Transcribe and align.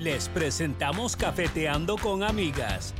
Les 0.00 0.30
presentamos 0.30 1.14
Cafeteando 1.14 1.98
con 1.98 2.22
Amigas, 2.22 2.94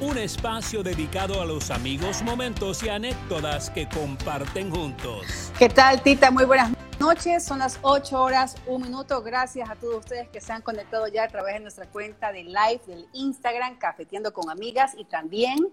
un 0.00 0.16
espacio 0.16 0.84
dedicado 0.84 1.42
a 1.42 1.44
los 1.44 1.72
amigos, 1.72 2.22
momentos 2.22 2.84
y 2.84 2.88
anécdotas 2.88 3.68
que 3.68 3.88
comparten 3.88 4.70
juntos. 4.70 5.50
¿Qué 5.58 5.68
tal, 5.68 6.00
Tita? 6.02 6.30
Muy 6.30 6.44
buenas 6.44 6.70
noches. 7.00 7.44
Son 7.44 7.58
las 7.58 7.80
8 7.82 8.22
horas, 8.22 8.54
un 8.68 8.82
minuto. 8.82 9.22
Gracias 9.22 9.68
a 9.68 9.74
todos 9.74 9.96
ustedes 9.96 10.28
que 10.28 10.40
se 10.40 10.52
han 10.52 10.62
conectado 10.62 11.08
ya 11.08 11.24
a 11.24 11.28
través 11.28 11.54
de 11.54 11.60
nuestra 11.62 11.86
cuenta 11.86 12.30
de 12.30 12.44
live 12.44 12.80
del 12.86 13.08
Instagram, 13.12 13.76
Cafeteando 13.78 14.32
con 14.32 14.48
Amigas, 14.48 14.94
y 14.96 15.04
también 15.04 15.66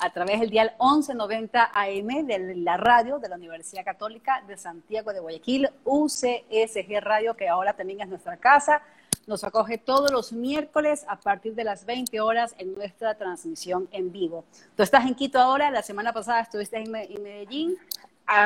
a 0.00 0.10
través 0.10 0.40
del 0.40 0.50
dial 0.50 0.74
1190 0.78 1.70
AM 1.72 2.26
de 2.26 2.56
la 2.56 2.76
radio 2.76 3.20
de 3.20 3.30
la 3.30 3.36
Universidad 3.36 3.86
Católica 3.86 4.44
de 4.46 4.58
Santiago 4.58 5.14
de 5.14 5.20
Guayaquil, 5.20 5.70
UCSG 5.84 7.00
Radio, 7.00 7.34
que 7.34 7.48
ahora 7.48 7.72
también 7.72 8.02
es 8.02 8.08
nuestra 8.08 8.36
casa. 8.36 8.82
Nos 9.26 9.44
acoge 9.44 9.78
todos 9.78 10.10
los 10.10 10.32
miércoles 10.32 11.04
a 11.08 11.20
partir 11.20 11.54
de 11.54 11.64
las 11.64 11.84
20 11.84 12.20
horas 12.20 12.54
en 12.58 12.74
nuestra 12.74 13.14
transmisión 13.14 13.88
en 13.92 14.10
vivo. 14.10 14.44
Tú 14.76 14.82
estás 14.82 15.06
en 15.06 15.14
Quito 15.14 15.38
ahora, 15.38 15.70
la 15.70 15.82
semana 15.82 16.12
pasada 16.12 16.40
estuviste 16.40 16.78
en, 16.78 16.90
Medellín. 16.90 17.76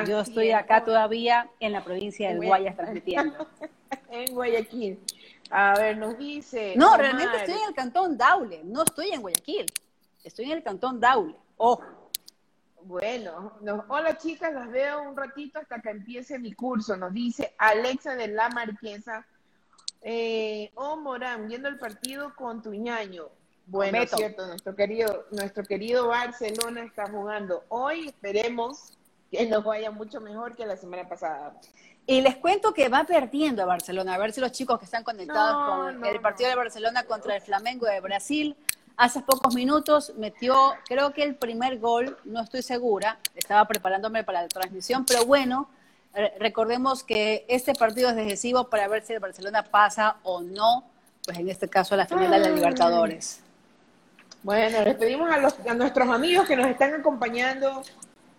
Yo 0.06 0.20
estoy 0.20 0.50
acá 0.50 0.84
todavía 0.84 1.48
en 1.60 1.72
la 1.72 1.84
provincia 1.84 2.28
del 2.28 2.38
Guayas 2.38 2.76
transmitiendo. 2.76 3.46
en 4.10 4.34
Guayaquil. 4.34 4.98
A 5.50 5.74
ver, 5.78 5.96
nos 5.98 6.16
dice. 6.18 6.74
No, 6.77 6.96
realmente 6.96 7.36
estoy 7.36 7.54
en 7.54 7.68
el 7.68 7.74
cantón 7.74 8.16
Daule, 8.16 8.62
no 8.64 8.82
estoy 8.82 9.10
en 9.10 9.20
Guayaquil. 9.20 9.66
Estoy 10.22 10.46
en 10.46 10.52
el 10.52 10.62
cantón 10.62 11.00
Daule. 11.00 11.36
Oh. 11.56 11.80
Bueno, 12.82 13.52
hola 13.88 14.18
chicas, 14.18 14.52
las 14.52 14.70
veo 14.70 15.08
un 15.08 15.16
ratito 15.16 15.58
hasta 15.58 15.80
que 15.80 15.88
empiece 15.88 16.38
mi 16.38 16.52
curso, 16.52 16.96
nos 16.98 17.14
dice 17.14 17.54
Alexa 17.56 18.14
de 18.14 18.28
la 18.28 18.50
Marquesa. 18.50 19.27
Eh, 20.06 20.70
oh, 20.74 20.96
Morán, 20.96 21.48
viendo 21.48 21.66
el 21.68 21.78
partido 21.78 22.34
con 22.36 22.62
tu 22.62 22.74
ñaño. 22.74 23.24
Bueno, 23.66 24.02
es 24.02 24.10
cierto, 24.10 24.46
nuestro 24.46 24.77
querido, 24.77 25.24
nuestro 25.30 25.64
querido 25.64 26.08
Barcelona 26.08 26.83
está 26.83 27.08
jugando. 27.08 27.64
Hoy 27.70 28.08
esperemos 28.08 28.92
que 29.30 29.47
nos 29.47 29.64
vaya 29.64 29.91
mucho 29.91 30.20
mejor 30.20 30.55
que 30.55 30.66
la 30.66 30.77
semana 30.77 31.08
pasada. 31.08 31.58
Y 32.06 32.20
les 32.20 32.36
cuento 32.36 32.75
que 32.75 32.91
va 32.91 33.05
perdiendo 33.05 33.62
a 33.62 33.64
Barcelona, 33.64 34.14
a 34.14 34.19
ver 34.19 34.32
si 34.32 34.42
los 34.42 34.52
chicos 34.52 34.78
que 34.78 34.84
están 34.84 35.05
conectados 35.05 35.70
con 35.70 36.05
el 36.05 36.20
partido 36.20 36.50
de 36.50 36.56
Barcelona 36.56 37.05
contra 37.05 37.34
el 37.36 37.41
Flamengo 37.41 37.86
de 37.86 38.00
Brasil 38.00 38.55
hace 38.98 39.20
pocos 39.22 39.55
minutos 39.55 40.12
metió, 40.19 40.75
creo 40.86 41.12
que 41.12 41.22
el 41.22 41.34
primer 41.34 41.78
gol, 41.78 42.19
no 42.25 42.42
estoy 42.42 42.62
segura, 42.62 43.19
estaba 43.34 43.66
preparándome 43.66 44.22
para 44.22 44.42
la 44.42 44.48
transmisión, 44.48 45.05
pero 45.05 45.25
bueno, 45.25 45.69
recordemos 46.38 47.02
que 47.02 47.44
este 47.48 47.74
partido 47.74 48.10
es 48.10 48.16
decisivo 48.16 48.68
para 48.68 48.88
ver 48.88 49.04
si 49.04 49.12
el 49.12 49.20
Barcelona 49.20 49.62
pasa 49.64 50.16
o 50.22 50.42
no, 50.42 50.84
pues 51.24 51.38
en 51.38 51.48
este 51.48 51.68
caso 51.68 51.94
a 51.94 51.98
la 51.98 52.06
final 52.06 52.30
de 52.30 52.38
la 52.38 52.48
Libertadores. 52.50 53.40
Bueno, 54.42 54.82
les 54.84 54.94
pedimos 54.96 55.30
a, 55.30 55.38
los, 55.38 55.54
a 55.66 55.74
nuestros 55.74 56.08
amigos 56.08 56.46
que 56.46 56.54
nos 56.54 56.66
están 56.66 56.94
acompañando 56.94 57.82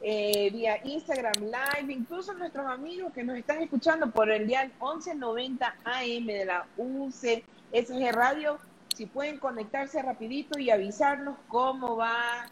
eh, 0.02 0.52
vía 0.52 0.78
Instagram 0.84 1.46
Live, 1.46 1.92
incluso 1.92 2.32
a 2.32 2.36
nuestros 2.36 2.68
amigos 2.68 3.12
que 3.12 3.24
nos 3.24 3.36
están 3.38 3.62
escuchando 3.64 4.12
por 4.12 4.30
el 4.30 4.46
día 4.46 4.64
1190 4.80 5.76
AM 5.84 6.26
de 6.28 6.46
la 6.46 6.68
UCSG 6.78 8.12
Radio, 8.12 8.60
si 8.96 9.08
pueden 9.08 9.40
conectarse 9.40 10.00
rapidito 10.04 10.60
y 10.60 10.70
avisarnos 10.70 11.38
cómo 11.48 11.96
va 11.96 12.46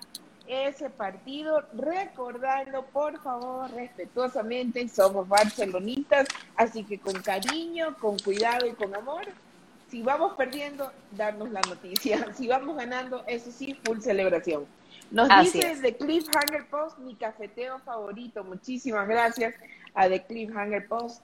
ese 0.47 0.89
partido, 0.89 1.63
recordando 1.73 2.83
por 2.87 3.21
favor 3.21 3.71
respetuosamente, 3.71 4.87
somos 4.89 5.27
barcelonistas, 5.27 6.27
así 6.55 6.83
que 6.83 6.99
con 6.99 7.21
cariño, 7.21 7.95
con 7.99 8.17
cuidado 8.19 8.65
y 8.65 8.73
con 8.73 8.93
amor, 8.95 9.25
si 9.89 10.01
vamos 10.01 10.33
perdiendo, 10.35 10.91
darnos 11.11 11.51
la 11.51 11.61
noticia, 11.61 12.33
si 12.35 12.47
vamos 12.47 12.75
ganando, 12.75 13.23
eso 13.27 13.51
sí, 13.51 13.77
full 13.83 13.99
celebración. 13.99 14.65
Nos 15.11 15.29
dice 15.43 15.77
The 15.81 15.95
Cliffhanger 15.95 16.65
Post, 16.67 16.97
mi 16.97 17.15
cafeteo 17.15 17.79
favorito, 17.79 18.43
muchísimas 18.43 19.07
gracias 19.07 19.53
a 19.93 20.09
The 20.09 20.23
Cliffhanger 20.23 20.87
Post. 20.87 21.21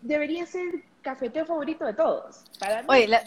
Debería 0.00 0.46
ser 0.46 0.82
cafeteo 1.02 1.44
favorito 1.44 1.84
de 1.84 1.92
todos. 1.92 2.44
Para 2.58 2.82
Oye, 2.88 3.08
la, 3.08 3.22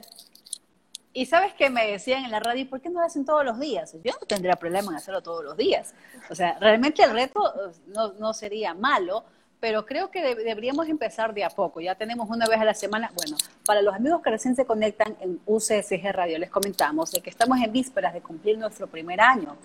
y 1.20 1.26
sabes 1.26 1.54
que 1.54 1.70
me 1.70 1.86
decían 1.86 2.24
en 2.24 2.32
la 2.32 2.40
radio, 2.40 2.70
¿por 2.70 2.80
qué 2.80 2.90
no 2.90 3.02
lo 3.02 3.06
hacen 3.06 3.26
todos 3.26 3.44
los 3.44 3.60
días? 3.60 3.94
Yo 4.06 4.14
no 4.22 4.26
tendría 4.26 4.56
problema 4.56 4.90
en 4.92 4.96
hacerlo 4.96 5.22
todos 5.22 5.44
los 5.44 5.58
días. 5.58 5.94
O 6.30 6.36
sea, 6.36 6.58
realmente 6.62 7.04
el 7.04 7.12
reto 7.12 7.42
eh, 7.46 7.74
no, 7.88 8.14
no 8.14 8.34
sería 8.34 8.74
malo, 8.74 9.26
pero 9.60 9.86
creo 9.86 10.10
que 10.12 10.22
deberíamos 10.34 10.88
empezar 10.88 11.34
de 11.34 11.44
a 11.44 11.50
poco. 11.50 11.82
Ya 11.82 11.96
tenemos 11.96 12.30
una 12.30 12.48
vez 12.48 12.62
a 12.62 12.64
la 12.64 12.74
semana. 12.74 13.12
Bueno, 13.14 13.36
para 13.66 13.82
los 13.82 13.94
amigos 13.94 14.22
que 14.22 14.30
recién 14.30 14.56
se 14.56 14.64
conectan 14.64 15.18
en 15.20 15.42
UCSG 15.46 16.10
Radio, 16.14 16.40
les 16.40 16.50
comentamos 16.50 17.12
de 17.12 17.20
que 17.20 17.30
estamos 17.30 17.60
en 17.60 17.70
vísperas 17.70 18.14
de 18.14 18.22
cumplir 18.22 18.58
nuestro 18.58 18.88
primer 18.88 19.20
año. 19.20 19.58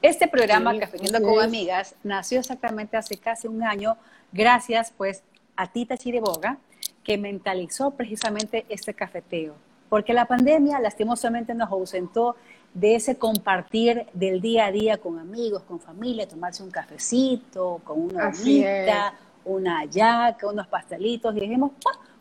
Este 0.00 0.28
programa, 0.28 0.78
Cafetiendo 0.78 1.20
con 1.20 1.44
Amigas, 1.44 1.94
nació 2.04 2.40
exactamente 2.40 2.96
hace 2.96 3.18
casi 3.18 3.48
un 3.48 3.62
año, 3.62 3.98
gracias 4.32 4.94
pues 4.96 5.22
a 5.56 5.70
Tita 5.70 5.98
Chiriboga, 5.98 6.56
que 7.04 7.18
mentalizó 7.18 7.90
precisamente 7.90 8.64
este 8.70 8.94
cafeteo 8.94 9.56
porque 9.92 10.14
la 10.14 10.24
pandemia 10.24 10.80
lastimosamente 10.80 11.52
nos 11.52 11.70
ausentó 11.70 12.34
de 12.72 12.94
ese 12.94 13.18
compartir 13.18 14.06
del 14.14 14.40
día 14.40 14.64
a 14.64 14.72
día 14.72 14.96
con 14.96 15.18
amigos, 15.18 15.64
con 15.64 15.80
familia, 15.80 16.26
tomarse 16.26 16.62
un 16.62 16.70
cafecito, 16.70 17.82
con 17.84 18.00
una 18.00 18.28
hornita, 18.28 19.14
una 19.44 19.84
yaca, 19.84 20.48
unos 20.48 20.66
pastelitos, 20.68 21.36
y 21.36 21.40
dijimos, 21.40 21.72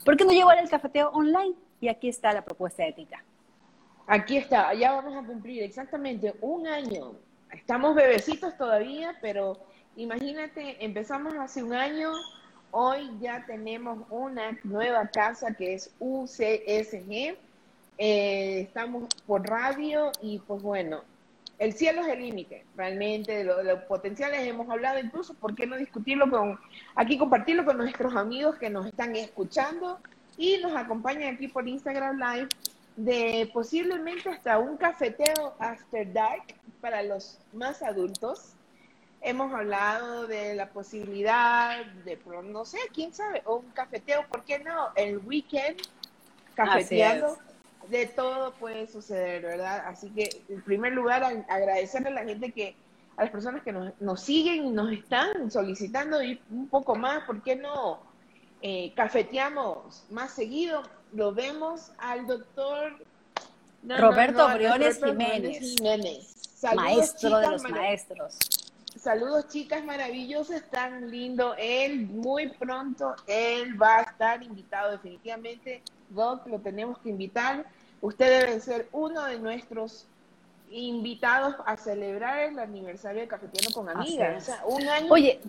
¿por 0.03 0.17
qué 0.17 0.25
no 0.25 0.31
llevar 0.31 0.59
el 0.59 0.69
cafeteo 0.69 1.11
online? 1.11 1.53
Y 1.79 1.87
aquí 1.87 2.09
está 2.09 2.33
la 2.33 2.43
propuesta 2.43 2.83
de 2.83 2.91
Tita. 2.91 3.23
Aquí 4.05 4.35
está, 4.35 4.73
ya 4.73 4.91
vamos 4.91 5.15
a 5.15 5.25
cumplir 5.25 5.63
exactamente 5.63 6.35
un 6.41 6.67
año. 6.67 7.13
Estamos 7.53 7.95
bebecitos 7.95 8.57
todavía, 8.57 9.15
pero 9.21 9.57
imagínate, 9.95 10.83
empezamos 10.83 11.35
hace 11.35 11.63
un 11.63 11.73
año, 11.73 12.11
hoy 12.71 13.09
ya 13.21 13.45
tenemos 13.45 13.99
una 14.09 14.59
nueva 14.65 15.07
casa 15.07 15.53
que 15.53 15.75
es 15.75 15.95
UCSG 15.99 17.37
eh, 18.03 18.61
estamos 18.61 19.03
por 19.27 19.47
radio 19.47 20.11
y 20.23 20.39
pues 20.39 20.63
bueno, 20.63 21.03
el 21.59 21.73
cielo 21.73 22.01
es 22.01 22.07
el 22.07 22.19
límite, 22.19 22.65
realmente, 22.75 23.31
de, 23.31 23.43
los 23.43 23.83
potenciales 23.83 24.39
hemos 24.47 24.67
hablado, 24.71 24.97
incluso, 24.97 25.35
¿por 25.35 25.53
qué 25.53 25.67
no 25.67 25.77
discutirlo 25.77 26.27
con, 26.27 26.59
aquí 26.95 27.19
compartirlo 27.19 27.63
con 27.63 27.77
nuestros 27.77 28.15
amigos 28.15 28.55
que 28.55 28.71
nos 28.71 28.87
están 28.87 29.15
escuchando 29.15 29.99
y 30.35 30.57
nos 30.57 30.75
acompañan 30.75 31.35
aquí 31.35 31.47
por 31.47 31.67
Instagram 31.67 32.17
Live 32.17 32.47
de 32.95 33.51
posiblemente 33.53 34.29
hasta 34.29 34.57
un 34.57 34.77
cafeteo 34.77 35.53
after 35.59 36.11
dark 36.11 36.55
para 36.81 37.03
los 37.03 37.37
más 37.53 37.83
adultos. 37.83 38.53
Hemos 39.21 39.53
hablado 39.53 40.25
de 40.25 40.55
la 40.55 40.69
posibilidad 40.69 41.85
de, 42.03 42.17
no 42.45 42.65
sé, 42.65 42.79
quién 42.95 43.13
sabe, 43.13 43.43
un 43.45 43.69
cafeteo, 43.75 44.25
¿por 44.27 44.43
qué 44.43 44.57
no? 44.57 44.87
El 44.95 45.19
weekend 45.19 45.77
cafeteando 46.55 47.37
de 47.89 48.05
todo 48.07 48.53
puede 48.53 48.87
suceder, 48.87 49.41
¿verdad? 49.41 49.83
Así 49.87 50.09
que, 50.09 50.29
en 50.49 50.61
primer 50.61 50.93
lugar, 50.93 51.23
agradecerle 51.49 52.09
a 52.09 52.13
la 52.13 52.23
gente 52.23 52.51
que, 52.51 52.75
a 53.17 53.23
las 53.23 53.31
personas 53.31 53.63
que 53.63 53.73
nos, 53.73 54.21
siguen 54.21 54.65
y 54.65 54.71
nos 54.71 54.91
están 54.91 55.51
solicitando 55.51 56.21
y 56.23 56.41
un 56.49 56.67
poco 56.67 56.95
más, 56.95 57.23
¿por 57.25 57.41
qué 57.41 57.55
no? 57.55 57.99
Eh, 58.61 58.93
cafeteamos 58.95 60.03
más 60.11 60.33
seguido, 60.33 60.83
lo 61.13 61.33
vemos 61.33 61.91
al 61.97 62.27
doctor 62.27 62.93
Roberto 63.83 64.47
Briones 64.53 65.01
Jiménez, 65.03 66.45
maestro 66.75 67.39
de 67.39 67.47
los 67.49 67.63
maestros. 67.63 68.37
Saludos 68.97 69.47
chicas 69.47 69.83
maravillosas, 69.83 70.63
tan 70.69 71.09
lindo. 71.09 71.55
Él 71.57 72.07
muy 72.07 72.49
pronto, 72.49 73.15
él 73.27 73.81
va 73.81 73.97
a 73.97 74.01
estar 74.01 74.43
invitado 74.43 74.91
definitivamente. 74.91 75.81
Doc, 76.09 76.45
lo 76.47 76.59
tenemos 76.59 76.97
que 76.99 77.09
invitar. 77.09 77.65
Usted 78.01 78.45
debe 78.45 78.59
ser 78.59 78.89
uno 78.91 79.23
de 79.23 79.39
nuestros 79.39 80.07
invitados 80.71 81.55
a 81.65 81.77
celebrar 81.77 82.39
el 82.39 82.59
aniversario 82.59 83.21
de 83.21 83.27
Cafetiano 83.27 83.73
con 83.73 83.89
Amigas. 83.89 84.51
un 84.65 84.87
año. 84.87 85.07
Oye, 85.11 85.39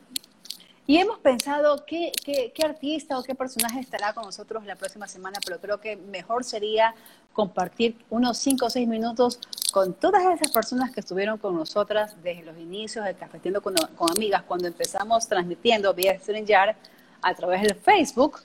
y 0.86 0.98
hemos 0.98 1.18
pensado 1.18 1.84
qué, 1.86 2.12
qué, 2.24 2.52
qué, 2.54 2.64
artista 2.64 3.18
o 3.18 3.22
qué 3.22 3.34
personaje 3.34 3.80
estará 3.80 4.12
con 4.12 4.24
nosotros 4.24 4.64
la 4.66 4.76
próxima 4.76 5.06
semana, 5.06 5.38
pero 5.44 5.60
creo 5.60 5.80
que 5.80 5.96
mejor 5.96 6.44
sería 6.44 6.94
compartir 7.32 7.96
unos 8.10 8.38
5 8.38 8.66
o 8.66 8.70
6 8.70 8.88
minutos 8.88 9.38
con 9.72 9.94
todas 9.94 10.24
esas 10.24 10.50
personas 10.50 10.90
que 10.90 11.00
estuvieron 11.00 11.38
con 11.38 11.56
nosotras 11.56 12.16
desde 12.22 12.42
los 12.42 12.58
inicios 12.58 13.04
de 13.04 13.14
Cafetiendo 13.14 13.62
con, 13.62 13.74
con 13.96 14.10
Amigas, 14.10 14.42
cuando 14.42 14.66
empezamos 14.66 15.28
transmitiendo 15.28 15.94
vía 15.94 16.18
StreamYard 16.18 16.76
a 17.22 17.34
través 17.34 17.62
del 17.62 17.76
Facebook 17.76 18.40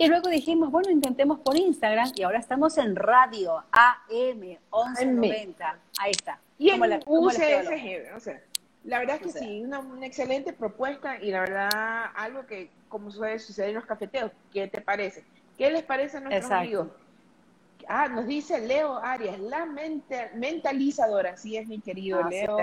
y 0.00 0.06
luego 0.06 0.28
dijimos, 0.28 0.70
bueno, 0.70 0.90
intentemos 0.90 1.40
por 1.40 1.56
Instagram 1.56 2.12
y 2.14 2.22
ahora 2.22 2.38
estamos 2.38 2.78
en 2.78 2.94
radio 2.94 3.64
AM 3.72 4.38
1190. 4.40 5.78
Ahí 5.98 6.12
está. 6.12 6.38
Y 6.56 6.70
en 6.70 7.02
UCSG, 7.04 8.47
la 8.88 9.00
verdad 9.00 9.16
es 9.16 9.34
que 9.34 9.38
sí, 9.38 9.62
una, 9.62 9.82
excelente 10.06 10.54
propuesta 10.54 11.22
y 11.22 11.30
la 11.30 11.40
verdad 11.40 12.06
algo 12.14 12.46
que 12.46 12.70
como 12.88 13.10
suele 13.10 13.38
suceder 13.38 13.68
en 13.68 13.74
los 13.76 13.84
cafeteos, 13.84 14.32
¿qué 14.50 14.66
te 14.66 14.80
parece? 14.80 15.24
¿Qué 15.58 15.70
les 15.70 15.82
parece 15.82 16.16
a 16.16 16.20
nuestros 16.20 16.50
amigos? 16.50 16.88
ah, 17.86 18.08
nos 18.08 18.26
dice 18.26 18.60
Leo 18.60 18.96
Arias, 18.96 19.38
la 19.40 19.66
mentalizadora, 20.34 21.32
así 21.32 21.58
es 21.58 21.68
mi 21.68 21.80
querido 21.80 22.26
Leo. 22.30 22.56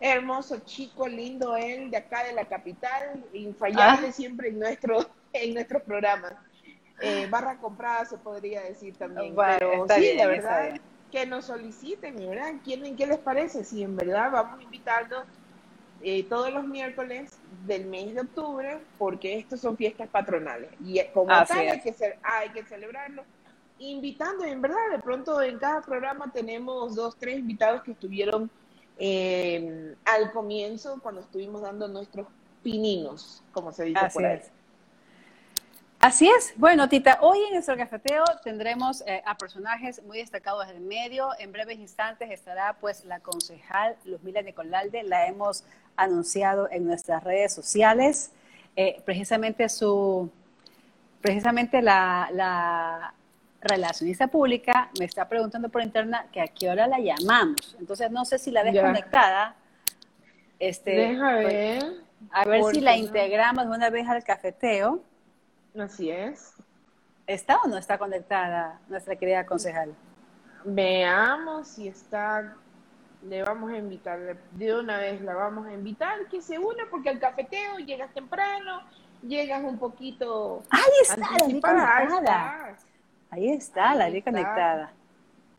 Hermoso 0.00 0.60
chico, 0.66 1.08
lindo 1.08 1.56
él, 1.56 1.90
de 1.90 1.96
acá 1.96 2.24
de 2.24 2.34
la 2.34 2.44
capital, 2.44 3.24
infallable 3.32 4.08
ah. 4.08 4.12
siempre 4.12 4.50
en 4.50 4.58
nuestro, 4.58 5.06
en 5.32 5.54
nuestros 5.54 5.82
programas. 5.82 6.34
Eh, 7.00 7.26
barra 7.30 7.56
comprada 7.56 8.04
se 8.04 8.18
podría 8.18 8.60
decir 8.60 8.94
también. 8.96 9.34
pero 9.34 9.86
sí, 9.94 10.16
de 10.16 10.26
verdad, 10.26 10.74
que 11.10 11.26
nos 11.26 11.46
soliciten, 11.46 12.16
¿verdad? 12.16 12.54
¿Quién, 12.64 12.96
¿Qué 12.96 13.06
les 13.06 13.18
parece? 13.18 13.64
Si 13.64 13.82
en 13.82 13.96
verdad 13.96 14.30
vamos 14.30 14.62
invitando 14.62 15.24
eh, 16.02 16.24
todos 16.24 16.52
los 16.52 16.64
miércoles 16.66 17.32
del 17.66 17.86
mes 17.86 18.14
de 18.14 18.22
octubre, 18.22 18.78
porque 18.98 19.38
estos 19.38 19.60
son 19.60 19.76
fiestas 19.76 20.08
patronales. 20.08 20.70
Y 20.84 21.00
como 21.12 21.28
tal, 21.28 21.58
hay 21.58 21.80
que, 21.80 21.94
hay 22.22 22.48
que 22.50 22.64
celebrarlo 22.64 23.24
invitando, 23.80 24.44
en 24.44 24.60
verdad, 24.60 24.90
de 24.92 24.98
pronto 24.98 25.42
en 25.42 25.58
cada 25.58 25.80
programa 25.80 26.30
tenemos 26.32 26.94
dos, 26.94 27.16
tres 27.16 27.38
invitados 27.38 27.82
que 27.82 27.92
estuvieron 27.92 28.50
eh, 28.98 29.94
al 30.04 30.30
comienzo 30.32 31.00
cuando 31.02 31.22
estuvimos 31.22 31.62
dando 31.62 31.88
nuestros 31.88 32.26
pininos, 32.62 33.42
como 33.52 33.72
se 33.72 33.84
dice 33.84 34.00
por 34.12 34.24
ahí. 34.24 34.40
Así 36.00 36.26
es. 36.26 36.54
Bueno, 36.56 36.88
Tita, 36.88 37.18
hoy 37.20 37.38
en 37.48 37.52
nuestro 37.52 37.76
cafeteo 37.76 38.24
tendremos 38.42 39.02
eh, 39.06 39.22
a 39.26 39.36
personajes 39.36 40.02
muy 40.02 40.16
destacados 40.16 40.66
del 40.66 40.80
medio. 40.80 41.28
En 41.38 41.52
breves 41.52 41.78
instantes 41.78 42.30
estará 42.30 42.74
pues 42.80 43.04
la 43.04 43.20
concejal 43.20 43.96
Luzmila 44.06 44.40
Nicolalde. 44.40 45.02
La 45.02 45.26
hemos 45.26 45.62
anunciado 45.96 46.70
en 46.70 46.86
nuestras 46.86 47.22
redes 47.22 47.52
sociales. 47.52 48.32
Eh, 48.76 49.02
precisamente 49.04 49.68
su, 49.68 50.30
precisamente 51.20 51.82
la, 51.82 52.30
la, 52.32 53.12
relacionista 53.60 54.26
pública 54.26 54.88
me 54.98 55.04
está 55.04 55.28
preguntando 55.28 55.68
por 55.68 55.82
interna 55.82 56.28
que 56.32 56.40
a 56.40 56.46
qué 56.46 56.70
hora 56.70 56.86
la 56.86 56.98
llamamos. 56.98 57.76
Entonces 57.78 58.10
no 58.10 58.24
sé 58.24 58.38
si 58.38 58.50
la 58.50 58.64
dejo 58.64 58.80
conectada. 58.80 59.54
Este, 60.58 60.92
Deja 60.92 61.38
pues, 61.42 61.84
a 62.30 62.44
ver 62.46 62.64
si 62.72 62.80
la 62.80 62.96
integramos 62.96 63.66
una 63.66 63.90
vez 63.90 64.08
al 64.08 64.24
cafeteo. 64.24 65.02
Así 65.78 66.10
es. 66.10 66.54
¿Está 67.26 67.60
o 67.62 67.68
no 67.68 67.76
está 67.76 67.98
conectada 67.98 68.80
nuestra 68.88 69.16
querida 69.16 69.46
concejal? 69.46 69.94
Veamos 70.64 71.68
si 71.68 71.88
está. 71.88 72.56
Le 73.22 73.42
vamos 73.42 73.70
a 73.70 73.76
invitar, 73.76 74.38
de 74.52 74.74
una 74.74 74.96
vez 74.96 75.20
la 75.20 75.34
vamos 75.34 75.66
a 75.66 75.74
invitar 75.74 76.26
que 76.28 76.40
se 76.40 76.58
una 76.58 76.84
porque 76.90 77.10
al 77.10 77.18
cafeteo 77.18 77.76
llegas 77.76 78.12
temprano, 78.14 78.80
llegas 79.22 79.62
un 79.62 79.78
poquito. 79.78 80.62
Ahí 80.70 80.82
está, 81.02 81.28
conectada. 81.38 82.76
Ahí 83.30 83.50
está, 83.50 83.94
la 83.94 84.08
vi 84.08 84.22
conectada. 84.22 84.92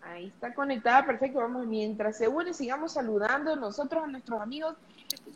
Ahí 0.01 0.27
está 0.27 0.53
conectada, 0.55 1.05
perfecto. 1.05 1.39
Vamos, 1.39 1.67
mientras 1.67 2.17
se 2.17 2.27
une, 2.27 2.53
sigamos 2.53 2.93
saludando 2.93 3.55
nosotros 3.55 4.03
a 4.03 4.07
nuestros 4.07 4.41
amigos. 4.41 4.75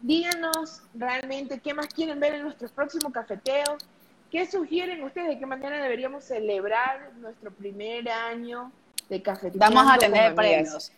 Díganos 0.01 0.81
realmente 0.95 1.59
qué 1.59 1.75
más 1.75 1.87
quieren 1.87 2.19
ver 2.19 2.33
en 2.33 2.43
nuestros 2.43 2.71
próximos 2.71 3.13
cafeteos 3.13 3.87
¿Qué 4.35 4.45
sugieren 4.45 5.01
ustedes? 5.01 5.29
¿De 5.29 5.39
qué 5.39 5.45
manera 5.45 5.81
deberíamos 5.81 6.25
celebrar 6.25 7.13
nuestro 7.21 7.51
primer 7.51 8.09
año 8.09 8.69
de 9.07 9.21
cafetería? 9.21 9.69
Vamos 9.69 9.89
a 9.89 9.97
tener 9.97 10.35
premios. 10.35 10.91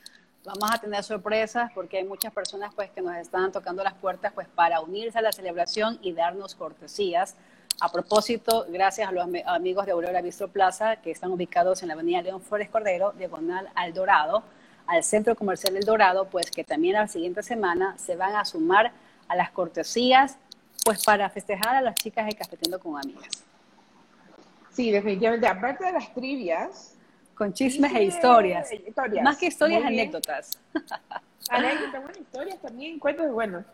Vamos 0.44 0.72
a 0.74 0.80
tener 0.80 1.04
sorpresas 1.04 1.72
porque 1.76 2.00
hay 2.00 2.04
muchas 2.04 2.34
personas 2.34 2.74
pues 2.74 2.90
que 2.90 3.00
nos 3.00 3.16
están 3.16 3.52
tocando 3.52 3.84
las 3.84 3.94
puertas 3.94 4.34
pues 4.34 4.48
para 4.48 4.82
unirse 4.82 5.20
a 5.20 5.22
la 5.22 5.32
celebración 5.32 6.00
y 6.02 6.14
darnos 6.14 6.56
cortesías. 6.56 7.36
A 7.80 7.92
propósito, 7.92 8.66
gracias 8.70 9.08
a 9.08 9.12
los 9.12 9.28
amigos 9.46 9.86
de 9.86 9.92
Aurora 9.92 10.20
Bistro 10.24 10.48
Plaza 10.48 10.96
que 10.96 11.12
están 11.12 11.30
ubicados 11.30 11.84
en 11.84 11.90
la 11.90 11.94
avenida 11.94 12.24
León 12.24 12.42
Flores 12.42 12.70
Cordero, 12.70 13.12
diagonal 13.20 13.70
al 13.76 13.94
Dorado, 13.94 14.42
al 14.88 15.04
Centro 15.04 15.36
Comercial 15.36 15.78
El 15.78 15.84
Dorado, 15.84 16.26
pues 16.26 16.50
que 16.50 16.64
también 16.64 16.96
la 16.96 17.08
siguiente 17.08 17.44
semana 17.44 18.00
se 18.00 18.16
van 18.16 18.36
a 18.36 18.46
sumar 18.46 18.94
a 19.28 19.36
las 19.36 19.52
cortesías 19.52 20.40
pues 20.88 21.04
para 21.04 21.30
festejar 21.30 21.76
a 21.76 21.82
las 21.82 21.96
chicas 21.96 22.26
de 22.26 22.32
Cafeteando 22.32 22.80
con 22.80 22.98
Amigas. 22.98 23.44
Sí, 24.72 24.90
definitivamente. 24.90 25.46
Aparte 25.46 25.84
de 25.84 25.92
las 25.92 26.14
trivias. 26.14 26.94
Con 27.36 27.54
chismes 27.54 27.94
e 27.94 28.04
historias. 28.04 28.70
Más 29.22 29.38
que 29.38 29.48
historias, 29.48 29.84
anécdotas. 29.84 30.58
Anécdotas, 31.50 32.02
bueno, 32.02 32.20
historias 32.20 32.62
también, 32.62 33.00
cuentos, 33.00 33.30
bueno. 33.32 33.66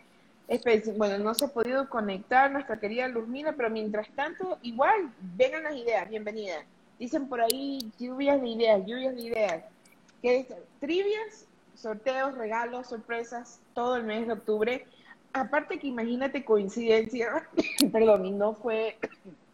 Bueno, 0.98 1.19
no 1.19 1.33
se 1.36 1.45
ha 1.45 1.48
podido 1.50 1.88
conectar 1.88 2.51
nuestra 2.51 2.80
querida 2.80 3.07
Luzmina, 3.07 3.54
pero 3.54 3.69
mientras 3.69 4.09
tanto, 4.16 4.57
igual, 4.63 5.13
vengan 5.19 5.63
las 5.63 5.75
ideas, 5.75 6.09
bienvenidas. 6.09 6.66
Dicen 6.98 7.27
por 7.30 7.42
ahí 7.42 7.92
lluvias 8.00 8.42
de 8.42 8.48
ideas, 8.48 8.81
lluvias 8.88 9.16
de 9.16 9.21
ideas. 9.21 9.63
¿Qué 10.21 10.48
Trivias, 10.80 11.45
sorteos, 11.75 12.36
regalos, 12.36 12.88
sorpresas, 12.88 13.59
todo 13.75 13.98
el 13.98 14.04
mes 14.04 14.25
de 14.25 14.33
octubre 14.33 14.88
aparte 15.33 15.80
que 15.80 15.88
imagínate 15.88 16.45
coincidencia, 16.45 17.50
perdón, 17.91 18.25
y 18.25 18.31
no 18.31 18.53
fue, 18.53 18.97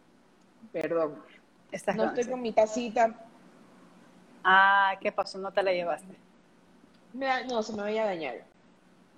perdón, 0.72 1.16
no 1.96 2.04
estoy 2.04 2.24
con 2.24 2.42
mi 2.42 2.52
tacita. 2.52 3.14
Ah, 4.44 4.94
¿qué 5.00 5.12
pasó? 5.12 5.38
¿No 5.38 5.52
te 5.52 5.62
la 5.62 5.72
llevaste? 5.72 6.14
no, 7.12 7.62
se 7.62 7.72
me 7.72 7.82
vaya 7.82 8.04
a 8.04 8.06
dañar. 8.06 8.44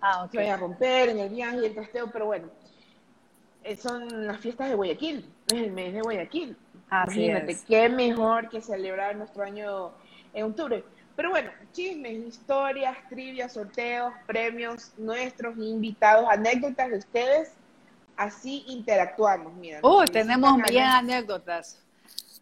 Ah, 0.00 0.25
ok. 0.25 0.32
Se 0.32 0.37
vaya 0.38 0.55
a 0.55 0.56
romper 0.56 1.11
en 1.11 1.19
el 1.19 1.29
viaje 1.29 1.59
y 1.59 1.67
el 1.67 1.75
trasteo, 1.75 2.11
pero 2.11 2.26
bueno, 2.26 2.49
eh, 3.62 3.76
son 3.76 4.26
las 4.26 4.41
fiestas 4.41 4.69
de 4.69 4.75
Guayaquil, 4.75 5.31
es 5.49 5.53
el 5.53 5.73
mes 5.73 5.93
de 5.93 6.00
Guayaquil. 6.00 6.56
Imagínate, 6.91 7.56
qué 7.67 7.88
mejor 7.88 8.49
que 8.49 8.61
celebrar 8.61 9.17
nuestro 9.17 9.44
año 9.44 9.93
en 10.35 10.47
octubre. 10.47 10.85
Pero 11.17 11.31
bueno, 11.31 11.50
chismes, 11.73 12.26
historias, 12.26 12.97
trivias, 13.09 13.53
sorteos, 13.53 14.12
premios, 14.26 14.93
nuestros 14.97 15.56
invitados, 15.59 16.26
anécdotas 16.31 16.91
de 16.91 16.99
ustedes. 16.99 17.53
Así 18.17 18.64
interactuamos, 18.69 19.53
mira. 19.55 19.81
Uy, 19.82 20.06
tenemos 20.06 20.56
millón 20.56 20.85
anécdotas. 20.85 21.79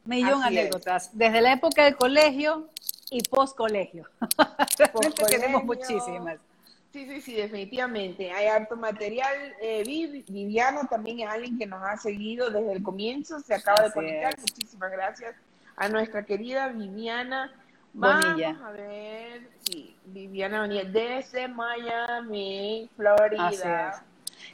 Millón 0.05 0.43
anécdotas. 0.43 1.11
Desde 1.17 1.41
la 1.41 1.53
época 1.53 1.85
del 1.85 1.97
colegio 1.97 2.69
y 3.11 3.23
post 3.23 3.57
colegio. 3.57 4.09
tenemos 5.29 5.65
muchísimas. 5.65 6.39
Sí, 6.93 7.07
sí, 7.07 7.21
sí, 7.21 7.35
definitivamente. 7.35 8.33
Hay 8.33 8.47
harto 8.47 8.77
material. 8.77 9.55
Eh, 9.61 9.85
Viviana 10.29 10.87
también 10.89 11.21
es 11.21 11.29
alguien 11.29 11.57
que 11.59 11.67
nos 11.67 11.83
ha 11.83 11.97
seguido 11.97 12.51
desde 12.51 12.73
el 12.73 12.83
comienzo, 12.83 13.41
se 13.41 13.55
acaba 13.55 13.83
de 13.83 13.93
conectar. 13.93 14.37
Muchísimas 14.39 14.91
gracias 14.91 15.37
a 15.77 15.89
nuestra 15.89 16.25
querida 16.25 16.69
Viviana. 16.69 17.53
Vamos 17.93 18.43
a 18.65 18.71
ver, 18.71 19.49
sí, 19.65 19.97
Viviana 20.07 20.61
Bonilla, 20.61 20.85
desde 20.85 21.49
Miami, 21.49 22.89
Florida. 22.97 24.05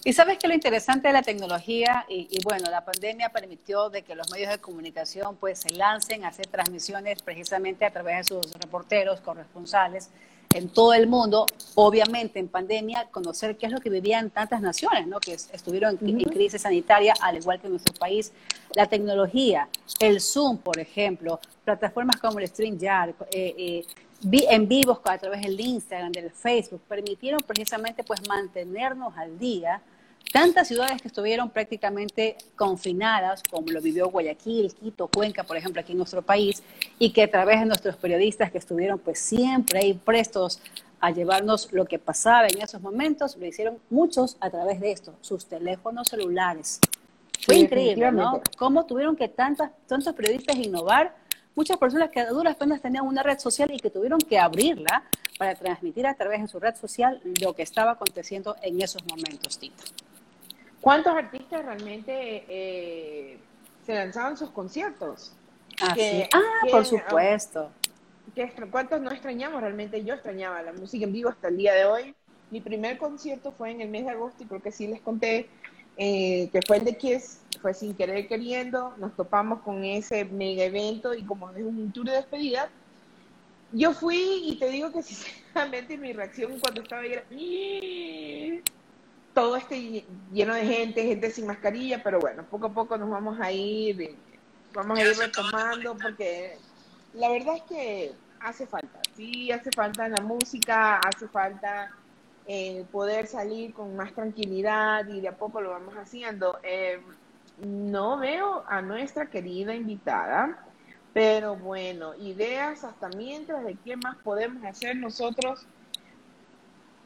Y 0.05 0.13
sabes 0.13 0.39
que 0.39 0.49
lo 0.49 0.55
interesante 0.55 1.09
de 1.09 1.13
la 1.13 1.23
tecnología, 1.23 2.05
y, 2.09 2.39
bueno, 2.45 2.71
la 2.71 2.85
pandemia 2.85 3.29
permitió 3.31 3.91
de 3.91 4.03
que 4.03 4.15
los 4.15 4.31
medios 4.31 4.51
de 4.51 4.59
comunicación 4.59 5.37
pues 5.37 5.61
se 5.61 5.71
lancen 5.71 6.25
a 6.25 6.29
hacer 6.29 6.47
transmisiones 6.47 7.23
precisamente 7.23 7.85
a 7.85 7.91
través 7.91 8.19
de 8.19 8.25
sus 8.25 8.53
reporteros, 8.55 9.21
corresponsales 9.21 10.11
en 10.57 10.69
todo 10.69 10.95
el 10.95 11.07
mundo, 11.07 11.47
obviamente 11.75 12.39
en 12.39 12.49
pandemia, 12.49 13.09
conocer 13.11 13.57
qué 13.57 13.67
es 13.67 13.73
lo 13.73 13.81
que 13.81 13.91
vivían 13.91 14.31
tantas 14.31 14.61
naciones, 14.61 15.07
¿no? 15.07 15.21
que 15.21 15.33
estuvieron 15.33 15.99
en, 16.01 16.25
crisis 16.25 16.63
sanitaria, 16.63 17.15
al 17.21 17.37
igual 17.37 17.61
que 17.61 17.69
nuestro 17.69 17.95
país. 17.95 18.33
La 18.75 18.87
tecnología, 18.87 19.69
el 20.01 20.21
Zoom, 20.21 20.59
por 20.59 20.79
ejemplo, 20.79 21.41
plataformas 21.65 22.17
como 22.17 22.39
el 22.39 22.49
StreamYard, 22.49 23.11
eh, 23.33 23.55
eh, 23.59 23.85
en 24.51 24.67
vivos 24.67 25.01
a 25.05 25.19
través 25.19 25.43
del 25.43 25.61
Instagram, 25.61 26.13
del 26.13 26.31
Facebook, 26.31 26.81
permitieron 26.89 27.41
precisamente 27.47 28.03
pues 28.03 28.27
mantenernos 28.27 29.17
al 29.17 29.39
día 29.39 29.83
tantas 30.33 30.69
ciudades 30.69 31.01
que 31.01 31.09
estuvieron 31.09 31.51
prácticamente 31.51 32.37
confinadas, 32.57 33.43
como 33.43 33.69
lo 33.69 33.81
vivió 33.81 34.09
Guayaquil, 34.11 34.75
Quito, 34.75 35.09
Cuenca, 35.09 35.45
por 35.45 35.57
ejemplo, 35.57 35.81
aquí 35.81 35.93
en 35.93 35.99
nuestro 35.99 36.23
país, 36.23 36.63
y 36.99 37.11
que 37.11 37.23
a 37.23 37.31
través 37.31 37.61
de 37.61 37.67
nuestros 37.67 37.97
periodistas 37.97 38.51
que 38.51 38.59
estuvieron 38.59 38.99
pues 38.99 39.19
siempre 39.19 39.81
ahí 39.81 39.95
prestos 39.95 40.61
a 41.01 41.11
llevarnos 41.11 41.73
lo 41.73 41.85
que 41.85 41.99
pasaba 41.99 42.47
en 42.49 42.61
esos 42.61 42.81
momentos, 42.81 43.37
lo 43.37 43.47
hicieron 43.47 43.79
muchos 43.91 44.37
a 44.41 44.51
través 44.51 44.81
de 44.81 44.93
esto, 44.93 45.15
sus 45.21 45.47
teléfonos 45.47 46.09
celulares. 46.09 46.81
Fue 47.45 47.57
increíble, 47.57 48.11
¿no? 48.13 48.41
Cómo 48.57 48.87
tuvieron 48.87 49.15
que 49.15 49.29
tantas, 49.29 49.71
tantos 49.87 50.13
periodistas 50.15 50.57
innovar, 50.57 51.15
muchas 51.55 51.77
personas 51.77 52.11
que 52.11 52.21
a 52.21 52.29
duras 52.29 52.57
penas 52.57 52.81
tenían 52.81 53.07
una 53.07 53.23
red 53.23 53.39
social 53.39 53.71
y 53.73 53.79
que 53.79 53.91
tuvieron 53.91 54.19
que 54.19 54.39
abrirla 54.39 55.05
para 55.39 55.55
transmitir 55.55 56.07
a 56.07 56.15
través 56.15 56.41
de 56.43 56.49
su 56.49 56.59
red 56.59 56.75
social 56.75 57.21
lo 57.41 57.55
que 57.55 57.63
estaba 57.63 57.93
aconteciendo 57.93 58.57
en 58.63 58.81
esos 58.83 59.05
momentos, 59.07 59.59
Tito. 59.59 59.85
¿Cuántos 60.87 61.17
artistas 61.17 61.65
realmente 61.65 62.45
eh, 62.49 63.39
se 63.85 63.93
lanzaban 63.93 64.37
sus 64.37 64.51
conciertos? 64.51 65.33
ah, 66.33 66.41
por 66.71 66.87
supuesto. 66.87 67.73
¿Cuántos 68.71 69.01
no 69.01 69.11
extrañamos 69.11 69.61
realmente? 69.61 70.05
Yo 70.05 70.15
extrañaba 70.15 70.63
la 70.63 70.73
música 70.73 71.05
en 71.05 71.13
vivo 71.13 71.29
hasta 71.29 71.49
el 71.49 71.57
día 71.57 71.75
de 71.75 71.87
hoy. 71.87 72.15
Mi 72.53 72.61
primer 72.61 72.99
concierto 72.99 73.51
fue 73.51 73.73
en 73.73 73.81
el 73.81 73.89
mes 73.89 74.05
de 74.05 74.13
agosto 74.13 74.45
y 74.45 74.47
creo 74.47 74.63
que 74.63 74.71
sí 74.71 74.87
les 74.87 75.01
conté 75.01 75.49
eh, 75.97 76.51
que 76.53 76.61
fue 76.65 76.77
el 76.77 76.85
de 76.85 76.97
Kiss, 76.97 77.41
fue 77.61 77.75
sin 77.75 77.93
querer 77.93 78.29
queriendo, 78.29 78.95
nos 78.99 79.13
topamos 79.17 79.63
con 79.63 79.85
ese 79.85 80.25
mega 80.25 80.63
evento 80.63 81.15
y 81.15 81.25
como 81.25 81.51
es 81.51 81.65
un 81.65 81.91
tour 81.91 82.07
de 82.07 82.13
despedida, 82.13 82.71
yo 83.73 83.93
fui 83.93 84.53
y 84.53 84.57
te 84.61 84.69
digo 84.69 84.93
que 84.93 85.03
sinceramente 85.03 85.99
mi 85.99 86.13
reacción 86.13 86.61
cuando 86.61 86.83
estaba 86.83 87.03
ahí 87.03 87.13
era 87.13 87.25
todo 89.37 89.57
este 89.57 90.07
lleno 90.33 90.55
de 90.55 90.65
gente, 90.65 91.03
gente 91.03 91.31
sin 91.31 91.47
mascarilla, 91.47 92.03
pero 92.03 92.19
bueno, 92.19 92.43
poco 92.45 92.69
a 92.69 92.73
poco 92.73 92.97
nos 92.97 93.11
vamos 93.11 93.39
a 93.39 93.53
ir, 93.53 94.17
vamos 94.73 94.99
a 94.99 95.03
ir 95.03 95.15
retomando 95.15 95.95
porque 95.95 96.57
la 97.13 97.29
verdad 97.29 97.57
es 97.57 97.63
que 97.65 98.13
hace 98.41 98.67
falta, 98.67 98.99
sí, 99.15 99.53
hace 99.53 99.71
falta 99.73 100.09
la 100.09 100.23
música, 100.23 101.01
hace 101.01 101.29
falta 101.29 101.91
eh, 102.47 102.87
poder 102.91 103.27
salir 103.27 103.75
con 103.75 103.95
más 103.95 104.15
tranquilidad 104.15 105.07
y 105.07 105.21
de 105.21 105.29
a 105.29 105.37
poco 105.37 105.61
lo 105.61 105.69
vamos 105.69 105.95
haciendo. 105.97 106.59
Eh, 106.63 106.99
no 107.59 108.17
veo 108.17 108.65
a 108.67 108.81
nuestra 108.81 109.27
querida 109.27 109.75
invitada, 109.75 110.65
pero 111.13 111.57
bueno, 111.57 112.15
ideas 112.15 112.85
hasta 112.85 113.11
mientras 113.11 113.67
de 113.67 113.77
qué 113.85 113.99
más 113.99 114.17
podemos 114.17 114.65
hacer 114.65 114.97
nosotros 114.97 115.67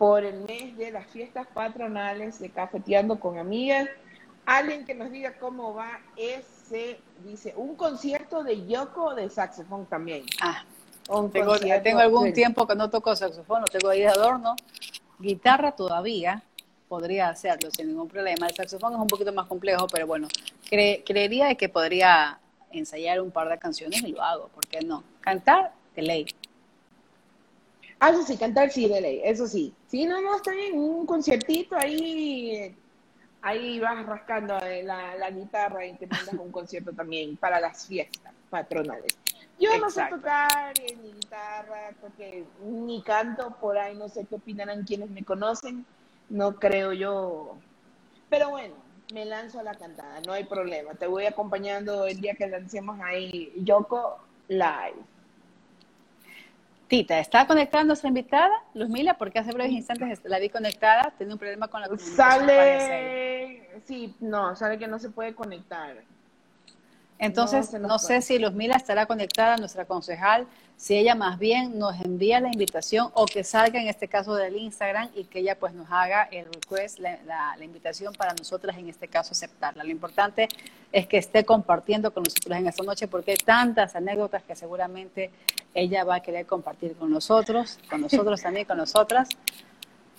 por 0.01 0.25
el 0.25 0.41
mes 0.45 0.79
de 0.79 0.91
las 0.91 1.07
fiestas 1.09 1.47
patronales 1.53 2.39
de 2.39 2.49
Cafeteando 2.49 3.21
con 3.21 3.37
Amigas. 3.37 3.87
Alguien 4.47 4.87
que 4.87 4.95
nos 4.95 5.11
diga 5.11 5.35
cómo 5.39 5.75
va 5.75 6.01
ese, 6.17 6.99
dice, 7.23 7.53
un 7.55 7.77
concierto 7.77 8.43
de 8.43 8.67
Yoko 8.67 9.15
de 9.15 9.29
saxofón 9.29 9.85
también. 9.85 10.25
Ah, 10.41 10.65
tengo, 11.31 11.59
tengo, 11.59 11.99
algún 11.99 12.33
tiempo 12.33 12.67
que 12.67 12.75
no 12.75 12.89
toco 12.89 13.15
saxofón, 13.15 13.61
no 13.61 13.67
tengo 13.67 13.91
ahí 13.91 14.01
de 14.01 14.09
adorno, 14.09 14.57
Guitarra 15.19 15.73
todavía 15.73 16.43
podría 16.89 17.29
hacerlo 17.29 17.71
sin 17.71 17.89
ningún 17.89 18.09
problema. 18.09 18.47
El 18.47 18.55
saxofón 18.55 18.95
es 18.95 18.99
un 19.01 19.07
poquito 19.07 19.35
más 19.35 19.49
complejo, 19.49 19.87
pero 19.87 20.07
bueno, 20.07 20.29
creería 20.71 21.55
que 21.57 21.69
podría 21.69 22.41
ensayar 22.73 23.21
un 23.21 23.31
par 23.31 23.51
de 23.51 23.59
canciones 23.59 24.03
y 24.03 24.13
lo 24.13 24.23
hago, 24.23 24.49
¿por 24.49 24.67
qué 24.67 24.81
no? 24.81 25.05
Cantar, 25.21 25.75
de 25.95 26.01
ley. 26.01 26.27
Ah, 28.01 28.11
eso 28.11 28.23
sí, 28.23 28.39
cantar 28.39 28.71
sí, 28.71 28.89
de 28.89 29.01
ley, 29.01 29.21
eso 29.23 29.47
sí. 29.47 29.75
Sí, 29.87 30.07
no, 30.07 30.21
no, 30.23 30.37
está 30.37 30.53
bien, 30.53 30.79
un 30.79 31.05
conciertito 31.05 31.77
ahí, 31.77 32.75
ahí 33.43 33.79
vas 33.79 34.07
rascando 34.07 34.59
la, 34.59 35.17
la 35.17 35.31
guitarra 35.31 35.85
y 35.85 35.95
te 35.97 36.07
mandas 36.07 36.35
un 36.35 36.51
concierto 36.51 36.93
también 36.93 37.37
para 37.37 37.61
las 37.61 37.87
fiestas 37.87 38.33
patronales. 38.49 39.19
Yo 39.59 39.79
no 39.79 39.91
sé 39.91 40.07
tocar 40.09 40.73
ni 40.79 41.13
guitarra, 41.13 41.91
porque 42.01 42.45
ni 42.63 43.03
canto 43.03 43.55
por 43.61 43.77
ahí, 43.77 43.95
no 43.95 44.09
sé 44.09 44.25
qué 44.25 44.37
opinarán 44.37 44.85
quienes 44.85 45.11
me 45.11 45.23
conocen, 45.23 45.85
no 46.31 46.55
creo 46.57 46.95
yo. 46.95 47.57
Pero 48.31 48.49
bueno, 48.49 48.75
me 49.13 49.27
lanzo 49.27 49.61
a 49.61 49.63
la 49.63 49.75
cantada, 49.75 50.21
no 50.27 50.33
hay 50.33 50.45
problema. 50.45 50.95
Te 50.95 51.07
voy 51.07 51.27
acompañando 51.27 52.07
el 52.07 52.19
día 52.19 52.35
que 52.35 52.49
lancemos 52.49 52.99
ahí 53.01 53.53
Yoko 53.57 54.19
Live. 54.49 54.97
Tita, 56.91 57.21
¿está 57.21 57.47
conectada 57.47 57.85
nuestra 57.85 58.09
invitada, 58.09 58.51
Luzmila? 58.75 59.15
Porque 59.15 59.39
hace 59.39 59.53
breves 59.53 59.71
instantes 59.71 60.23
la 60.25 60.41
vi 60.41 60.49
conectada, 60.49 61.15
tiene 61.17 61.33
un 61.33 61.39
problema 61.39 61.69
con 61.69 61.81
la 61.81 61.87
comunicación. 61.87 62.17
Sale, 62.17 63.81
sí, 63.85 64.17
no, 64.19 64.57
sale 64.57 64.77
que 64.77 64.89
no 64.89 64.99
se 64.99 65.09
puede 65.09 65.33
conectar. 65.33 65.99
Entonces, 67.21 67.75
no, 67.75 67.99
sé 67.99 68.23
si 68.23 68.39
Luzmila 68.39 68.77
estará 68.77 69.05
conectada, 69.05 69.59
nuestra 69.59 69.85
concejal, 69.85 70.47
si 70.79 70.97
ella 70.97 71.15
más 71.15 71.39
bien 71.39 71.79
nos 71.79 72.01
envía 72.01 72.41
la 72.41 72.49
invitación 72.49 73.11
o 73.13 73.27
que 73.27 73.45
salga 73.45 73.79
en 73.79 73.89
este 73.89 74.09
caso 74.09 74.35
del 74.35 74.57
Instagram 74.57 75.11
y 75.15 75.25
que 75.25 75.41
ella 75.41 75.59
pues 75.59 75.75
nos 75.75 75.87
haga 75.91 76.23
el 76.33 76.47
request, 76.47 76.99
la, 76.99 77.19
la, 77.27 77.63
invitación 77.63 78.15
para 78.15 78.33
nosotras 78.33 78.79
en 78.79 78.89
este 78.89 79.07
caso 79.07 79.33
aceptarla. 79.33 79.85
Lo 79.85 79.91
importante 79.91 80.49
es 80.93 81.07
que 81.07 81.19
esté 81.19 81.45
compartiendo 81.45 82.11
con 82.11 82.23
nosotros 82.23 82.57
en 82.57 82.67
esta 82.67 82.83
noche 82.85 83.07
porque 83.07 83.33
hay 83.33 83.37
tantas 83.37 83.95
anécdotas 83.95 84.43
que 84.43 84.57
seguramente 84.57 85.31
ella 85.75 86.05
va 86.05 86.17
a 86.17 86.21
querer 86.21 86.47
compartir 86.47 86.97
con 86.97 87.11
nosotros, 87.11 87.79
con 87.91 88.01
nosotros 88.01 88.41
también, 88.41 88.65
con 88.65 88.79
nosotras. 88.79 89.29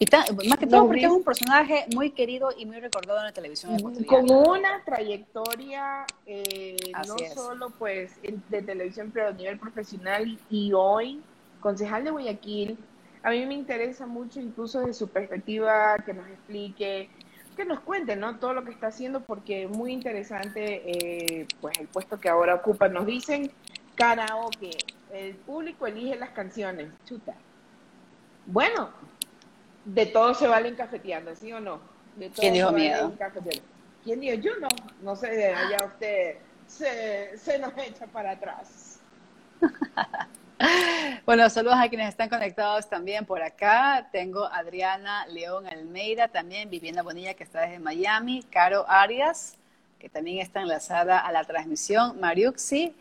Y 0.02 0.48
más 0.48 0.58
que 0.58 0.66
todo 0.66 0.88
porque 0.88 1.06
es 1.06 1.12
un 1.12 1.24
personaje 1.24 1.86
muy 1.94 2.10
querido 2.10 2.50
y 2.58 2.66
muy 2.66 2.80
recordado 2.80 3.20
en 3.20 3.26
la 3.26 3.32
televisión 3.34 3.78
Con 4.08 4.32
una 4.32 4.84
trayectoria 4.84 6.08
eh, 6.26 6.76
no 7.08 7.16
solo 7.36 7.70
pues 7.78 8.12
de 8.24 8.62
televisión, 8.64 9.12
pero 9.14 9.28
a 9.28 9.32
nivel 9.32 9.60
profesional 9.60 10.40
y 10.50 10.74
hoy 10.74 11.22
concejal 11.60 12.04
de 12.04 12.10
Guayaquil. 12.10 12.80
A 13.22 13.30
mí 13.30 13.46
me 13.46 13.54
interesa 13.54 14.08
mucho 14.08 14.40
incluso 14.40 14.82
de 14.82 14.96
su 14.96 15.08
perspectiva 15.08 15.96
que 16.04 16.16
nos 16.16 16.28
explique, 16.30 17.12
que 17.56 17.66
nos 17.66 17.82
cuente, 17.82 18.16
¿no? 18.16 18.40
Todo 18.40 18.56
lo 18.56 18.64
que 18.66 18.72
está 18.72 18.88
haciendo 18.88 19.20
porque 19.20 19.66
es 19.66 19.70
muy 19.70 19.94
interesante 19.94 20.82
eh, 20.84 21.48
pues 21.62 21.78
el 21.78 21.88
puesto 21.88 22.20
que 22.20 22.28
ahora 22.28 22.56
ocupa. 22.56 22.88
Nos 22.88 23.06
dicen 23.06 23.52
karaoke, 23.94 24.72
el 25.14 25.36
público 25.36 25.86
elige 25.86 26.16
las 26.16 26.32
canciones, 26.32 26.88
chuta. 27.06 27.36
Bueno, 28.48 28.90
de 29.86 30.06
todo 30.06 30.34
se 30.34 30.48
valen 30.48 30.76
cafeteando, 30.76 31.36
¿sí 31.36 31.52
o 31.52 31.60
no? 31.60 31.80
De 32.16 32.30
todo 32.30 32.42
¿Quién 32.42 32.54
dijo 32.54 32.72
miedo? 32.72 33.14
¿Quién 34.04 34.20
dijo? 34.20 34.36
Yo 34.36 34.52
no. 34.60 34.68
No 35.02 35.16
sé, 35.16 35.54
allá 35.54 35.86
usted 35.86 36.38
se, 36.68 37.38
se 37.38 37.60
nos 37.60 37.74
echa 37.78 38.08
para 38.08 38.32
atrás. 38.32 39.00
bueno, 41.26 41.50
saludos 41.50 41.78
a 41.80 41.90
quienes 41.90 42.10
están 42.10 42.30
conectados 42.30 42.90
también 42.90 43.26
por 43.26 43.42
acá. 43.42 44.10
Tengo 44.12 44.46
Adriana 44.46 45.26
León 45.28 45.68
Almeida, 45.68 46.28
también 46.28 46.70
Vivienda 46.70 47.02
Bonilla, 47.02 47.34
que 47.34 47.44
está 47.44 47.62
desde 47.62 47.80
Miami. 47.80 48.44
Caro 48.50 48.86
Arias, 48.88 49.58
que 50.00 50.10
también 50.10 50.40
está 50.40 50.62
enlazada 50.62 51.20
a 51.20 51.32
la 51.32 51.44
transmisión. 51.44 52.20
Mariuxi, 52.20 52.96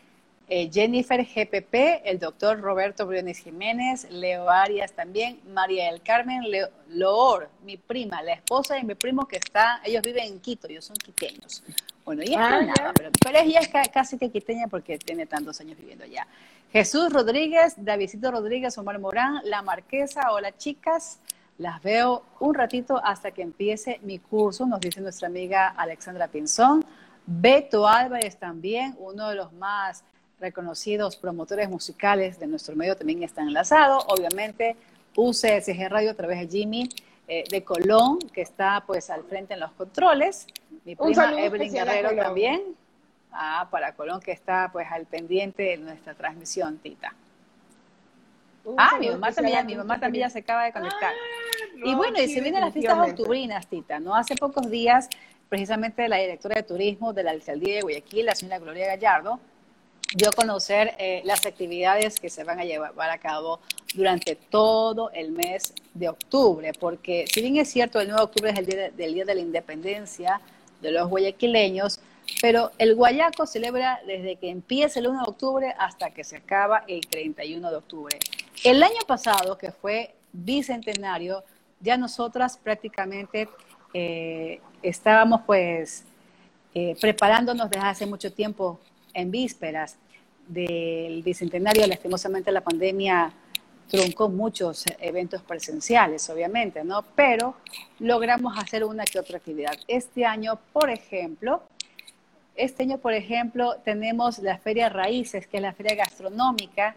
eh, 0.53 0.69
Jennifer 0.73 1.25
GPP, 1.25 2.03
el 2.05 2.19
doctor 2.19 2.61
Roberto 2.61 3.07
Briones 3.07 3.39
Jiménez, 3.39 4.11
Leo 4.11 4.51
Arias 4.51 4.93
también, 4.93 5.39
María 5.55 5.93
del 5.93 6.03
Carmen 6.03 6.43
Loor, 6.89 7.49
mi 7.65 7.77
prima, 7.77 8.21
la 8.21 8.33
esposa 8.33 8.75
de 8.75 8.83
mi 8.83 8.97
primo 8.97 9.29
que 9.29 9.37
está, 9.37 9.81
ellos 9.85 10.03
viven 10.03 10.25
en 10.25 10.41
Quito, 10.41 10.67
ellos 10.67 10.85
son 10.85 10.97
quiteños. 10.97 11.63
Bueno, 12.05 12.23
ella 12.23 12.39
ah, 12.41 12.63
nada, 12.63 12.93
pero, 12.93 13.39
ella 13.39 13.61
es 13.61 13.69
casi 13.93 14.19
que 14.19 14.29
quiteña 14.29 14.67
porque 14.67 14.99
tiene 14.99 15.25
tantos 15.25 15.61
años 15.61 15.79
viviendo 15.79 16.03
allá. 16.03 16.27
Jesús 16.73 17.13
Rodríguez, 17.13 17.75
Davidito 17.77 18.33
Rodríguez, 18.33 18.77
Omar 18.77 18.99
Morán, 18.99 19.41
La 19.45 19.63
Marquesa, 19.63 20.33
hola 20.33 20.57
chicas, 20.57 21.21
las 21.59 21.81
veo 21.81 22.25
un 22.41 22.55
ratito 22.57 23.01
hasta 23.05 23.31
que 23.31 23.43
empiece 23.43 24.01
mi 24.03 24.19
curso, 24.19 24.67
nos 24.67 24.81
dice 24.81 25.01
nuestra 25.01 25.29
amiga 25.29 25.69
Alexandra 25.69 26.27
Pinzón. 26.27 26.85
Beto 27.25 27.87
Álvarez 27.87 28.37
también, 28.37 28.97
uno 28.99 29.29
de 29.29 29.37
los 29.37 29.53
más 29.53 30.03
reconocidos 30.41 31.17
promotores 31.17 31.69
musicales 31.69 32.39
de 32.39 32.47
nuestro 32.47 32.75
medio 32.75 32.97
también 32.97 33.23
están 33.23 33.49
enlazados. 33.49 34.05
Obviamente, 34.09 34.77
UCSG 35.15 35.89
Radio 35.89 36.11
a 36.11 36.15
través 36.15 36.41
de 36.41 36.49
Jimmy 36.49 36.89
eh, 37.29 37.45
de 37.49 37.63
Colón, 37.63 38.19
que 38.33 38.43
está 38.43 38.83
pues 38.87 39.11
al 39.11 39.23
frente 39.25 39.55
en 39.55 39.61
los 39.61 39.71
controles. 39.73 40.47
Mi 40.85 40.97
prima 40.97 41.41
Evelyn 41.41 41.73
Guerrero 41.73 42.15
también. 42.17 42.63
Ah, 43.33 43.69
para 43.71 43.95
Colón, 43.95 44.21
que 44.21 44.33
está 44.33 44.71
pues 44.73 44.89
al 44.91 45.07
pendiente 45.07 45.63
de 45.63 45.77
nuestra 45.77 46.15
transmisión, 46.15 46.79
Tita. 46.79 47.15
ah, 48.77 48.97
mi 48.99 49.09
mamá 49.11 49.31
también, 49.31 49.65
mi 49.67 49.77
mamá 49.77 50.01
también 50.01 50.27
ya 50.27 50.31
se 50.31 50.41
acaba 50.41 50.65
de 50.65 50.73
conectar. 50.73 51.13
Ah, 51.13 51.81
y 51.85 51.95
bueno, 51.95 52.21
y 52.21 52.29
se 52.29 52.41
vienen 52.41 52.63
las 52.63 52.73
fiestas 52.73 53.11
octubrinas, 53.11 53.69
Tita, 53.69 54.01
¿no? 54.01 54.17
Hace 54.17 54.35
pocos 54.35 54.69
días, 54.69 55.09
precisamente 55.49 56.09
la 56.09 56.17
directora 56.17 56.57
de 56.57 56.63
turismo 56.65 57.13
de 57.13 57.23
la 57.23 57.31
alcaldía 57.31 57.77
de 57.77 57.83
Guayaquil, 57.83 58.27
la 58.27 58.35
señora 58.35 58.59
Gloria 58.59 58.89
Gallardo, 58.89 59.39
a 60.13 60.33
conocer 60.33 60.95
eh, 60.99 61.23
las 61.25 61.47
actividades 61.47 62.19
que 62.19 62.31
se 62.31 62.45
van 62.45 62.59
a 62.59 62.65
llevar 62.65 63.11
a 63.11 63.19
cabo 63.19 63.61
durante 63.95 64.35
todo 64.35 65.11
el 65.13 65.31
mes 65.31 65.73
de 65.95 66.09
octubre, 66.09 66.73
porque 66.79 67.27
si 67.33 67.41
bien 67.41 67.57
es 67.57 67.71
cierto, 67.71 68.01
el 68.01 68.09
9 68.09 68.19
de 68.19 68.25
octubre 68.25 68.51
es 68.51 68.59
el 68.59 68.67
día, 68.67 68.91
del 68.91 69.15
Día 69.15 69.25
de 69.25 69.35
la 69.35 69.41
Independencia 69.41 70.41
de 70.81 70.93
los 70.93 71.09
guayaquileños, 71.09 72.01
pero 72.41 72.71
el 72.79 72.95
guayaco 72.95 73.47
celebra 73.47 74.01
desde 74.07 74.37
que 74.37 74.51
empieza 74.51 75.01
el 75.01 75.09
1 75.09 75.23
de 75.23 75.29
octubre 75.29 75.75
hasta 75.79 76.11
que 76.11 76.25
se 76.25 76.37
acaba 76.37 76.85
el 76.87 77.07
31 77.07 77.71
de 77.71 77.77
octubre. 77.77 78.19
El 78.65 78.83
año 78.83 79.01
pasado, 79.07 79.59
que 79.59 79.73
fue 79.73 80.15
bicentenario, 80.33 81.45
ya 81.81 81.97
nosotras 81.97 82.59
prácticamente 82.63 83.49
eh, 83.95 84.61
estábamos 84.83 85.43
pues 85.47 86.05
eh, 86.75 86.97
preparándonos 87.01 87.71
desde 87.71 87.87
hace 87.87 88.07
mucho 88.07 88.33
tiempo 88.33 88.79
en 89.15 89.31
vísperas 89.31 89.97
del 90.49 91.23
bicentenario, 91.23 91.87
lastimosamente 91.87 92.51
la 92.51 92.61
pandemia 92.61 93.33
truncó 93.89 94.29
muchos 94.29 94.85
eventos 95.01 95.43
presenciales, 95.43 96.29
obviamente, 96.31 96.85
¿no? 96.85 97.03
Pero 97.15 97.57
logramos 97.99 98.57
hacer 98.57 98.85
una 98.85 99.05
que 99.05 99.19
otra 99.19 99.39
actividad. 99.39 99.77
Este 99.89 100.25
año, 100.25 100.59
por 100.73 100.91
ejemplo, 100.91 101.63
este 102.57 102.83
año, 102.83 102.99
por 102.99 103.15
ejemplo, 103.15 103.77
tenemos 103.85 104.39
la 104.39 104.59
Feria 104.59 104.89
Raíces, 104.89 105.47
que 105.47 105.57
es 105.57 105.63
la 105.63 105.73
feria 105.73 105.95
gastronómica 105.95 106.95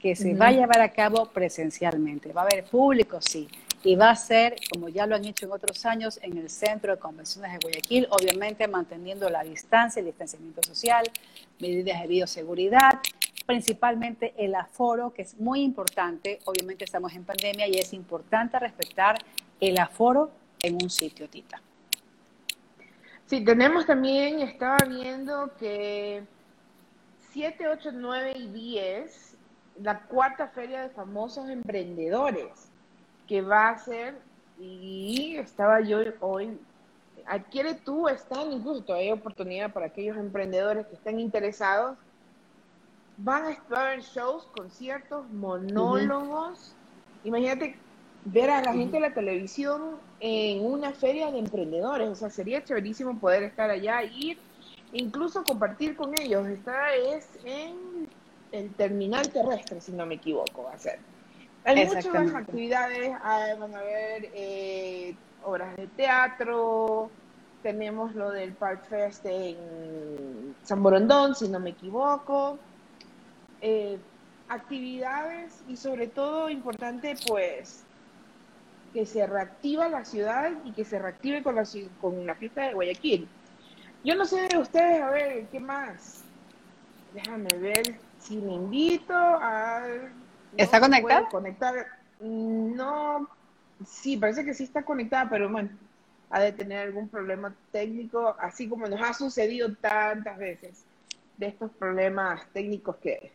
que 0.00 0.16
se 0.16 0.34
va 0.34 0.48
a 0.48 0.52
llevar 0.52 0.80
a 0.80 0.88
cabo 0.90 1.26
presencialmente. 1.26 2.32
Va 2.32 2.42
a 2.42 2.44
haber 2.44 2.64
público, 2.64 3.20
sí. 3.20 3.48
Y 3.84 3.96
va 3.96 4.10
a 4.10 4.16
ser, 4.16 4.56
como 4.72 4.88
ya 4.88 5.06
lo 5.06 5.16
han 5.16 5.24
hecho 5.24 5.46
en 5.46 5.52
otros 5.52 5.84
años, 5.86 6.18
en 6.22 6.38
el 6.38 6.48
Centro 6.50 6.92
de 6.94 7.00
Convenciones 7.00 7.52
de 7.52 7.58
Guayaquil, 7.58 8.06
obviamente 8.10 8.68
manteniendo 8.68 9.28
la 9.28 9.42
distancia, 9.42 10.00
el 10.00 10.06
distanciamiento 10.06 10.62
social, 10.62 11.04
medidas 11.58 12.00
de 12.00 12.06
bioseguridad, 12.06 13.00
principalmente 13.44 14.34
el 14.36 14.54
aforo, 14.54 15.12
que 15.12 15.22
es 15.22 15.38
muy 15.38 15.62
importante. 15.62 16.38
Obviamente 16.44 16.84
estamos 16.84 17.12
en 17.14 17.24
pandemia 17.24 17.66
y 17.66 17.74
es 17.74 17.92
importante 17.92 18.58
respetar 18.58 19.16
el 19.60 19.78
aforo 19.78 20.30
en 20.62 20.74
un 20.74 20.88
sitio, 20.88 21.28
Tita. 21.28 21.60
Sí, 23.26 23.44
tenemos 23.44 23.86
también, 23.86 24.40
estaba 24.40 24.76
viendo 24.86 25.56
que 25.58 26.22
7, 27.32 27.66
8, 27.66 27.90
9 27.94 28.34
y 28.36 28.46
10, 28.48 29.36
la 29.80 30.02
cuarta 30.02 30.48
feria 30.48 30.82
de 30.82 30.90
famosos 30.90 31.48
emprendedores 31.48 32.71
que 33.26 33.42
va 33.42 33.70
a 33.70 33.78
ser, 33.78 34.18
y 34.58 35.36
estaba 35.36 35.80
yo 35.80 35.98
hoy, 36.20 36.58
adquiere 37.26 37.74
tú, 37.74 38.08
están 38.08 38.52
incluso 38.52 38.82
todavía 38.82 39.12
hay 39.12 39.18
oportunidad 39.18 39.72
para 39.72 39.86
aquellos 39.86 40.16
emprendedores 40.16 40.86
que 40.86 40.94
estén 40.94 41.20
interesados. 41.20 41.96
Van 43.18 43.44
a 43.44 43.80
haber 43.80 44.00
shows, 44.00 44.46
conciertos, 44.56 45.28
monólogos. 45.30 46.74
Imagínate 47.24 47.76
ver 48.24 48.50
a 48.50 48.62
la 48.62 48.72
gente 48.72 48.96
de 48.96 49.00
la 49.00 49.14
televisión 49.14 49.96
en 50.20 50.64
una 50.64 50.92
feria 50.92 51.30
de 51.30 51.38
emprendedores. 51.38 52.08
O 52.08 52.14
sea, 52.14 52.30
sería 52.30 52.64
chéverísimo 52.64 53.18
poder 53.18 53.42
estar 53.44 53.70
allá, 53.70 54.02
ir, 54.02 54.38
incluso 54.92 55.44
compartir 55.44 55.96
con 55.96 56.18
ellos. 56.18 56.46
Esta 56.48 56.94
es 56.94 57.28
en 57.44 58.08
el 58.50 58.72
terminal 58.74 59.28
terrestre, 59.30 59.80
si 59.80 59.92
no 59.92 60.06
me 60.06 60.16
equivoco, 60.16 60.64
va 60.64 60.72
a 60.72 60.78
ser. 60.78 60.98
Hay 61.64 61.86
muchas 61.86 62.34
actividades, 62.34 63.12
van 63.20 63.74
a 63.74 63.78
haber 63.78 64.30
eh, 64.34 65.14
obras 65.44 65.76
de 65.76 65.86
teatro, 65.86 67.10
tenemos 67.62 68.14
lo 68.14 68.30
del 68.30 68.52
Park 68.52 68.86
Fest 68.88 69.24
en 69.26 70.54
San 70.64 70.82
Borondón, 70.82 71.36
si 71.36 71.48
no 71.48 71.60
me 71.60 71.70
equivoco, 71.70 72.58
eh, 73.60 73.98
actividades 74.48 75.62
y 75.68 75.76
sobre 75.76 76.08
todo 76.08 76.50
importante 76.50 77.14
pues 77.28 77.84
que 78.92 79.06
se 79.06 79.26
reactiva 79.26 79.88
la 79.88 80.04
ciudad 80.04 80.50
y 80.64 80.72
que 80.72 80.84
se 80.84 80.98
reactive 80.98 81.42
con 81.42 81.54
la, 81.54 81.64
con 82.00 82.26
la 82.26 82.34
fiesta 82.34 82.62
de 82.62 82.74
Guayaquil. 82.74 83.28
Yo 84.04 84.16
no 84.16 84.24
sé 84.24 84.48
de 84.48 84.58
ustedes, 84.58 85.00
a 85.00 85.10
ver, 85.10 85.46
¿qué 85.46 85.60
más? 85.60 86.24
Déjame 87.14 87.56
ver 87.58 87.98
si 88.18 88.36
me 88.36 88.54
invito 88.54 89.14
a 89.14 89.86
¿Está 90.56 90.80
conectada? 90.80 91.28
Conectar. 91.28 91.86
No, 92.20 93.28
sí, 93.86 94.16
parece 94.16 94.44
que 94.44 94.54
sí 94.54 94.64
está 94.64 94.82
conectada, 94.82 95.28
pero 95.28 95.50
bueno, 95.50 95.70
ha 96.30 96.40
de 96.40 96.52
tener 96.52 96.78
algún 96.78 97.08
problema 97.08 97.54
técnico, 97.70 98.36
así 98.38 98.68
como 98.68 98.86
nos 98.86 99.00
ha 99.00 99.12
sucedido 99.12 99.74
tantas 99.74 100.38
veces 100.38 100.84
de 101.36 101.46
estos 101.46 101.70
problemas 101.72 102.42
técnicos 102.52 102.96
que 102.96 103.32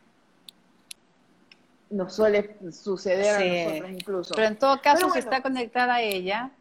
nos 1.89 2.13
suele 2.13 2.55
suceder 2.71 3.35
a 3.35 3.39
nosotros 3.39 3.91
incluso. 3.91 4.35
Pero 4.35 4.47
en 4.47 4.57
todo 4.57 4.81
caso, 4.81 5.09
si 5.11 5.19
está 5.19 5.41
conectada 5.41 6.01
ella, 6.01 6.51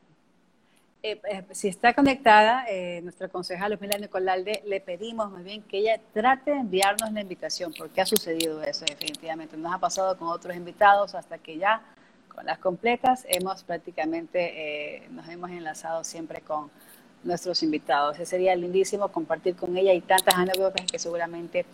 eh, 1.03 1.21
eh, 1.31 1.45
si 1.53 1.69
está 1.69 1.95
conectada, 1.95 2.65
eh, 2.69 3.01
nuestra 3.03 3.29
concejal 3.29 3.73
Luzmila 3.73 3.99
Nicolalde, 3.99 4.63
le 4.67 4.81
pedimos 4.81 5.31
muy 5.31 5.43
bien 5.43 5.63
que 5.63 5.79
ella 5.79 6.01
trate 6.13 6.51
de 6.51 6.59
enviarnos 6.59 7.13
la 7.13 7.21
invitación, 7.21 7.73
porque 7.77 8.01
ha 8.01 8.07
sucedido 8.07 8.63
eso 8.63 8.85
definitivamente. 8.85 9.57
Nos 9.57 9.73
ha 9.73 9.79
pasado 9.79 10.17
con 10.19 10.29
otros 10.29 10.57
invitados 10.57 11.15
hasta 11.15 11.39
que 11.39 11.59
ya 11.59 11.83
con 12.35 12.47
las 12.47 12.59
completas 12.59 13.25
hemos 13.29 13.63
prácticamente, 13.63 15.07
nos 15.11 15.29
hemos 15.29 15.51
enlazado 15.51 16.05
siempre 16.05 16.41
con 16.43 16.71
nuestros 17.25 17.63
invitados. 17.63 18.17
sería 18.29 18.55
lindísimo 18.57 19.09
compartir 19.09 19.57
con 19.57 19.77
ella 19.77 19.95
y 19.95 20.01
tantas 20.03 20.35
anécdotas 20.35 20.87
que 20.91 20.99
seguramente 20.99 21.65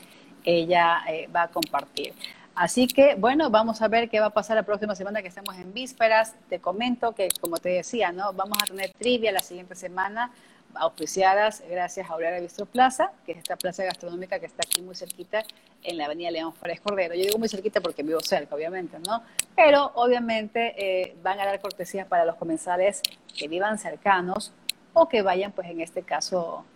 ella 0.45 1.03
va 1.35 1.43
a 1.45 1.49
compartir. 1.49 2.15
Así 2.55 2.87
que, 2.87 3.15
bueno, 3.15 3.49
vamos 3.49 3.81
a 3.81 3.89
ver 3.89 4.11
qué 4.11 4.21
va 4.21 4.27
a 4.27 4.31
pasar 4.31 4.57
la 4.57 4.63
próxima 4.63 4.95
semana 4.95 5.23
que 5.23 5.29
estemos 5.29 5.57
en 5.57 5.73
vísperas. 5.73 6.35
Te 6.51 6.61
comento 6.61 7.13
que, 7.13 7.29
como 7.41 7.57
te 7.57 7.71
decía, 7.71 8.13
¿no? 8.13 8.35
Vamos 8.35 8.59
a 8.63 8.67
tener 8.67 8.93
trivia 8.93 9.33
la 9.33 9.41
siguiente 9.41 9.75
semana, 9.75 10.31
auspiciadas 10.75 11.63
gracias 11.69 12.09
a 12.09 12.13
Aurora 12.13 12.41
Bistro 12.41 12.67
Plaza, 12.67 13.11
que 13.25 13.33
es 13.33 13.39
esta 13.39 13.57
plaza 13.57 13.85
gastronómica 13.85 14.39
que 14.39 14.47
está 14.47 14.63
aquí 14.67 14.83
muy 14.83 14.95
cerquita 14.95 15.43
en 15.83 15.97
la 15.97 16.05
avenida 16.05 16.31
León 16.31 16.53
Flores 16.53 16.81
Cordero. 16.83 17.15
Yo 17.15 17.23
digo 17.23 17.39
muy 17.39 17.49
cerquita 17.49 17.81
porque 17.81 18.03
vivo 18.03 18.21
cerca, 18.21 18.55
obviamente, 18.55 18.99
¿no? 18.99 19.23
Pero, 19.57 19.91
obviamente, 19.95 20.75
eh, 20.77 21.17
van 21.23 21.41
a 21.41 21.47
dar 21.47 21.59
cortesías 21.59 22.07
para 22.07 22.27
los 22.27 22.37
comensales 22.37 23.01
que 23.35 23.49
vivan 23.49 23.79
cercanos 23.79 24.53
o 24.93 25.09
que 25.09 25.23
vayan, 25.23 25.53
pues, 25.53 25.69
en 25.71 25.81
este 25.81 26.03
caso, 26.03 26.67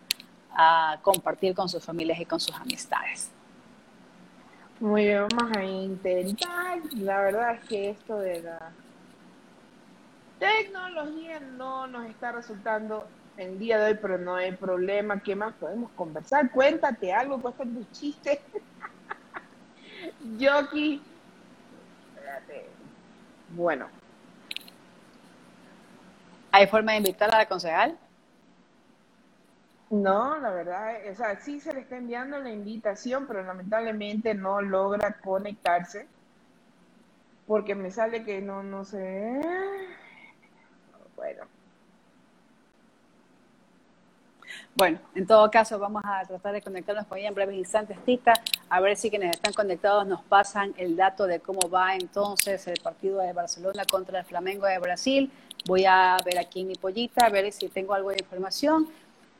a 0.52 0.98
compartir 1.02 1.54
con 1.54 1.68
sus 1.68 1.84
familias 1.84 2.18
y 2.18 2.24
con 2.24 2.40
sus 2.40 2.54
amistades. 2.56 3.30
Muy 4.78 5.06
bien, 5.06 5.26
vamos 5.34 5.56
a 5.56 5.64
intentar. 5.64 6.80
La 6.96 7.20
verdad 7.22 7.54
es 7.54 7.68
que 7.68 7.90
esto 7.90 8.18
de 8.18 8.42
la 8.42 8.72
tecnología 10.38 11.40
no 11.40 11.86
nos 11.86 12.04
está 12.10 12.32
resultando 12.32 13.06
el 13.38 13.58
día 13.58 13.78
de 13.78 13.92
hoy, 13.92 13.98
pero 14.00 14.18
no 14.18 14.34
hay 14.34 14.52
problema. 14.52 15.20
¿Qué 15.20 15.34
más 15.34 15.54
podemos 15.54 15.90
conversar? 15.92 16.50
Cuéntate 16.50 17.10
algo, 17.10 17.40
cuéntate 17.40 17.70
tu 17.70 17.84
chiste. 17.92 18.40
Yoki. 20.38 21.02
Espérate. 22.14 22.66
Bueno. 23.50 23.88
¿Hay 26.52 26.66
forma 26.66 26.92
de 26.92 26.98
invitar 26.98 27.34
a 27.34 27.38
la 27.38 27.46
concejal? 27.46 27.96
No, 30.02 30.38
la 30.38 30.50
verdad, 30.50 30.94
o 31.10 31.14
sea, 31.14 31.40
sí 31.40 31.60
se 31.60 31.72
le 31.72 31.80
está 31.80 31.96
enviando 31.96 32.38
la 32.38 32.50
invitación, 32.50 33.26
pero 33.26 33.42
lamentablemente 33.42 34.34
no 34.34 34.60
logra 34.60 35.18
conectarse 35.20 36.06
porque 37.46 37.74
me 37.74 37.90
sale 37.90 38.24
que 38.24 38.40
no, 38.40 38.62
no 38.62 38.84
sé. 38.84 39.40
Bueno. 41.14 41.44
Bueno, 44.74 44.98
en 45.14 45.26
todo 45.26 45.50
caso 45.50 45.78
vamos 45.78 46.02
a 46.04 46.22
tratar 46.24 46.52
de 46.52 46.60
conectarnos 46.60 47.06
con 47.06 47.16
ella 47.18 47.28
en 47.28 47.34
breves 47.34 47.56
instantes, 47.56 47.98
Tita, 48.04 48.34
a 48.68 48.80
ver 48.80 48.96
si 48.96 49.08
quienes 49.08 49.34
están 49.34 49.54
conectados 49.54 50.06
nos 50.06 50.22
pasan 50.22 50.74
el 50.76 50.96
dato 50.96 51.26
de 51.26 51.40
cómo 51.40 51.70
va 51.70 51.94
entonces 51.94 52.66
el 52.66 52.78
partido 52.82 53.20
de 53.20 53.32
Barcelona 53.32 53.84
contra 53.90 54.18
el 54.18 54.26
Flamengo 54.26 54.66
de 54.66 54.78
Brasil. 54.78 55.32
Voy 55.66 55.86
a 55.86 56.18
ver 56.24 56.38
aquí 56.38 56.64
mi 56.64 56.74
pollita, 56.74 57.26
a 57.26 57.30
ver 57.30 57.50
si 57.52 57.68
tengo 57.68 57.94
algo 57.94 58.10
de 58.10 58.18
información. 58.20 58.86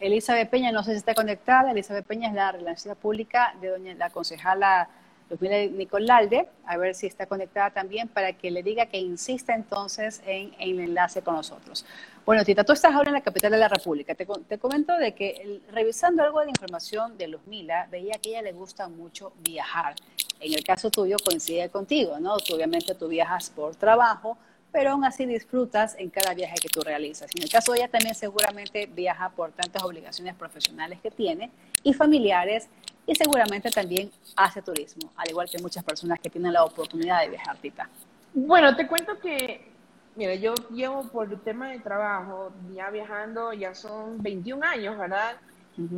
Elizabeth 0.01 0.51
Peña, 0.51 0.73
no 0.73 0.83
sé 0.83 0.93
si 0.93 0.99
está 0.99 1.15
conectada. 1.15 1.71
Elizabeth 1.71 2.07
Peña 2.07 2.29
es 2.29 2.35
la 2.35 2.53
relación 2.53 2.97
pública 2.97 3.55
de 3.61 3.69
doña 3.69 3.95
la 3.95 4.11
concejala 4.11 4.89
Lupina 5.29 5.57
Nicolalde, 5.57 6.49
a 6.67 6.77
ver 6.77 6.95
si 6.95 7.07
está 7.07 7.27
conectada 7.27 7.71
también 7.71 8.07
para 8.07 8.33
que 8.35 8.51
le 8.51 8.63
diga 8.63 8.87
que 8.87 8.99
insista 8.99 9.55
entonces 9.55 10.23
en, 10.25 10.55
el 10.61 10.79
enlace 10.79 11.21
con 11.23 11.35
nosotros. 11.35 11.85
Bueno, 12.25 12.45
Tita, 12.45 12.63
tú 12.63 12.73
estás 12.73 12.95
ahora 12.95 13.11
en 13.11 13.15
la 13.15 13.23
capital 13.23 13.51
de 13.51 13.59
la 13.59 13.69
República. 13.69 14.15
Te, 14.15 14.59
comento 14.59 14.97
de 14.97 15.15
que 15.15 15.61
revisando 15.73 16.23
algo 16.23 16.41
de 16.41 16.51
información 16.51 17.19
de 17.19 17.29
Luzmila, 17.29 17.89
veía 17.91 18.15
que 18.23 18.31
a 18.31 18.33
ella 18.39 18.43
le 18.43 18.53
gusta 18.53 18.89
mucho 18.89 19.33
viajar. 19.39 19.97
En 20.39 20.53
el 20.53 20.63
caso 20.63 20.91
tuyo 20.91 21.17
coincide 21.25 21.71
contigo, 21.71 22.21
¿no? 22.21 22.35
Obviamente 22.35 22.95
tú 22.95 23.09
viajas 23.09 23.51
por 23.51 23.75
trabajo, 23.75 24.39
pero 24.77 24.91
aún 24.91 25.07
así 25.07 25.25
disfrutas 25.25 25.97
en 25.99 26.11
cada 26.11 26.35
viaje 26.35 26.57
que 26.61 26.69
tú 26.69 26.83
realizas. 26.83 27.31
En 27.35 27.43
el 27.43 27.49
caso 27.49 27.73
de 27.73 27.79
ella 27.79 27.89
también 27.89 28.15
seguramente 28.15 28.85
viaja 28.85 29.31
por 29.31 29.51
tantas 29.53 29.83
obligaciones 29.83 30.35
profesionales 30.35 31.01
que 31.03 31.11
tiene 31.11 31.51
y 31.83 31.95
familiares 31.95 32.69
y 33.07 33.15
seguramente 33.15 33.71
también 33.71 34.11
hace 34.37 34.61
turismo, 34.61 35.11
al 35.17 35.31
igual 35.31 35.49
que 35.49 35.63
muchas 35.63 35.83
personas 35.83 36.21
que 36.21 36.29
tienen 36.29 36.53
la 36.53 36.63
oportunidad 36.63 37.23
de 37.23 37.31
viajar, 37.31 37.57
Tita. 37.57 37.89
Bueno, 38.35 38.77
te 38.77 38.87
cuento 38.87 39.19
que, 39.19 39.67
mira, 40.15 40.35
yo 40.35 40.53
llevo 40.71 41.09
por 41.09 41.33
el 41.33 41.41
tema 41.41 41.71
de 41.71 41.79
trabajo, 41.79 42.53
ya 42.75 42.91
viajando, 42.91 43.55
ya 43.55 43.75
son 43.75 44.23
21 44.23 44.63
años, 44.63 44.99
¿verdad? 44.99 45.37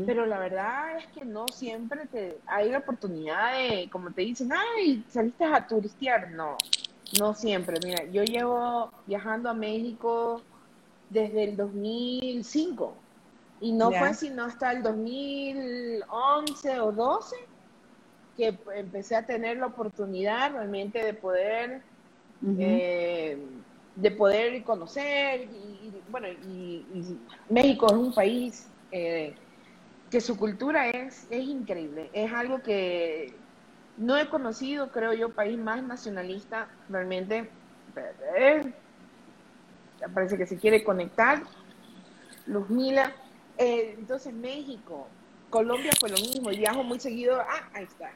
Pero 0.06 0.24
la 0.24 0.38
verdad 0.38 0.98
es 0.98 1.06
que 1.08 1.24
no 1.24 1.46
siempre 1.48 2.06
te 2.06 2.38
hay 2.46 2.70
la 2.70 2.78
oportunidad 2.78 3.58
de, 3.58 3.88
como 3.90 4.12
te 4.12 4.22
dicen, 4.22 4.50
ay, 4.52 5.04
saliste 5.08 5.44
a 5.44 5.66
turistear. 5.66 6.30
No, 6.30 6.56
no 7.18 7.34
siempre, 7.34 7.78
mira, 7.84 8.04
yo 8.04 8.22
llevo 8.24 8.90
viajando 9.06 9.48
a 9.50 9.54
México 9.54 10.42
desde 11.10 11.44
el 11.44 11.56
2005 11.56 12.94
y 13.60 13.72
no 13.72 13.90
fue 13.90 14.14
sino 14.14 14.44
hasta 14.44 14.72
el 14.72 14.82
2011 14.82 16.80
o 16.80 16.92
12 16.92 17.36
que 18.36 18.56
empecé 18.76 19.16
a 19.16 19.26
tener 19.26 19.56
la 19.56 19.66
oportunidad 19.66 20.52
realmente 20.52 21.02
de 21.02 21.14
poder 21.14 21.82
eh, 22.58 23.38
de 23.96 24.10
poder 24.12 24.62
conocer 24.62 25.42
y, 25.42 25.92
bueno 26.10 26.28
y, 26.28 26.84
México 27.48 27.86
es 27.86 27.92
un 27.94 28.14
país 28.14 28.68
eh, 28.92 29.34
que 30.10 30.20
su 30.20 30.36
cultura 30.36 30.88
es, 30.88 31.26
es 31.30 31.44
increíble. 31.46 32.10
Es 32.12 32.32
algo 32.32 32.62
que 32.62 33.34
no 33.98 34.16
he 34.16 34.28
conocido, 34.28 34.90
creo 34.90 35.12
yo, 35.12 35.30
país 35.30 35.58
más 35.58 35.82
nacionalista 35.82 36.68
realmente. 36.88 37.50
parece 40.14 40.38
que 40.38 40.46
se 40.46 40.56
quiere 40.56 40.84
conectar. 40.84 41.42
Luzmila, 42.46 43.12
eh, 43.58 43.96
entonces 43.98 44.32
México, 44.32 45.06
Colombia 45.50 45.90
fue 45.98 46.08
lo 46.08 46.16
mismo, 46.16 46.48
viajo 46.50 46.82
muy 46.82 46.98
seguido. 47.00 47.40
Ah, 47.40 47.68
ahí 47.74 47.84
está. 47.84 48.10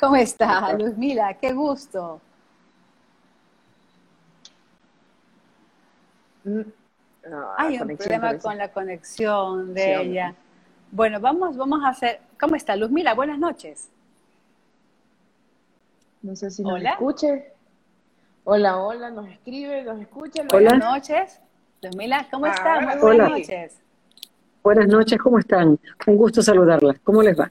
¿Cómo 0.00 0.16
está, 0.16 0.72
Luzmila? 0.72 1.34
Qué 1.34 1.52
gusto. 1.52 2.20
Mm, 6.44 6.62
Hay 7.56 7.78
un 7.78 7.96
problema 7.96 8.38
con 8.38 8.58
la 8.58 8.72
conexión 8.72 9.72
de 9.74 10.02
ella. 10.02 10.34
Bueno, 10.90 11.20
vamos, 11.20 11.56
vamos 11.56 11.84
a 11.84 11.88
hacer. 11.88 12.20
¿Cómo 12.40 12.56
está, 12.56 12.74
Luzmila? 12.74 13.14
Buenas 13.14 13.38
noches. 13.38 13.90
No 16.22 16.36
sé 16.36 16.50
si 16.50 16.62
nos 16.62 16.74
hola. 16.74 16.90
escuche. 16.90 17.52
Hola, 18.44 18.78
hola, 18.78 19.10
nos 19.10 19.28
escribe, 19.28 19.82
nos 19.82 20.00
escucha. 20.00 20.44
Buenas 20.48 20.78
noches. 20.78 21.40
Luzmila, 21.82 22.28
¿cómo 22.30 22.46
ah, 22.46 22.50
está? 22.50 22.96
buenas 23.00 23.30
noches. 23.30 23.78
Buenas 24.62 24.86
noches, 24.86 25.18
¿cómo 25.18 25.40
están? 25.40 25.78
Un 26.06 26.16
gusto 26.16 26.40
saludarlas. 26.40 26.96
¿Cómo 27.02 27.22
les 27.22 27.38
va? 27.38 27.50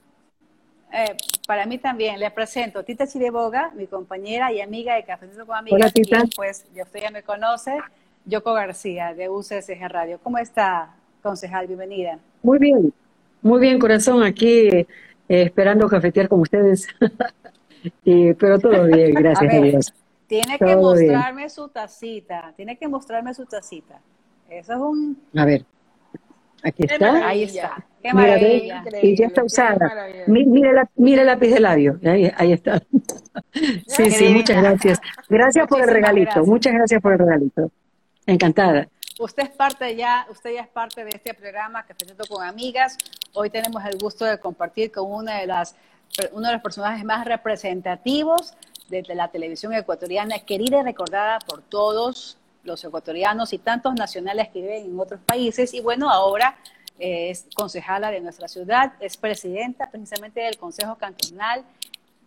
Eh, 0.94 1.18
para 1.46 1.66
mí 1.66 1.78
también. 1.78 2.18
Les 2.18 2.32
presento 2.32 2.84
Tita 2.84 3.06
Chireboga, 3.06 3.72
mi 3.76 3.88
compañera 3.88 4.54
y 4.54 4.62
amiga 4.62 4.96
de 4.96 5.04
Cafecito 5.04 5.46
con 5.46 5.58
Amigas. 5.58 5.78
Hola, 5.78 5.92
Tita. 5.92 6.24
pues, 6.36 6.66
ya 6.74 6.84
usted 6.84 7.02
ya 7.02 7.12
me 7.12 7.24
conoce. 7.24 7.78
Yoko 8.26 8.54
García, 8.54 9.14
de 9.14 9.28
UCSG 9.28 9.88
Radio. 9.90 10.20
¿Cómo 10.24 10.38
está, 10.38 10.96
concejal? 11.22 11.68
Bienvenida. 11.68 12.20
Muy 12.42 12.60
bien, 12.60 12.94
muy 13.42 13.60
bien, 13.60 13.80
corazón. 13.80 14.24
Aquí 14.24 14.68
eh, 14.70 14.88
esperando 15.28 15.90
cafetear 15.90 16.30
con 16.30 16.40
ustedes. 16.40 16.88
pero 18.38 18.60
todo 18.60 18.86
bien, 18.86 19.14
gracias 19.16 19.54
a, 19.54 19.58
Dios. 19.58 19.94
Tiene 20.28 20.58
que 20.58 20.76
mostrarme 20.76 21.50
su 21.50 21.68
tacita. 21.70 22.54
Tiene 22.56 22.78
que 22.78 22.88
mostrarme 22.88 23.34
su 23.34 23.46
tacita. 23.46 24.00
Eso 24.50 24.74
es 24.74 24.80
un. 24.80 25.22
A 25.36 25.46
ver. 25.46 25.66
Aquí 26.64 26.84
está. 26.84 27.28
Ahí 27.28 27.44
está. 27.44 27.86
Qué 28.02 28.14
maravilla. 28.14 28.84
y 29.02 29.16
ya 29.16 29.28
está 29.28 29.44
usada. 29.44 30.08
Mire, 30.28 30.74
la, 30.74 30.90
mire 30.96 31.22
el 31.22 31.28
lápiz 31.28 31.50
de 31.50 31.60
labio. 31.60 32.00
Ahí, 32.04 32.32
ahí 32.36 32.52
está. 32.54 32.82
sí, 33.88 34.12
sí, 34.12 34.34
muchas 34.34 34.62
gracias. 34.62 35.00
Gracias 35.30 35.68
por 35.68 35.82
el 35.82 35.88
regalito. 35.88 36.46
Muchas 36.46 36.74
gracias 36.74 37.02
por 37.02 37.14
el 37.14 37.20
regalito. 37.20 37.72
Encantada. 38.26 38.88
Usted 39.20 39.44
es 39.44 39.50
parte 39.50 39.96
ya, 39.96 40.26
usted 40.32 40.54
ya 40.56 40.62
es 40.62 40.68
parte 40.68 41.04
de 41.04 41.12
este 41.12 41.34
programa 41.34 41.86
que 41.86 41.94
presento 41.94 42.24
con 42.28 42.44
amigas. 42.44 42.98
Hoy 43.34 43.52
tenemos 43.52 43.84
el 43.86 44.00
gusto 44.00 44.26
de 44.26 44.40
compartir 44.40 44.92
con 44.92 45.12
una 45.12 45.40
de 45.40 45.48
las, 45.48 45.76
uno 46.32 46.48
de 46.48 46.54
los 46.54 46.62
personajes 46.62 47.04
más 47.06 47.26
representativos 47.26 48.54
de 48.90 49.04
la 49.16 49.30
televisión 49.30 49.74
ecuatoriana, 49.74 50.40
querida 50.40 50.82
y 50.82 50.84
recordada 50.84 51.40
por 51.40 51.62
todos 51.62 52.38
los 52.64 52.84
ecuatorianos 52.84 53.54
y 53.54 53.58
tantos 53.58 53.96
nacionales 53.96 54.50
que 54.50 54.62
viven 54.62 54.86
en 54.86 55.00
otros 55.00 55.22
países. 55.22 55.74
Y 55.74 55.80
bueno, 55.80 56.10
ahora 56.10 56.58
es 57.00 57.48
concejala 57.56 58.12
de 58.12 58.22
nuestra 58.22 58.48
ciudad, 58.48 58.94
es 59.00 59.18
presidenta 59.18 59.90
precisamente 59.90 60.42
del 60.42 60.58
Consejo 60.58 60.96
Cantonal 60.96 61.64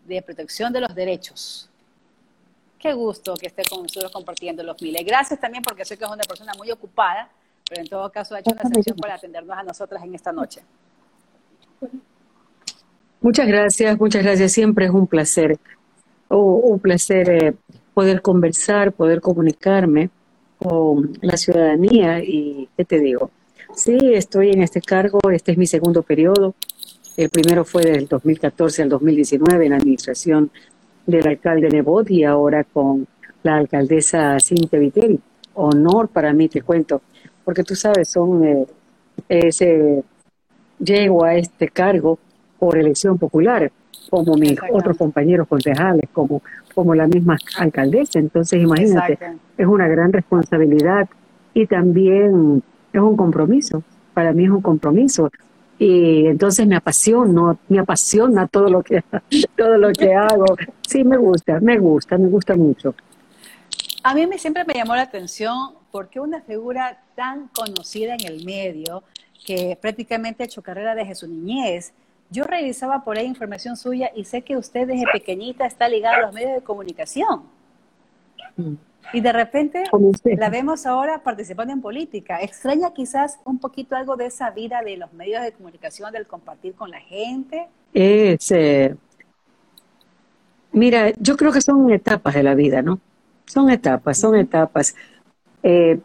de 0.05 0.21
Protección 0.23 0.73
de 0.73 0.81
los 0.81 0.95
Derechos. 0.95 1.69
Qué 2.79 2.93
gusto 2.93 3.35
que 3.35 3.47
esté 3.47 3.63
con 3.65 3.83
nosotros 3.83 4.11
compartiendo 4.11 4.63
los 4.63 4.81
miles. 4.83 5.05
Gracias 5.07 5.41
también 5.41 5.63
porque 5.63 5.85
sé 5.85 5.97
que 5.97 6.05
es 6.05 6.11
una 6.11 6.25
persona 6.25 6.53
muy 6.55 6.71
ocupada, 6.71 7.31
pero 7.69 7.81
en 7.81 7.89
todo 7.89 8.11
caso 8.11 8.35
ha 8.35 8.41
hecho 8.41 8.51
una 8.53 8.75
sesión 8.75 8.97
para 8.97 9.15
atendernos 9.15 9.57
a 9.57 9.63
nosotras 9.63 10.03
en 10.03 10.15
esta 10.15 10.33
noche. 10.33 10.63
Muchas 13.25 13.49
gracias, 13.49 13.99
muchas 13.99 14.23
gracias. 14.23 14.53
Siempre 14.53 14.85
es 14.85 14.91
un 14.91 15.07
placer, 15.07 15.57
un 16.29 16.79
placer 16.79 17.31
eh, 17.31 17.55
poder 17.95 18.21
conversar, 18.21 18.93
poder 18.93 19.23
comunicarme 19.23 20.11
con 20.59 21.17
la 21.23 21.39
ciudadanía 21.39 22.23
y, 22.23 22.69
¿qué 22.77 22.85
te 22.85 23.01
digo? 23.01 23.31
Sí, 23.75 23.97
estoy 24.13 24.51
en 24.51 24.63
este 24.63 24.83
cargo, 24.83 25.21
este 25.33 25.53
es 25.53 25.57
mi 25.57 25.67
segundo 25.67 26.03
periodo. 26.03 26.55
El 27.17 27.31
primero 27.31 27.65
fue 27.65 27.85
del 27.85 28.09
2014 28.09 28.83
al 28.83 28.91
2019 28.91 29.65
en 29.65 29.71
la 29.71 29.79
administración 29.79 30.51
del 31.07 31.27
alcalde 31.27 31.71
Nebot 31.71 32.11
y 32.11 32.25
ahora 32.25 32.63
con 32.63 33.07
la 33.43 33.57
alcaldesa 33.57 34.39
Cintia 34.39 34.79
Viteri. 34.79 35.19
Honor 35.55 36.09
para 36.09 36.35
mí, 36.35 36.51
te 36.51 36.61
cuento, 36.61 37.01
porque 37.43 37.65
tú 37.65 37.75
sabes, 37.75 38.07
son 38.07 38.45
eh, 38.45 38.67
ese, 39.31 40.03
llego 40.79 41.25
a 41.25 41.37
este 41.37 41.69
cargo 41.69 42.19
por 42.65 42.79
elección 42.79 43.19
popular, 43.19 43.71
como 44.09 44.37
mis 44.37 44.59
otros 44.73 44.97
compañeros 44.97 45.47
concejales, 45.47 46.09
como, 46.15 46.41
como 46.75 46.95
la 46.95 47.07
misma 47.07 47.37
alcaldesa. 47.59 48.19
Entonces, 48.19 48.63
imagínate, 48.63 49.19
es 49.59 49.67
una 49.67 49.87
gran 49.87 50.11
responsabilidad 50.15 51.07
y 51.53 51.67
también 51.67 52.63
es 52.91 53.01
un 53.03 53.19
compromiso. 53.19 53.83
Para 54.15 54.33
mí 54.33 54.45
es 54.45 54.51
un 54.51 54.63
compromiso 54.63 55.31
y 55.79 56.27
entonces 56.27 56.67
me 56.67 56.77
apasiona, 56.77 57.55
me 57.69 57.81
apasiona 57.81 58.47
todo 58.47 58.71
lo 58.71 58.83
que 58.83 59.05
todo 59.59 59.77
lo 59.77 59.93
que 59.93 60.15
hago. 60.15 60.47
Sí, 60.89 61.05
me 61.05 61.19
gusta, 61.19 61.61
me 61.61 61.79
gusta, 61.79 62.17
me 62.17 62.29
gusta 62.29 62.55
mucho. 62.55 62.95
A 64.03 64.15
mí 64.15 64.27
me, 64.27 64.39
siempre 64.39 64.65
me 64.65 64.73
llamó 64.73 64.97
la 64.97 65.03
atención 65.03 65.73
porque 65.93 66.19
una 66.19 66.41
figura 66.41 67.03
tan 67.15 67.49
conocida 67.49 68.15
en 68.15 68.27
el 68.27 68.43
medio 68.47 69.03
que 69.45 69.77
prácticamente 69.79 70.43
ha 70.43 70.47
hecho 70.47 70.63
carrera 70.63 70.95
desde 70.95 71.15
su 71.15 71.29
niñez. 71.29 71.93
Yo 72.35 72.43
revisaba 72.43 73.05
por 73.05 73.17
ahí 73.17 73.27
información 73.27 73.77
suya 73.77 74.11
y 74.13 74.25
sé 74.25 74.43
que 74.43 74.57
usted 74.57 74.89
desde 74.89 75.05
pequeñita 75.13 75.67
está 75.67 75.89
ligada 75.89 76.17
a 76.17 76.21
los 76.23 76.35
medios 76.35 76.53
de 76.55 76.63
comunicación. 76.63 77.43
Y 79.13 79.21
de 79.21 79.33
repente 79.33 79.85
la 80.37 80.51
vemos 80.51 80.85
ahora 80.85 81.23
participando 81.23 81.73
en 81.73 81.81
política. 81.81 82.41
¿Extraña 82.43 82.93
quizás 82.93 83.39
un 83.45 83.61
poquito 83.61 83.95
algo 83.95 84.17
de 84.17 84.27
esa 84.27 84.51
vida 84.51 84.83
de 84.83 84.97
los 84.97 85.13
medios 85.13 85.45
de 85.45 85.53
comunicación, 85.53 86.11
del 86.11 86.27
compartir 86.27 86.75
con 86.75 86.91
la 86.91 86.99
gente? 86.99 87.69
Es, 87.93 88.51
eh, 88.51 88.97
mira, 90.73 91.13
yo 91.21 91.37
creo 91.37 91.53
que 91.53 91.61
son 91.61 91.93
etapas 91.93 92.35
de 92.35 92.43
la 92.43 92.57
vida, 92.57 92.83
¿no? 92.83 92.99
Son 93.47 93.71
etapas, 93.71 94.19
son 94.19 94.35
etapas. 94.35 94.97
Eh, 95.63 96.01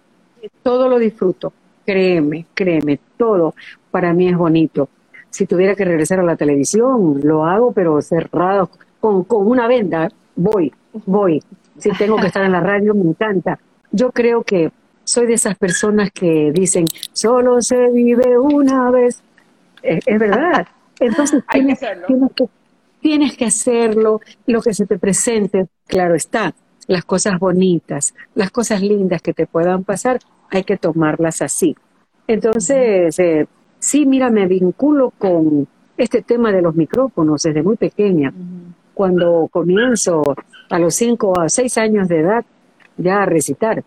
todo 0.62 0.88
lo 0.90 1.00
disfruto, 1.00 1.52
créeme, 1.88 2.46
créeme, 2.54 3.00
todo 3.18 3.56
para 3.90 4.14
mí 4.14 4.28
es 4.28 4.38
bonito. 4.38 4.90
Si 5.30 5.46
tuviera 5.46 5.76
que 5.76 5.86
regresar 5.86 6.20
a 6.20 6.24
la 6.24 6.36
televisión, 6.36 7.22
lo 7.24 7.46
hago, 7.46 7.72
pero 7.72 8.02
cerrado, 8.02 8.70
con, 9.00 9.24
con 9.24 9.48
una 9.48 9.68
venda, 9.68 10.10
voy, 10.36 10.74
voy 11.06 11.42
si 11.80 11.92
tengo 11.92 12.18
que 12.18 12.28
estar 12.28 12.44
en 12.44 12.52
la 12.52 12.60
radio, 12.60 12.94
me 12.94 13.10
encanta. 13.10 13.60
Yo 13.92 14.12
creo 14.12 14.44
que 14.44 14.72
soy 15.04 15.28
de 15.28 15.34
esas 15.34 15.58
personas 15.58 16.12
que 16.12 16.52
dicen, 16.54 16.86
solo 17.14 17.62
se 17.62 17.90
vive 17.92 18.38
una 18.38 18.92
vez. 18.92 19.22
Es, 19.82 20.20
verdad. 20.20 20.68
Entonces 21.00 21.44
tienes, 21.50 21.80
que 21.80 22.46
tienes 23.00 23.38
que 23.38 23.46
hacerlo, 23.46 24.20
lo 24.46 24.62
que 24.62 24.74
se 24.74 24.86
te 24.86 25.00
presente, 25.00 25.68
claro 25.88 26.16
está, 26.16 26.54
las 26.88 27.06
cosas 27.06 27.40
bonitas, 27.40 28.14
las 28.36 28.52
cosas 28.52 28.82
lindas 28.82 29.22
que 29.22 29.34
te 29.34 29.48
puedan 29.48 29.86
pasar, 29.86 30.20
hay 30.50 30.66
que 30.66 30.76
tomarlas 30.76 31.42
así. 31.42 31.78
Entonces, 32.28 33.18
eh, 33.20 33.48
sí, 33.80 34.06
mira, 34.06 34.30
me 34.30 34.48
vinculo 34.48 35.12
con 35.18 35.68
este 35.98 36.22
tema 36.22 36.52
de 36.52 36.62
los 36.62 36.76
micrófonos 36.76 37.44
desde 37.44 37.64
muy 37.64 37.76
pequeña. 37.76 38.34
Cuando 38.94 39.48
comienzo 39.52 40.36
a 40.70 40.80
los 40.80 40.96
cinco 40.96 41.40
a 41.40 41.50
seis 41.50 41.78
años 41.78 42.08
de 42.08 42.20
edad 42.20 42.46
ya 42.98 43.24
a 43.24 43.26
recitar. 43.26 43.84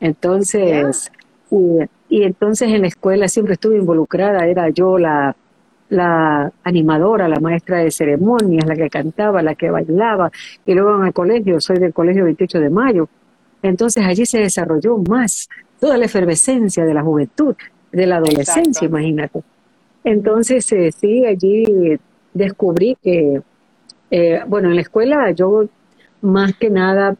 Entonces, 0.00 1.10
y, 1.50 2.22
entonces 2.22 2.70
en 2.70 2.82
la 2.82 2.88
escuela 2.88 3.28
siempre 3.28 3.54
estuve 3.54 3.78
involucrada, 3.78 4.46
era 4.46 4.68
yo 4.70 4.98
la, 4.98 5.34
la 5.88 6.52
animadora, 6.62 7.28
la 7.28 7.40
maestra 7.40 7.78
de 7.78 7.90
ceremonias, 7.90 8.66
la 8.66 8.76
que 8.76 8.88
cantaba, 8.88 9.42
la 9.42 9.54
que 9.54 9.70
bailaba, 9.70 10.30
y 10.64 10.74
luego 10.74 11.00
en 11.00 11.06
el 11.06 11.12
colegio, 11.12 11.60
soy 11.60 11.78
del 11.78 11.92
colegio 11.92 12.24
28 12.24 12.60
de 12.60 12.70
mayo, 12.70 13.08
entonces 13.62 14.04
allí 14.06 14.24
se 14.24 14.38
desarrolló 14.38 14.96
más 14.98 15.48
toda 15.80 15.96
la 15.96 16.06
efervescencia 16.06 16.84
de 16.84 16.94
la 16.94 17.02
juventud, 17.02 17.56
de 17.92 18.06
la 18.06 18.16
adolescencia, 18.16 18.86
imagínate. 18.86 19.42
Entonces, 20.04 20.70
eh, 20.72 20.92
sí, 20.92 21.24
allí 21.24 21.98
descubrí 22.34 22.96
que 23.02 23.42
eh, 24.10 24.40
bueno, 24.46 24.68
en 24.68 24.76
la 24.76 24.80
escuela 24.80 25.30
yo 25.32 25.64
más 26.22 26.54
que 26.56 26.70
nada 26.70 27.16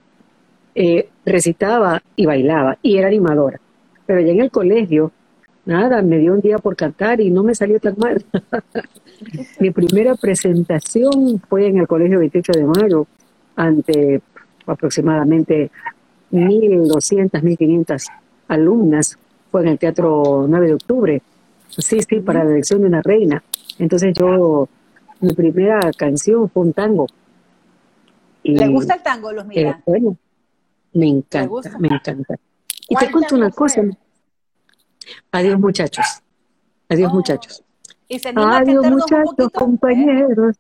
eh, 0.74 1.08
recitaba 1.24 2.02
y 2.16 2.26
bailaba 2.26 2.78
y 2.82 2.96
era 2.96 3.08
animadora. 3.08 3.60
Pero 4.06 4.20
ya 4.20 4.32
en 4.32 4.40
el 4.40 4.50
colegio, 4.50 5.12
nada, 5.66 6.00
me 6.02 6.18
dio 6.18 6.32
un 6.32 6.40
día 6.40 6.58
por 6.58 6.76
cantar 6.76 7.20
y 7.20 7.30
no 7.30 7.42
me 7.42 7.54
salió 7.54 7.78
tan 7.78 7.94
mal. 7.98 8.24
Mi 9.60 9.70
primera 9.70 10.14
presentación 10.14 11.40
fue 11.48 11.66
en 11.66 11.78
el 11.78 11.86
colegio 11.86 12.20
28 12.20 12.52
de 12.52 12.64
mayo 12.64 13.06
ante 13.56 14.22
aproximadamente 14.66 15.70
1.200, 16.32 17.30
1.500 17.42 18.06
alumnas. 18.48 19.18
Fue 19.50 19.62
en 19.62 19.68
el 19.68 19.78
Teatro 19.78 20.46
9 20.48 20.66
de 20.66 20.74
Octubre. 20.74 21.22
Sí, 21.68 22.00
sí, 22.02 22.20
para 22.20 22.44
la 22.44 22.50
elección 22.52 22.80
de 22.82 22.88
una 22.88 23.02
reina. 23.02 23.42
Entonces 23.78 24.12
yo 24.18 24.68
mi 25.20 25.32
primera 25.34 25.80
canción 25.96 26.48
fue 26.50 26.64
un 26.64 26.72
tango. 26.72 27.06
¿Le 28.42 28.68
gusta 28.68 28.94
el 28.94 29.02
tango, 29.02 29.32
los 29.32 29.44
mira? 29.46 29.82
bueno, 29.84 30.16
me 30.94 31.08
encanta, 31.08 31.78
me 31.78 31.88
encanta. 31.88 32.36
Y 32.88 32.96
te 32.96 33.10
cuento 33.10 33.34
una 33.34 33.50
cosa. 33.50 33.82
Adiós, 35.32 35.58
muchachos. 35.58 36.06
Adiós, 36.88 37.10
Oh. 37.12 37.16
muchachos. 37.16 37.62
Y 38.08 38.18
se 38.18 38.32
Adiós, 38.34 38.86
muchachos, 38.88 39.24
poquito, 39.24 39.46
¿eh? 39.46 39.50
compañeros. 39.52 40.56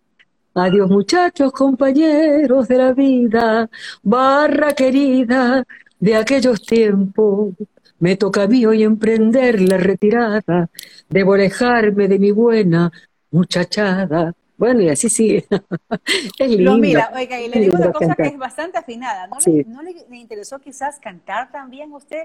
Adiós, 0.54 0.90
muchachos, 0.90 1.52
compañeros 1.52 2.68
de 2.68 2.76
la 2.76 2.92
vida, 2.92 3.70
barra 4.02 4.72
querida 4.72 5.64
de 5.98 6.16
aquellos 6.16 6.60
tiempos. 6.62 7.54
Me 8.00 8.16
toca 8.16 8.44
a 8.44 8.46
mí 8.48 8.64
hoy 8.64 8.82
emprender 8.84 9.60
la 9.60 9.76
retirada, 9.76 10.68
debo 11.08 11.34
alejarme 11.34 12.06
de 12.08 12.18
mi 12.18 12.30
buena 12.30 12.92
muchachada. 13.30 14.32
Bueno, 14.56 14.80
y 14.82 14.88
así 14.88 15.08
sigue. 15.08 15.46
es 16.38 16.50
lindo. 16.50 16.78
Mira, 16.78 17.10
oiga, 17.14 17.40
y 17.40 17.48
le 17.48 17.60
digo 17.60 17.76
una 17.76 17.92
cosa 17.92 18.14
que 18.14 18.24
es 18.28 18.38
bastante 18.38 18.78
afinada. 18.78 19.26
¿No, 19.26 19.40
Sí. 19.40 19.50
le, 19.52 19.64
no 19.64 19.82
le- 19.82 20.04
le 20.08 20.16
interesó 20.16 20.58
quizás 20.58 20.98
cantar 21.00 21.50
también 21.50 21.92
a 21.92 21.96
usted, 21.96 22.24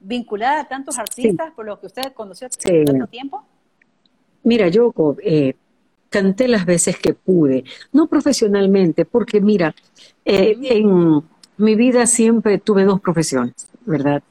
vinculada 0.00 0.60
a 0.62 0.68
tantos 0.68 0.98
artistas 0.98 1.52
por 1.54 1.66
los 1.66 1.78
que 1.78 1.86
usted 1.86 2.12
conoció 2.12 2.48
hace 2.48 2.58
Sí. 2.60 2.84
tanto 2.84 3.06
tiempo? 3.06 3.44
Mira, 4.44 4.68
yo 4.68 4.92
eh, 5.22 5.54
canté 6.08 6.48
las 6.48 6.66
veces 6.66 6.98
que 6.98 7.14
pude, 7.14 7.64
no 7.92 8.08
profesionalmente, 8.08 9.04
porque 9.04 9.40
mira, 9.40 9.72
eh, 10.24 10.56
en 10.62 11.22
mi 11.58 11.74
vida 11.76 12.06
siempre 12.06 12.58
tuve 12.58 12.84
dos 12.84 13.00
profesiones, 13.00 13.54
¿verdad? 13.86 14.22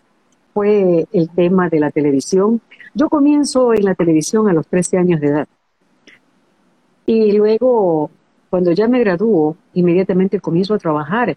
Fue 0.54 1.06
el 1.12 1.30
tema 1.30 1.70
de 1.70 1.80
la 1.80 1.92
televisión. 1.92 2.62
Yo 2.94 3.10
comienzo 3.10 3.74
en 3.74 3.86
la 3.86 3.96
televisión 3.96 4.48
a 4.50 4.54
los 4.54 4.68
13 4.68 4.98
años 4.98 5.22
de 5.22 5.28
edad. 5.28 5.48
Y 7.06 7.32
luego, 7.34 8.10
cuando 8.50 8.72
ya 8.72 8.88
me 8.88 9.00
gradúo, 9.00 9.56
inmediatamente 9.74 10.40
comienzo 10.40 10.74
a 10.74 10.78
trabajar. 10.78 11.36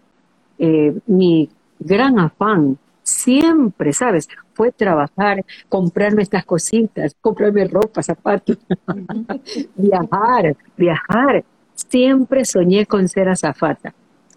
Eh, 0.57 0.97
mi 1.07 1.49
gran 1.79 2.17
afán 2.19 2.77
siempre, 3.03 3.91
¿sabes? 3.93 4.27
Fue 4.53 4.71
trabajar, 4.71 5.43
comprarme 5.69 6.23
estas 6.23 6.45
cositas, 6.45 7.15
comprarme 7.21 7.67
ropa, 7.67 8.01
zapatos, 8.01 8.57
viajar, 9.75 10.55
viajar. 10.77 11.43
Siempre 11.73 12.45
soñé 12.45 12.85
con 12.85 13.07
ser 13.09 13.27
azafata, 13.29 13.93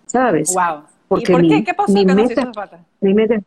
¿sabes? 0.07 0.53
Wow. 0.55 0.83
Porque 1.07 1.31
¿Y 1.33 1.35
por 1.35 1.43
mi- 1.43 1.49
qué? 1.49 1.65
¿Qué 1.65 1.75
pasó 1.75 1.93
mi 1.93 2.01
que 2.01 2.07
no 2.07 2.15
se 2.23 2.29
meta- 2.29 2.41
hizo 2.43 2.53
falta? 2.53 2.85
Mi 3.01 3.15
meta- 3.15 3.41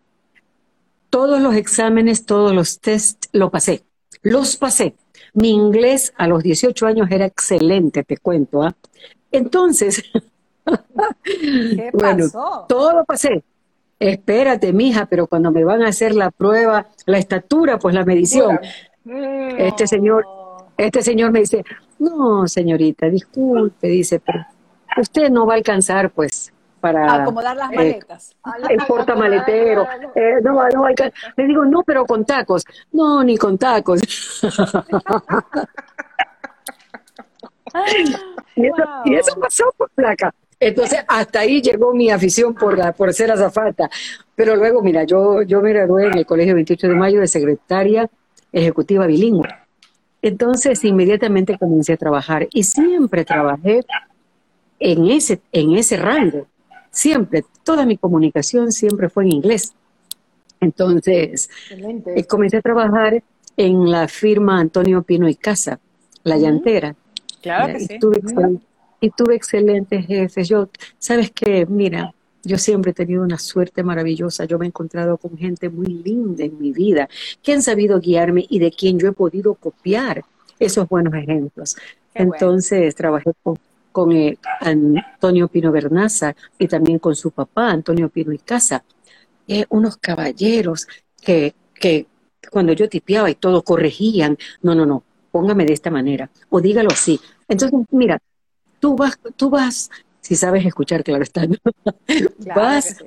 todos 1.11 1.39
los 1.41 1.53
exámenes, 1.55 2.25
todos 2.25 2.53
los 2.53 2.79
test, 2.79 3.25
lo 3.33 3.51
pasé. 3.51 3.83
Los 4.23 4.57
pasé. 4.57 4.95
Mi 5.33 5.51
inglés 5.51 6.13
a 6.17 6.27
los 6.27 6.41
18 6.41 6.87
años 6.87 7.11
era 7.11 7.25
excelente, 7.25 8.03
te 8.03 8.17
cuento. 8.17 8.63
¿ah? 8.63 8.75
Entonces, 9.31 10.03
¿Qué 11.23 11.89
bueno, 11.93 12.25
todo 12.67 12.93
lo 12.93 13.05
pasé. 13.05 13.43
Espérate, 13.99 14.73
mija, 14.73 15.05
pero 15.05 15.27
cuando 15.27 15.51
me 15.51 15.63
van 15.63 15.83
a 15.83 15.89
hacer 15.89 16.15
la 16.15 16.31
prueba, 16.31 16.87
la 17.05 17.17
estatura, 17.19 17.77
pues 17.77 17.93
la 17.93 18.03
medición, 18.03 18.59
este 19.05 19.85
señor, 19.85 20.25
este 20.75 21.03
señor 21.03 21.31
me 21.31 21.41
dice, 21.41 21.63
no, 21.99 22.47
señorita, 22.47 23.09
disculpe, 23.09 23.87
dice, 23.87 24.19
pero 24.19 24.43
usted 24.97 25.29
no 25.29 25.45
va 25.45 25.53
a 25.53 25.57
alcanzar, 25.57 26.09
pues, 26.11 26.51
para 26.81 27.23
acomodar 27.23 27.55
las 27.55 27.71
eh, 27.71 27.75
maletas. 27.75 28.35
el 28.69 28.79
portamaletero. 28.85 29.87
Eh, 30.15 30.41
no, 30.43 30.67
no, 30.69 30.85
alca- 30.85 31.11
le 31.37 31.45
digo, 31.45 31.63
no, 31.63 31.83
pero 31.83 32.05
con 32.05 32.25
tacos. 32.25 32.65
No, 32.91 33.23
ni 33.23 33.37
con 33.37 33.57
tacos. 33.57 34.01
y, 38.55 38.65
eso, 38.65 38.83
y 39.05 39.15
eso 39.15 39.39
pasó 39.39 39.73
por 39.77 39.89
placa. 39.91 40.33
Entonces, 40.59 40.99
hasta 41.07 41.39
ahí 41.39 41.61
llegó 41.61 41.93
mi 41.93 42.11
afición 42.11 42.53
por, 42.53 42.77
la, 42.77 42.91
por 42.91 43.13
ser 43.13 43.31
azafata. 43.31 43.89
Pero 44.35 44.55
luego, 44.55 44.81
mira, 44.81 45.03
yo, 45.05 45.41
yo 45.41 45.61
me 45.61 45.71
gradué 45.73 46.07
en 46.07 46.17
el 46.17 46.25
Colegio 46.25 46.53
28 46.55 46.87
de 46.87 46.95
Mayo 46.95 47.19
de 47.19 47.27
secretaria 47.27 48.09
ejecutiva 48.51 49.07
bilingüe. 49.07 49.47
Entonces, 50.21 50.83
inmediatamente 50.83 51.57
comencé 51.57 51.93
a 51.93 51.97
trabajar 51.97 52.47
y 52.51 52.63
siempre 52.63 53.25
trabajé 53.25 53.83
en 54.79 55.07
ese, 55.07 55.41
en 55.51 55.71
ese 55.75 55.97
rango. 55.97 56.45
Siempre, 56.91 57.45
toda 57.63 57.85
mi 57.85 57.97
comunicación 57.97 58.71
siempre 58.71 59.09
fue 59.09 59.23
en 59.23 59.33
inglés. 59.33 59.73
Entonces, 60.59 61.49
eh, 62.15 62.23
comencé 62.25 62.57
a 62.57 62.61
trabajar 62.61 63.23
en 63.57 63.89
la 63.89 64.07
firma 64.07 64.59
Antonio 64.59 65.01
Pino 65.01 65.27
y 65.27 65.35
Casa, 65.35 65.79
la 66.23 66.37
llantera. 66.37 66.95
Claro 67.41 67.73
que 67.73 67.83
y 67.83 67.87
sí. 67.87 67.99
tuve 67.99 68.21
y 69.01 69.09
tuve 69.09 69.35
excelentes 69.35 70.05
jefes. 70.05 70.47
Yo, 70.47 70.69
sabes 70.99 71.31
que, 71.31 71.65
mira, 71.65 72.13
yo 72.43 72.57
siempre 72.57 72.91
he 72.91 72.93
tenido 72.93 73.23
una 73.23 73.39
suerte 73.39 73.83
maravillosa. 73.83 74.45
Yo 74.45 74.59
me 74.59 74.65
he 74.65 74.67
encontrado 74.67 75.17
con 75.17 75.35
gente 75.37 75.69
muy 75.69 75.87
linda 75.87 76.43
en 76.43 76.59
mi 76.59 76.71
vida, 76.71 77.09
que 77.41 77.53
han 77.53 77.63
sabido 77.63 77.99
guiarme 77.99 78.45
y 78.47 78.59
de 78.59 78.71
quien 78.71 78.99
yo 78.99 79.07
he 79.07 79.11
podido 79.11 79.55
copiar 79.55 80.23
esos 80.59 80.87
buenos 80.87 81.15
ejemplos. 81.15 81.75
Qué 82.13 82.23
bueno. 82.23 82.33
Entonces, 82.35 82.93
trabajé 82.93 83.31
con, 83.41 83.57
con 83.91 84.11
eh, 84.11 84.37
Antonio 84.59 85.47
Pino 85.47 85.71
Bernaza 85.71 86.35
y 86.57 86.67
también 86.67 86.99
con 86.99 87.15
su 87.15 87.31
papá, 87.31 87.69
Antonio 87.69 88.09
Pino 88.09 88.31
y 88.31 88.37
Casa. 88.37 88.83
Eh, 89.47 89.65
unos 89.69 89.97
caballeros 89.97 90.87
que, 91.21 91.53
que 91.73 92.07
cuando 92.49 92.73
yo 92.73 92.87
tipeaba 92.89 93.29
y 93.29 93.35
todo 93.35 93.63
corregían. 93.63 94.37
No, 94.61 94.75
no, 94.75 94.85
no, 94.85 95.03
póngame 95.31 95.65
de 95.65 95.73
esta 95.73 95.89
manera 95.89 96.29
o 96.49 96.61
dígalo 96.61 96.91
así. 96.91 97.19
Entonces, 97.47 97.79
mira, 97.91 98.21
tú 98.79 98.95
vas, 98.95 99.17
tú 99.35 99.49
vas, 99.49 99.89
si 100.19 100.35
sabes 100.35 100.65
escuchar, 100.65 101.03
claro 101.03 101.23
está, 101.23 101.45
¿no? 101.47 101.55
Claro 102.43 102.61
vas 102.61 102.97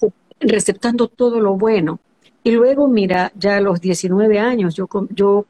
sí. 0.00 0.06
receptando 0.40 1.08
todo 1.08 1.40
lo 1.40 1.56
bueno. 1.56 2.00
Y 2.42 2.52
luego, 2.52 2.88
mira, 2.88 3.32
ya 3.34 3.56
a 3.56 3.60
los 3.60 3.80
19 3.80 4.38
años 4.38 4.74
yo, 4.74 4.88
yo 5.10 5.46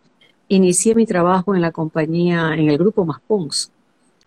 inicié 0.49 0.94
mi 0.94 1.07
trabajo 1.07 1.55
en 1.55 1.61
la 1.61 1.70
compañía, 1.70 2.55
en 2.55 2.70
el 2.70 2.79
grupo 2.79 3.05
Maspons. 3.05 3.70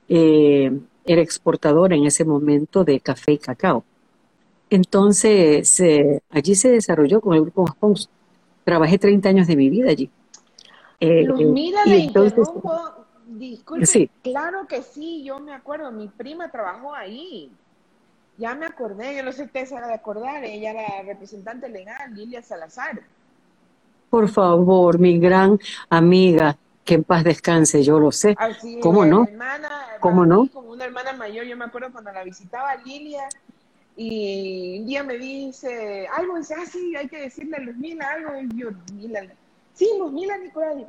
Eh, 0.09 0.77
era 1.05 1.21
exportadora 1.21 1.95
en 1.95 2.05
ese 2.05 2.25
momento 2.25 2.83
de 2.83 2.99
café 2.99 3.33
y 3.33 3.37
cacao. 3.37 3.83
Entonces, 4.69 5.79
eh, 5.79 6.21
allí 6.29 6.55
se 6.55 6.69
desarrolló 6.71 7.21
con 7.21 7.35
el 7.35 7.41
grupo 7.41 7.63
Maspons. 7.63 8.09
Trabajé 8.63 8.97
30 8.99 9.29
años 9.29 9.47
de 9.47 9.55
mi 9.55 9.69
vida 9.69 9.89
allí. 9.89 10.09
Eh, 10.99 11.23
le 11.23 12.03
entonces- 12.03 12.37
interrumpo. 12.37 12.73
Disculpe, 13.31 13.85
Sí. 13.85 14.09
claro 14.23 14.65
que 14.67 14.81
sí, 14.81 15.23
yo 15.23 15.39
me 15.39 15.53
acuerdo, 15.53 15.91
mi 15.91 16.07
prima 16.07 16.49
trabajó 16.49 16.95
ahí. 16.95 17.51
Ya 18.39 18.55
me 18.55 18.65
acordé, 18.65 19.15
yo 19.15 19.23
no 19.23 19.31
sé 19.31 19.37
si 19.37 19.43
usted 19.43 19.65
se 19.65 19.75
va 19.75 19.81
a 19.85 19.93
acordar, 19.93 20.43
ella 20.43 20.71
era 20.71 21.03
representante 21.03 21.69
legal, 21.69 22.13
Lilia 22.15 22.41
Salazar. 22.41 23.01
Por 24.09 24.29
favor, 24.29 24.97
mi 24.97 25.19
gran 25.19 25.59
amiga, 25.91 26.57
que 26.89 26.95
en 26.95 27.03
paz 27.03 27.23
descanse, 27.23 27.83
yo 27.83 27.99
lo 27.99 28.11
sé. 28.11 28.33
Así, 28.39 28.79
¿Cómo 28.81 29.05
no? 29.05 29.23
Hermana, 29.27 29.69
¿Cómo 29.99 30.25
no? 30.25 30.47
Como 30.51 30.71
una 30.71 30.85
hermana 30.85 31.13
mayor, 31.13 31.45
yo 31.45 31.55
me 31.55 31.65
acuerdo 31.65 31.91
cuando 31.91 32.11
la 32.11 32.23
visitaba 32.23 32.75
Lilia 32.77 33.29
y 33.95 34.79
un 34.79 34.87
día 34.87 35.03
me 35.03 35.19
dice 35.19 36.07
algo, 36.07 36.37
dice, 36.39 36.55
ah, 36.57 36.65
sí, 36.65 36.95
hay 36.95 37.07
que 37.07 37.21
decirle 37.21 37.57
a 37.57 37.59
Luzmila 37.59 38.09
algo. 38.09 38.31
Y 38.41 38.57
yo, 38.59 38.71
Luzmila, 38.71 39.21
sí, 39.75 39.87
Luzmila 39.99 40.37
Nicolás. 40.39 40.77
Y, 40.79 40.85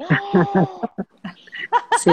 ¡Oh! 0.56 0.80
Sí. 1.98 2.10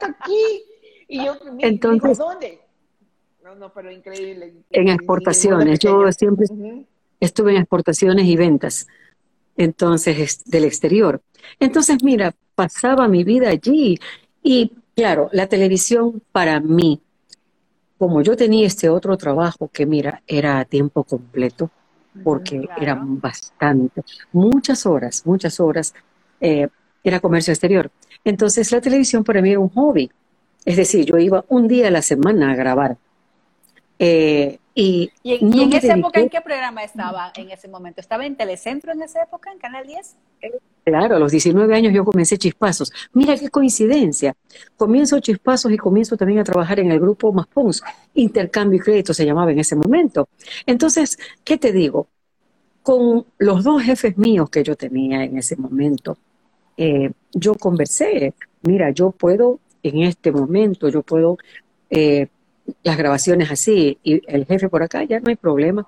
aquí. 0.00 0.62
Y 1.08 1.24
yo, 1.24 1.34
mi- 1.52 1.64
Entonces- 1.64 2.16
digo, 2.18 2.30
¿dónde? 2.30 2.60
No, 3.42 3.56
no, 3.56 3.72
pero 3.72 3.90
increíble. 3.90 4.54
En 4.70 4.88
exportaciones. 4.90 5.80
Yo 5.80 6.12
siempre 6.12 6.46
estuve 7.18 7.50
en 7.50 7.56
exportaciones 7.62 8.26
y 8.26 8.36
ventas, 8.36 8.86
entonces 9.56 10.18
es- 10.20 10.44
del 10.44 10.64
exterior. 10.66 11.20
Entonces, 11.58 12.04
mira, 12.04 12.32
pasaba 12.58 13.06
mi 13.06 13.22
vida 13.22 13.50
allí 13.50 13.96
y 14.42 14.72
claro, 14.96 15.28
la 15.30 15.46
televisión 15.46 16.20
para 16.32 16.58
mí, 16.58 17.00
como 17.96 18.20
yo 18.20 18.36
tenía 18.36 18.66
este 18.66 18.88
otro 18.88 19.16
trabajo 19.16 19.70
que 19.72 19.86
mira, 19.86 20.22
era 20.26 20.58
a 20.58 20.64
tiempo 20.64 21.04
completo, 21.04 21.70
porque 22.24 22.58
Claro. 22.62 22.82
eran 22.82 23.20
bastante, 23.20 24.02
muchas 24.32 24.86
horas, 24.86 25.22
muchas 25.24 25.60
horas, 25.60 25.94
eh, 26.40 26.66
era 27.04 27.20
comercio 27.20 27.52
exterior. 27.52 27.92
Entonces 28.24 28.72
la 28.72 28.80
televisión 28.80 29.22
para 29.22 29.40
mí 29.40 29.50
era 29.50 29.60
un 29.60 29.68
hobby, 29.68 30.10
es 30.64 30.76
decir, 30.76 31.04
yo 31.04 31.16
iba 31.16 31.44
un 31.48 31.68
día 31.68 31.86
a 31.86 31.92
la 31.92 32.02
semana 32.02 32.50
a 32.50 32.56
grabar. 32.56 32.96
Eh, 34.00 34.58
y 34.80 35.10
¿Y, 35.24 35.34
en- 35.34 35.50
no 35.50 35.56
y 35.56 35.62
en 35.62 35.68
me 35.70 35.76
esa 35.78 35.94
época 35.94 36.20
en 36.20 36.28
qué 36.28 36.40
programa 36.40 36.84
estaba 36.84 37.32
en 37.36 37.50
ese 37.50 37.66
momento? 37.68 38.00
¿Estaba 38.00 38.24
en 38.26 38.36
Telecentro 38.36 38.92
en 38.92 39.02
esa 39.02 39.22
época, 39.22 39.50
en 39.52 39.58
Canal 39.58 39.86
10? 39.86 40.16
Claro, 40.84 41.16
a 41.16 41.18
los 41.18 41.32
19 41.32 41.74
años 41.74 41.92
yo 41.92 42.04
comencé 42.04 42.38
Chispazos. 42.38 42.92
Mira 43.12 43.36
qué 43.36 43.50
coincidencia. 43.50 44.34
Comienzo 44.76 45.18
Chispazos 45.20 45.72
y 45.72 45.76
comienzo 45.76 46.16
también 46.16 46.38
a 46.38 46.44
trabajar 46.44 46.78
en 46.80 46.92
el 46.92 47.00
grupo 47.00 47.32
Maspons. 47.32 47.82
Intercambio 48.14 48.78
y 48.78 48.80
crédito 48.80 49.12
se 49.12 49.26
llamaba 49.26 49.50
en 49.50 49.58
ese 49.58 49.74
momento. 49.74 50.28
Entonces, 50.64 51.18
¿qué 51.44 51.58
te 51.58 51.72
digo? 51.72 52.06
Con 52.82 53.26
los 53.38 53.64
dos 53.64 53.82
jefes 53.82 54.16
míos 54.16 54.48
que 54.48 54.62
yo 54.62 54.76
tenía 54.76 55.24
en 55.24 55.36
ese 55.36 55.56
momento, 55.56 56.16
eh, 56.76 57.10
yo 57.32 57.54
conversé. 57.56 58.32
Mira, 58.62 58.90
yo 58.90 59.10
puedo, 59.10 59.58
en 59.82 60.02
este 60.04 60.32
momento, 60.32 60.88
yo 60.88 61.02
puedo, 61.02 61.36
eh, 61.90 62.28
las 62.82 62.96
grabaciones 62.96 63.50
así, 63.50 63.98
y 64.02 64.20
el 64.26 64.46
jefe 64.46 64.68
por 64.68 64.82
acá, 64.82 65.04
ya 65.04 65.20
no 65.20 65.28
hay 65.28 65.36
problema. 65.36 65.86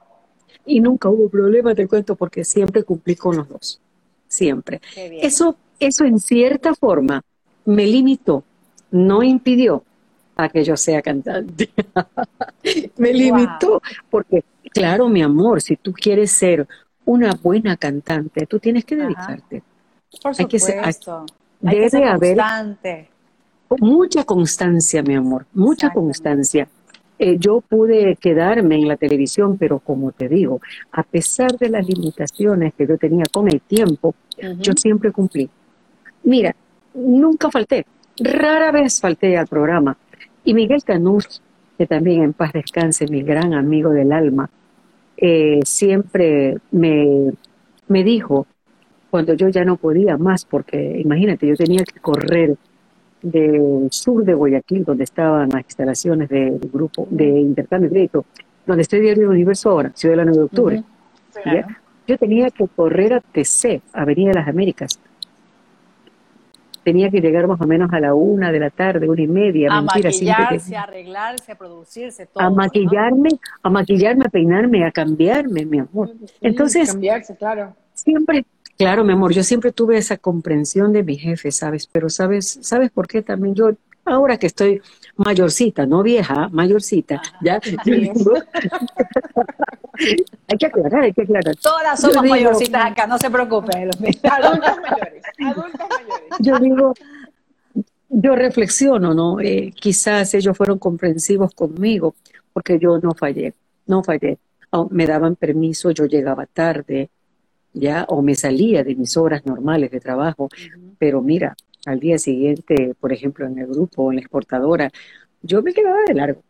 y 0.67 0.81
nunca 0.81 1.09
hubo 1.09 1.29
problema, 1.29 1.75
te 1.75 1.89
cuento, 1.89 2.15
porque 2.15 2.45
siempre 2.45 2.85
cumplí 2.85 3.17
con 3.17 3.37
los 3.37 3.49
dos, 3.49 3.81
siempre. 4.29 4.81
Eso, 4.95 5.57
eso 5.79 6.05
en 6.05 6.21
cierta 6.21 6.75
forma 6.75 7.23
me 7.65 7.87
limitó, 7.87 8.45
no 8.91 9.23
impidió 9.23 9.83
a 10.37 10.49
que 10.49 10.63
yo 10.65 10.77
sea 10.77 11.03
cantante. 11.03 11.71
me 12.97 13.13
limitó, 13.13 13.83
porque 14.11 14.45
claro, 14.73 15.09
mi 15.09 15.23
amor, 15.23 15.61
si 15.61 15.77
tú 15.77 15.93
quieres 15.93 16.31
ser 16.31 16.67
una 17.05 17.33
buena 17.43 17.77
cantante, 17.77 18.47
tú 18.47 18.59
tienes 18.59 18.85
que 18.85 18.97
dedicarte. 18.97 19.63
Por 20.23 20.35
supuesto. 20.35 21.27
Hay 21.65 21.79
que 21.79 21.91
ser, 21.91 22.01
debe 22.01 22.09
haber 22.09 22.39
mucha 23.79 24.25
constancia, 24.25 25.03
mi 25.03 25.15
amor, 25.15 25.47
mucha 25.53 25.91
constancia. 25.91 26.69
Eh, 27.19 27.37
yo 27.39 27.61
pude 27.61 28.17
quedarme 28.17 28.77
en 28.77 28.89
la 28.89 28.97
televisión, 28.97 29.59
pero 29.59 29.79
como 29.79 30.11
te 30.11 30.29
digo, 30.29 30.61
a 30.93 31.03
pesar 31.03 31.59
de 31.59 31.69
las 31.69 31.87
limitaciones 31.87 32.73
que 32.75 32.87
yo 32.87 32.97
tenía 32.97 33.25
con 33.31 33.49
el 33.49 33.61
tiempo, 33.61 34.15
yo 34.59 34.73
siempre 34.73 35.13
cumplí. 35.13 35.51
Mira, 36.25 36.57
nunca 36.95 37.51
falté, 37.51 37.85
rara 38.19 38.73
vez 38.73 39.01
falté 39.01 39.37
al 39.37 39.47
programa. 39.47 39.97
Y 40.45 40.55
Miguel 40.55 40.83
Canús, 40.83 41.43
que 41.77 41.87
también 41.87 42.23
en 42.23 42.33
paz 42.33 42.53
descanse, 42.55 43.07
mi 43.07 43.23
gran 43.23 43.53
amigo 43.53 43.91
del 43.91 44.13
alma, 44.13 44.49
eh, 45.19 45.61
siempre 45.65 46.57
me, 46.71 47.33
me 47.89 48.03
dijo, 48.03 48.47
cuando 49.11 49.35
yo 49.35 49.49
ya 49.49 49.65
no 49.65 49.77
podía 49.77 50.17
más, 50.17 50.47
porque 50.47 51.01
imagínate, 51.05 51.47
yo 51.47 51.57
tenía 51.57 51.85
que 51.85 52.01
correr 52.01 52.57
del 53.23 53.89
sur 53.91 54.25
de 54.25 54.35
Guayaquil, 54.35 54.85
donde 54.85 55.05
estaban 55.05 55.49
las 55.51 55.63
instalaciones 55.63 56.29
del 56.29 56.59
grupo 56.59 57.07
de 57.11 57.27
intercambio 57.27 57.91
crédito, 57.91 58.25
donde 58.67 58.83
estoy 58.83 59.01
viendo 59.01 59.23
el 59.23 59.29
universo 59.29 59.71
ahora, 59.71 59.93
Ciudad 59.95 60.13
de 60.13 60.17
la 60.17 60.25
9 60.25 60.39
de 60.39 60.45
Octubre. 60.45 60.85
Yo 62.07 62.19
tenía 62.19 62.51
que 62.51 62.67
correr 62.67 63.15
a 63.15 63.21
TC, 63.21 63.83
Avenida 63.93 64.31
de 64.31 64.35
las 64.35 64.49
Américas. 64.49 64.99
Tenía 66.83 67.11
que 67.11 67.21
llegar 67.21 67.47
más 67.47 67.61
o 67.61 67.67
menos 67.67 67.93
a 67.93 68.01
la 68.01 68.15
una 68.15 68.51
de 68.51 68.59
la 68.59 68.71
tarde, 68.71 69.09
una 69.09 69.21
y 69.21 69.29
media. 69.29 69.69
A 69.71 69.83
maquillarse, 69.83 70.77
a 70.77 70.83
arreglarse, 70.83 71.53
a 71.53 71.55
producirse, 71.55 72.27
todo. 72.27 72.43
A 72.43 72.51
maquillarme, 72.51 73.29
a 73.63 73.71
maquillarme, 73.71 74.25
a 74.25 74.29
peinarme, 74.31 74.85
a 74.85 74.91
cambiarme, 74.91 75.67
mi 75.67 75.79
amor. 75.79 76.11
Entonces, 76.41 76.91
cambiarse, 76.91 77.37
claro. 77.37 77.75
Siempre 77.93 78.47
Claro, 78.81 79.05
mi 79.05 79.13
amor, 79.13 79.35
yo 79.35 79.43
siempre 79.43 79.73
tuve 79.73 79.99
esa 79.99 80.17
comprensión 80.17 80.91
de 80.95 81.03
mi 81.03 81.19
jefe, 81.19 81.53
¿sabes? 81.53 81.87
Pero 81.87 82.09
¿sabes, 82.09 82.61
¿sabes 82.63 82.91
por 82.91 83.07
qué 83.07 83.21
también 83.21 83.55
yo, 83.55 83.73
ahora 84.07 84.39
que 84.39 84.47
estoy 84.47 84.81
mayorcita, 85.17 85.85
no 85.85 86.03
vieja, 86.03 86.49
mayorcita, 86.49 87.21
¿ya? 87.43 87.61
hay 90.49 90.57
que 90.59 90.65
aclarar, 90.65 91.03
hay 91.03 91.13
que 91.13 91.21
aclarar. 91.25 91.57
Todas 91.57 92.01
somos 92.01 92.25
mayorcitas 92.25 92.93
acá, 92.93 93.07
no 93.07 93.19
se 93.19 93.29
preocupen. 93.29 93.91
Adultas 94.23 94.79
mayores, 94.81 95.25
adultas 95.45 95.87
mayores. 95.91 96.39
Yo 96.39 96.59
digo, 96.59 96.95
yo 98.09 98.35
reflexiono, 98.35 99.13
¿no? 99.13 99.41
Eh, 99.41 99.75
quizás 99.79 100.33
ellos 100.33 100.57
fueron 100.57 100.79
comprensivos 100.79 101.53
conmigo 101.53 102.15
porque 102.55 102.79
yo 102.79 102.99
no 102.99 103.13
fallé, 103.13 103.53
no 103.85 104.03
fallé. 104.03 104.39
Oh, 104.71 104.89
me 104.91 105.07
daban 105.07 105.37
permiso, 105.37 105.91
yo 105.91 106.07
llegaba 106.07 106.47
tarde, 106.47 107.11
ya, 107.73 108.05
o 108.09 108.23
me 108.23 108.35
salía 108.35 108.83
de 108.85 108.95
mis 108.95 109.17
horas 109.17 109.45
normales 109.47 109.91
de 109.91 110.01
trabajo, 110.01 110.49
pero 110.99 111.23
mira, 111.23 111.57
al 111.87 112.01
día 112.01 112.19
siguiente, 112.19 112.95
por 112.99 113.13
ejemplo, 113.13 113.47
en 113.47 113.59
el 113.59 113.67
grupo 113.67 114.05
o 114.05 114.11
en 114.11 114.17
la 114.17 114.23
exportadora, 114.23 114.91
yo 115.43 115.63
me 115.63 115.73
quedaba 115.73 115.99
de 116.07 116.15
largo. 116.15 116.43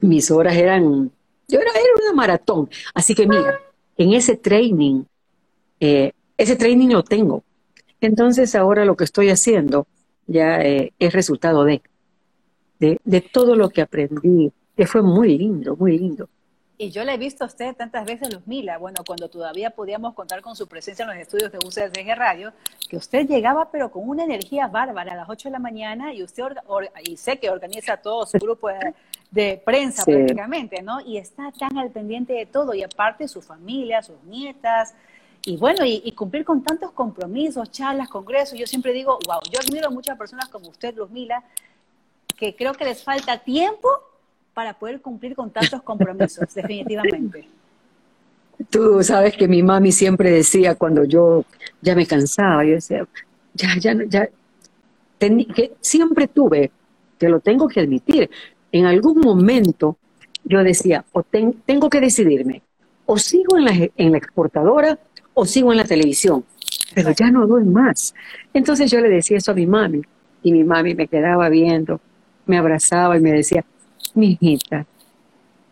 Mis 0.00 0.30
horas 0.30 0.56
eran, 0.56 1.10
yo 1.48 1.58
era, 1.60 1.70
era 1.70 2.04
una 2.04 2.12
maratón. 2.14 2.70
Así 2.94 3.14
que 3.14 3.26
mira, 3.26 3.58
en 3.96 4.12
ese 4.14 4.36
training, 4.36 5.04
eh, 5.78 6.12
ese 6.36 6.56
training 6.56 6.88
lo 6.88 7.02
tengo. 7.02 7.44
Entonces 8.00 8.54
ahora 8.54 8.84
lo 8.84 8.96
que 8.96 9.04
estoy 9.04 9.28
haciendo 9.28 9.86
ya 10.26 10.62
eh, 10.62 10.92
es 10.98 11.12
resultado 11.12 11.64
de, 11.64 11.82
de, 12.78 12.98
de 13.04 13.20
todo 13.20 13.56
lo 13.56 13.68
que 13.68 13.82
aprendí, 13.82 14.50
que 14.74 14.86
fue 14.86 15.02
muy 15.02 15.36
lindo, 15.36 15.76
muy 15.76 15.98
lindo. 15.98 16.28
Y 16.82 16.90
yo 16.90 17.04
le 17.04 17.12
he 17.12 17.18
visto 17.18 17.44
a 17.44 17.46
usted 17.46 17.76
tantas 17.76 18.06
veces, 18.06 18.32
Luz 18.32 18.46
Mila, 18.46 18.78
bueno, 18.78 19.02
cuando 19.06 19.28
todavía 19.28 19.68
podíamos 19.68 20.14
contar 20.14 20.40
con 20.40 20.56
su 20.56 20.66
presencia 20.66 21.02
en 21.02 21.10
los 21.10 21.18
estudios 21.18 21.52
de 21.52 21.58
UCSG 21.58 22.16
Radio, 22.16 22.54
que 22.88 22.96
usted 22.96 23.28
llegaba 23.28 23.70
pero 23.70 23.90
con 23.90 24.08
una 24.08 24.24
energía 24.24 24.66
bárbara 24.66 25.12
a 25.12 25.16
las 25.16 25.28
8 25.28 25.50
de 25.50 25.52
la 25.52 25.58
mañana 25.58 26.14
y 26.14 26.22
usted, 26.22 26.44
y 27.04 27.18
sé 27.18 27.38
que 27.38 27.50
organiza 27.50 27.98
todo 27.98 28.24
su 28.24 28.38
grupo 28.38 28.70
de, 29.30 29.60
prensa 29.62 30.06
prácticamente, 30.06 30.80
¿no? 30.80 31.02
Y 31.02 31.18
está 31.18 31.52
tan 31.52 31.76
al 31.76 31.90
pendiente 31.90 32.32
de 32.32 32.46
todo, 32.46 32.72
y 32.72 32.82
aparte 32.82 33.28
su 33.28 33.42
familia, 33.42 34.02
sus 34.02 34.24
nietas, 34.24 34.94
y 35.44 35.58
bueno, 35.58 35.84
y, 35.84 36.10
cumplir 36.12 36.46
con 36.46 36.62
tantos 36.62 36.92
compromisos, 36.92 37.70
charlas, 37.70 38.08
congresos, 38.08 38.58
yo 38.58 38.66
siempre 38.66 38.94
digo, 38.94 39.18
wow, 39.26 39.40
yo 39.52 39.60
admiro 39.60 39.88
a 39.88 39.90
muchas 39.90 40.16
personas 40.16 40.48
como 40.48 40.70
usted, 40.70 40.96
Luz 40.96 41.10
Mila, 41.10 41.44
que 42.38 42.56
creo 42.56 42.72
que 42.72 42.86
les 42.86 43.04
falta 43.04 43.36
tiempo 43.36 44.09
para 44.54 44.74
poder 44.74 45.00
cumplir 45.00 45.34
con 45.34 45.50
tantos 45.50 45.82
compromisos, 45.82 46.46
definitivamente. 46.54 47.48
Tú 48.68 49.02
sabes 49.02 49.36
que 49.36 49.48
mi 49.48 49.62
mami 49.62 49.90
siempre 49.90 50.30
decía 50.30 50.74
cuando 50.74 51.04
yo 51.04 51.44
ya 51.80 51.94
me 51.94 52.06
cansaba, 52.06 52.64
yo 52.64 52.74
decía, 52.74 53.06
ya, 53.54 53.68
ya, 53.78 53.94
ya, 54.06 54.28
que 55.18 55.72
siempre 55.80 56.28
tuve, 56.28 56.70
que 57.18 57.28
lo 57.28 57.40
tengo 57.40 57.68
que 57.68 57.80
admitir, 57.80 58.30
en 58.72 58.86
algún 58.86 59.20
momento 59.20 59.96
yo 60.44 60.62
decía, 60.62 61.04
o 61.12 61.22
tengo 61.22 61.90
que 61.90 62.00
decidirme, 62.00 62.62
o 63.06 63.18
sigo 63.18 63.56
en 63.56 63.64
la, 63.64 63.72
en 63.96 64.12
la 64.12 64.18
exportadora 64.18 64.98
o 65.34 65.46
sigo 65.46 65.72
en 65.72 65.78
la 65.78 65.84
televisión, 65.84 66.44
pero 66.94 67.12
ya 67.12 67.30
no 67.30 67.46
doy 67.46 67.64
más. 67.64 68.14
Entonces 68.52 68.90
yo 68.90 69.00
le 69.00 69.08
decía 69.08 69.38
eso 69.38 69.52
a 69.52 69.54
mi 69.54 69.66
mami, 69.66 70.02
y 70.42 70.52
mi 70.52 70.64
mami 70.64 70.94
me 70.94 71.06
quedaba 71.06 71.48
viendo, 71.48 72.00
me 72.46 72.58
abrazaba 72.58 73.16
y 73.16 73.20
me 73.20 73.32
decía, 73.32 73.64
mi 74.14 74.38
hijita, 74.40 74.86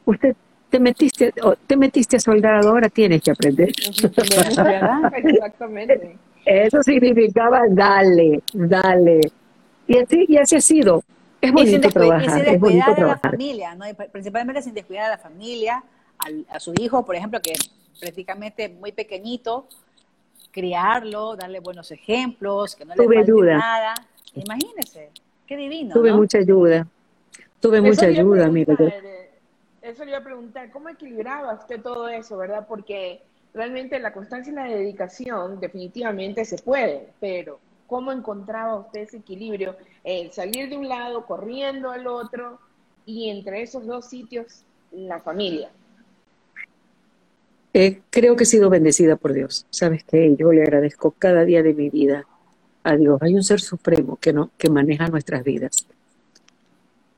usted 0.05 0.37
te 0.71 0.81
metiste, 0.81 1.33
te 1.67 1.77
metiste 1.77 2.17
a 2.17 2.21
soldado, 2.21 2.71
ahora 2.71 2.89
tienes 2.89 3.23
que 3.23 3.31
aprender. 3.31 3.69
Exactamente. 5.15 6.19
Eso 6.45 6.83
significaba 6.83 7.63
dale, 7.69 8.43
dale. 8.53 9.21
Y 9.87 9.99
así, 9.99 10.27
y 10.29 10.37
así 10.37 10.57
ha 10.57 10.61
sido. 10.61 11.03
Es 11.41 11.53
bonito 11.53 11.89
trabajar. 11.89 12.31
Sin 12.31 12.45
descuidar 12.45 13.01
a 13.01 13.07
la 13.07 13.19
familia, 13.19 13.75
¿no? 13.75 13.85
principalmente 14.11 14.63
sin 14.63 14.75
descuidar 14.75 15.07
a 15.07 15.11
la 15.11 15.19
familia, 15.19 15.83
a 16.49 16.61
su 16.61 16.75
hijo, 16.81 17.05
por 17.05 17.15
ejemplo, 17.15 17.41
que 17.41 17.53
prácticamente 18.01 18.69
muy 18.69 18.93
pequeñito, 18.93 19.67
criarlo, 20.51 21.37
darle 21.37 21.61
buenos 21.61 21.91
ejemplos, 21.91 22.75
que 22.75 22.85
no 22.85 22.95
le 22.95 23.05
falte 23.05 23.33
nada. 23.33 23.95
Imagínese, 24.35 25.11
qué 25.47 25.57
divino. 25.57 25.95
Tuve 25.95 26.13
mucha 26.13 26.39
ayuda, 26.39 26.87
Tuve 27.61 27.81
mucha 27.81 28.07
ayuda, 28.07 28.49
mira. 28.49 28.77
Eso 29.83 30.05
le 30.05 30.11
iba 30.11 30.19
a 30.19 30.25
preguntar, 30.25 30.71
¿cómo 30.71 30.89
equilibraba 30.89 31.55
usted 31.55 31.81
todo 31.81 32.09
eso, 32.09 32.37
verdad? 32.37 32.67
Porque 32.69 33.23
realmente 33.55 33.99
la 33.99 34.13
constancia 34.13 34.53
y 34.53 34.55
la 34.55 34.65
dedicación 34.65 35.61
definitivamente 35.61 36.45
se 36.45 36.59
puede, 36.59 37.09
pero 37.21 37.59
¿cómo 37.87 38.13
encontraba 38.13 38.77
usted 38.77 39.01
ese 39.01 39.17
equilibrio? 39.19 39.77
El 40.05 40.31
salir 40.33 40.69
de 40.69 40.77
un 40.77 40.89
lado, 40.89 41.25
corriendo 41.25 41.91
al 41.91 42.07
otro, 42.07 42.59
y 43.07 43.31
entre 43.31 43.63
esos 43.63 43.87
dos 43.87 44.07
sitios, 44.07 44.63
la 44.93 45.21
familia. 45.21 45.71
Eh, 47.73 48.03
creo 48.11 48.37
que 48.37 48.43
he 48.43 48.47
sido 48.47 48.69
bendecida 48.69 49.17
por 49.17 49.33
Dios. 49.33 49.67
¿Sabes 49.71 50.05
qué? 50.05 50.35
Yo 50.37 50.53
le 50.53 50.63
agradezco 50.63 51.13
cada 51.13 51.45
día 51.45 51.63
de 51.63 51.73
mi 51.73 51.89
vida 51.89 52.27
a 52.83 52.97
Dios. 52.97 53.23
Hay 53.23 53.35
un 53.35 53.43
ser 53.43 53.61
supremo 53.61 54.19
que, 54.21 54.33
no, 54.33 54.51
que 54.59 54.69
maneja 54.69 55.09
nuestras 55.09 55.43
vidas. 55.45 55.87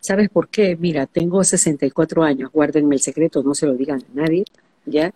¿Sabes 0.01 0.31
por 0.31 0.49
qué? 0.49 0.77
Mira, 0.77 1.07
tengo 1.07 1.45
64 1.45 2.23
años, 2.23 2.51
guárdenme 2.51 2.95
el 2.95 3.01
secreto, 3.01 3.43
no 3.43 3.55
se 3.55 3.67
lo 3.67 3.75
digan 3.75 4.01
a 4.01 4.21
nadie, 4.21 4.45
¿ya? 4.87 5.13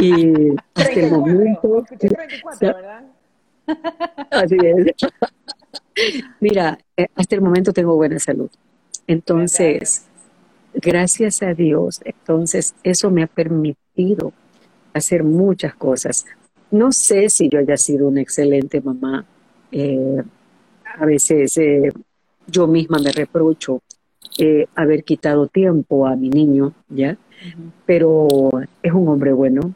Y 0.00 0.32
hasta 0.74 0.92
el 0.92 1.10
momento... 1.10 1.84
34, 1.98 2.74
¿verdad? 2.74 3.04
Así 4.30 4.56
es. 4.62 4.94
Mira, 6.38 6.78
eh, 6.96 7.06
hasta 7.14 7.34
el 7.34 7.40
momento 7.40 7.72
tengo 7.72 7.96
buena 7.96 8.18
salud. 8.18 8.50
Entonces, 9.06 10.06
gracias 10.74 11.42
a 11.42 11.52
Dios, 11.52 12.00
entonces 12.04 12.74
eso 12.84 13.10
me 13.10 13.24
ha 13.24 13.26
permitido 13.26 14.32
hacer 14.92 15.24
muchas 15.24 15.74
cosas. 15.74 16.24
No 16.70 16.92
sé 16.92 17.28
si 17.28 17.48
yo 17.48 17.58
haya 17.58 17.76
sido 17.76 18.08
una 18.08 18.20
excelente 18.20 18.80
mamá. 18.80 19.24
Eh, 19.72 20.22
a 20.84 21.04
veces 21.04 21.56
eh, 21.58 21.92
yo 22.46 22.66
misma 22.66 22.98
me 22.98 23.12
reprocho 23.12 23.82
eh, 24.38 24.66
haber 24.74 25.04
quitado 25.04 25.46
tiempo 25.48 26.06
a 26.06 26.16
mi 26.16 26.28
niño, 26.30 26.72
¿ya? 26.88 27.16
Pero 27.86 28.28
es 28.82 28.92
un 28.92 29.08
hombre 29.08 29.32
bueno, 29.32 29.74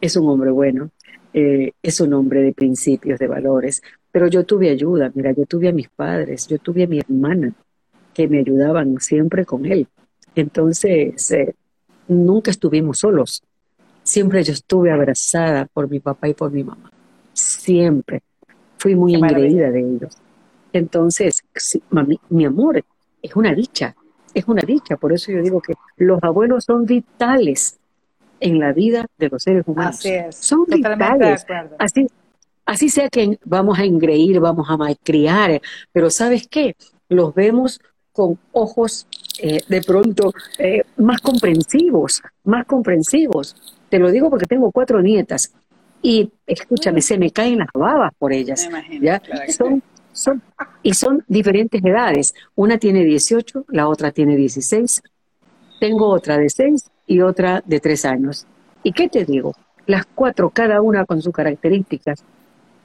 es 0.00 0.16
un 0.16 0.28
hombre 0.28 0.50
bueno, 0.50 0.90
eh, 1.32 1.72
es 1.82 2.00
un 2.00 2.12
hombre 2.14 2.42
de 2.42 2.52
principios, 2.52 3.18
de 3.18 3.26
valores. 3.26 3.82
Pero 4.10 4.26
yo 4.28 4.44
tuve 4.44 4.70
ayuda, 4.70 5.10
mira, 5.14 5.32
yo 5.32 5.44
tuve 5.46 5.68
a 5.68 5.72
mis 5.72 5.88
padres, 5.88 6.46
yo 6.48 6.58
tuve 6.58 6.84
a 6.84 6.86
mi 6.86 6.98
hermana, 7.00 7.52
que 8.14 8.28
me 8.28 8.38
ayudaban 8.40 8.98
siempre 9.00 9.44
con 9.44 9.66
él. 9.66 9.86
Entonces, 10.34 11.30
eh, 11.30 11.54
nunca 12.08 12.50
estuvimos 12.50 12.98
solos. 12.98 13.42
siempre 14.02 14.42
yo 14.42 14.54
estuve 14.54 14.90
abrazada 14.90 15.66
por 15.66 15.88
mi 15.90 16.00
papá 16.00 16.28
y 16.28 16.34
por 16.34 16.50
mi 16.50 16.64
mamá. 16.64 16.90
Siempre. 17.34 18.22
Fui 18.78 18.94
muy 18.94 19.12
Qué 19.12 19.18
maravilla. 19.18 19.70
de 19.70 19.80
ellos. 19.80 20.16
Entonces, 20.72 21.42
sí, 21.54 21.82
mami, 21.90 22.18
mi 22.30 22.46
amor, 22.46 22.82
es 23.22 23.36
una 23.36 23.54
dicha, 23.54 23.94
es 24.34 24.46
una 24.46 24.62
dicha. 24.62 24.96
Por 24.96 25.12
eso 25.12 25.32
yo 25.32 25.42
digo 25.42 25.60
que 25.60 25.74
los 25.96 26.22
abuelos 26.22 26.64
son 26.64 26.84
vitales 26.84 27.78
en 28.40 28.58
la 28.58 28.72
vida 28.72 29.06
de 29.18 29.28
los 29.28 29.42
seres 29.42 29.64
humanos. 29.66 29.96
Así 29.96 30.10
es. 30.10 30.36
Son 30.36 30.64
vitales. 30.66 31.46
Así, 31.78 32.06
así 32.64 32.88
sea 32.88 33.08
que 33.08 33.38
vamos 33.44 33.78
a 33.78 33.84
engreír, 33.84 34.40
vamos 34.40 34.68
a 34.70 34.76
malcriar, 34.76 35.60
pero 35.92 36.10
¿sabes 36.10 36.46
qué? 36.48 36.76
Los 37.08 37.34
vemos 37.34 37.80
con 38.12 38.38
ojos 38.52 39.06
eh, 39.40 39.60
de 39.68 39.80
pronto 39.82 40.32
eh, 40.58 40.82
más 40.96 41.20
comprensivos, 41.20 42.22
más 42.44 42.66
comprensivos. 42.66 43.54
Te 43.88 43.98
lo 43.98 44.10
digo 44.10 44.28
porque 44.28 44.46
tengo 44.46 44.72
cuatro 44.72 45.00
nietas 45.00 45.54
y 46.02 46.30
escúchame, 46.46 47.00
se 47.00 47.18
me 47.18 47.30
caen 47.30 47.58
las 47.58 47.68
babas 47.72 48.12
por 48.18 48.32
ellas. 48.32 48.62
Me 48.64 48.70
imagino, 48.70 49.04
¿ya? 49.04 49.20
claro 49.20 49.52
Son, 49.52 49.82
son, 50.18 50.42
y 50.82 50.94
son 50.94 51.24
diferentes 51.28 51.82
edades. 51.84 52.34
Una 52.54 52.78
tiene 52.78 53.04
18, 53.04 53.64
la 53.68 53.88
otra 53.88 54.10
tiene 54.12 54.36
16. 54.36 55.02
Tengo 55.80 56.08
otra 56.08 56.36
de 56.38 56.48
6 56.50 56.90
y 57.06 57.20
otra 57.20 57.62
de 57.64 57.80
3 57.80 58.04
años. 58.04 58.46
¿Y 58.82 58.92
qué 58.92 59.08
te 59.08 59.24
digo? 59.24 59.54
Las 59.86 60.04
cuatro, 60.14 60.50
cada 60.50 60.82
una 60.82 61.04
con 61.06 61.22
sus 61.22 61.32
características, 61.32 62.22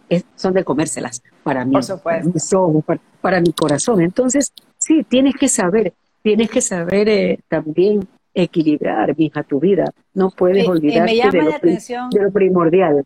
es- 0.10 0.26
son 0.36 0.54
de 0.54 0.64
comérselas 0.64 1.22
para 1.44 1.66
mí, 1.66 1.76
para 2.04 2.18
mis 2.34 2.54
ojos, 2.54 2.84
para, 2.86 3.02
para 3.22 3.42
mi 3.42 3.52
corazón. 3.52 4.02
Entonces, 4.02 4.54
sí, 4.78 5.04
tienes 5.04 5.36
que 5.36 5.48
saber, 5.50 5.94
tienes 6.22 6.50
que 6.50 6.62
saber 6.62 7.10
eh, 7.10 7.40
también 7.48 8.08
equilibrar, 8.34 9.16
mija, 9.18 9.44
tu 9.44 9.60
vida. 9.60 9.86
No 10.14 10.30
puedes 10.30 10.64
olvidarte 10.72 11.12
de, 11.32 11.38
lo, 11.44 11.52
de 12.12 12.22
lo 12.22 12.32
primordial. 12.32 13.04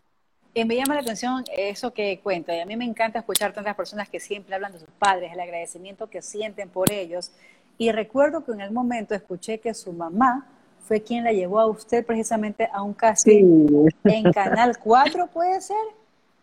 Y 0.54 0.64
me 0.64 0.76
llama 0.76 0.94
la 0.94 1.00
atención 1.00 1.44
eso 1.56 1.92
que 1.92 2.20
cuenta. 2.22 2.56
Y 2.56 2.60
a 2.60 2.66
mí 2.66 2.76
me 2.76 2.84
encanta 2.84 3.20
escuchar 3.20 3.52
tantas 3.52 3.76
personas 3.76 4.08
que 4.08 4.18
siempre 4.18 4.54
hablan 4.54 4.72
de 4.72 4.80
sus 4.80 4.88
padres, 4.98 5.32
el 5.32 5.40
agradecimiento 5.40 6.08
que 6.08 6.22
sienten 6.22 6.68
por 6.68 6.90
ellos. 6.90 7.30
Y 7.76 7.92
recuerdo 7.92 8.44
que 8.44 8.52
en 8.52 8.60
el 8.60 8.72
momento 8.72 9.14
escuché 9.14 9.58
que 9.58 9.72
su 9.74 9.92
mamá 9.92 10.46
fue 10.80 11.02
quien 11.02 11.22
la 11.22 11.32
llevó 11.32 11.60
a 11.60 11.66
usted 11.66 12.04
precisamente 12.04 12.68
a 12.72 12.82
un 12.82 12.94
casting 12.94 13.68
Sí, 13.68 13.88
en 14.04 14.32
Canal 14.32 14.78
4, 14.78 15.26
¿puede 15.28 15.60
ser? 15.60 15.76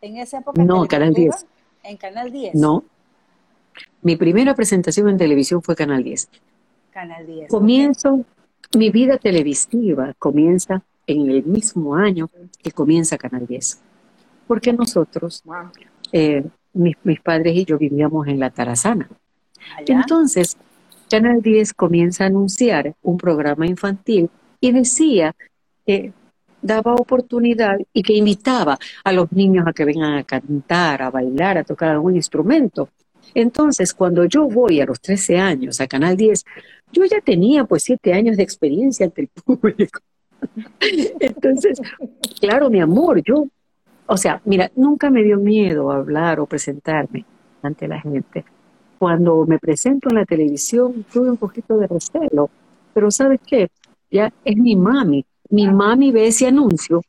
En 0.01 0.17
esa 0.17 0.37
época. 0.37 0.61
en 0.61 0.67
No, 0.67 0.85
Canal 0.85 1.13
Telecultura, 1.13 1.47
10. 1.81 1.91
En 1.91 1.97
Canal 1.97 2.31
10. 2.31 2.55
no. 2.55 2.83
Mi 4.01 4.15
primera 4.15 4.53
presentación 4.53 5.09
en 5.09 5.17
televisión 5.17 5.61
fue 5.61 5.75
Canal 5.75 6.03
10. 6.03 6.29
Canal 6.91 7.25
10. 7.25 7.49
Comienzo, 7.49 8.23
mi 8.77 8.91
vida 8.91 9.17
televisiva 9.17 10.13
comienza 10.19 10.83
en 11.07 11.29
el 11.29 11.43
mismo 11.43 11.95
año 11.95 12.29
que 12.61 12.71
comienza 12.71 13.17
Canal 13.17 13.47
10. 13.47 13.81
Porque 14.47 14.73
nosotros, 14.73 15.43
eh, 16.11 16.43
mis, 16.73 16.95
mis 17.03 17.19
padres 17.21 17.55
y 17.55 17.65
yo 17.65 17.77
vivíamos 17.77 18.27
en 18.27 18.39
La 18.39 18.49
Tarazana. 18.49 19.09
Allá. 19.77 19.95
Entonces, 19.95 20.57
Canal 21.09 21.41
10 21.41 21.73
comienza 21.73 22.23
a 22.23 22.27
anunciar 22.27 22.95
un 23.01 23.17
programa 23.17 23.65
infantil 23.65 24.29
y 24.59 24.71
decía 24.71 25.35
que 25.85 26.13
daba 26.61 26.95
oportunidad 26.95 27.77
y 27.93 28.01
que 28.01 28.13
invitaba 28.13 28.77
a 29.03 29.11
los 29.11 29.31
niños 29.31 29.67
a 29.67 29.73
que 29.73 29.85
vengan 29.85 30.15
a 30.15 30.23
cantar, 30.23 31.03
a 31.03 31.11
bailar, 31.11 31.59
a 31.59 31.63
tocar 31.63 31.89
algún 31.89 32.15
instrumento. 32.15 32.89
Entonces, 33.33 33.93
cuando 33.93 34.25
yo 34.25 34.47
voy 34.47 34.81
a 34.81 34.85
los 34.85 34.99
13 34.99 35.37
años 35.37 35.79
a 35.79 35.87
Canal 35.87 36.17
10, 36.17 36.43
yo 36.91 37.05
ya 37.05 37.21
tenía 37.21 37.65
pues 37.65 37.83
7 37.83 38.13
años 38.13 38.37
de 38.37 38.43
experiencia 38.43 39.05
ante 39.05 39.21
el 39.21 39.27
público. 39.27 39.99
Entonces, 41.19 41.79
claro, 42.39 42.69
mi 42.69 42.79
amor, 42.79 43.21
yo, 43.23 43.47
o 44.07 44.17
sea, 44.17 44.41
mira, 44.45 44.71
nunca 44.75 45.09
me 45.09 45.23
dio 45.23 45.37
miedo 45.37 45.91
hablar 45.91 46.39
o 46.39 46.45
presentarme 46.45 47.25
ante 47.61 47.87
la 47.87 47.99
gente. 47.99 48.45
Cuando 48.99 49.45
me 49.45 49.59
presento 49.59 50.09
en 50.09 50.15
la 50.15 50.25
televisión, 50.25 51.05
tuve 51.11 51.29
un 51.29 51.37
poquito 51.37 51.77
de 51.77 51.87
recelo, 51.87 52.49
pero 52.93 53.11
¿sabes 53.11 53.39
qué? 53.45 53.69
Ya 54.11 54.31
es 54.43 54.55
mi 54.57 54.75
mami. 54.75 55.25
Mi 55.49 55.67
mami 55.67 56.11
ve 56.11 56.27
ese 56.27 56.47
anuncio 56.47 57.01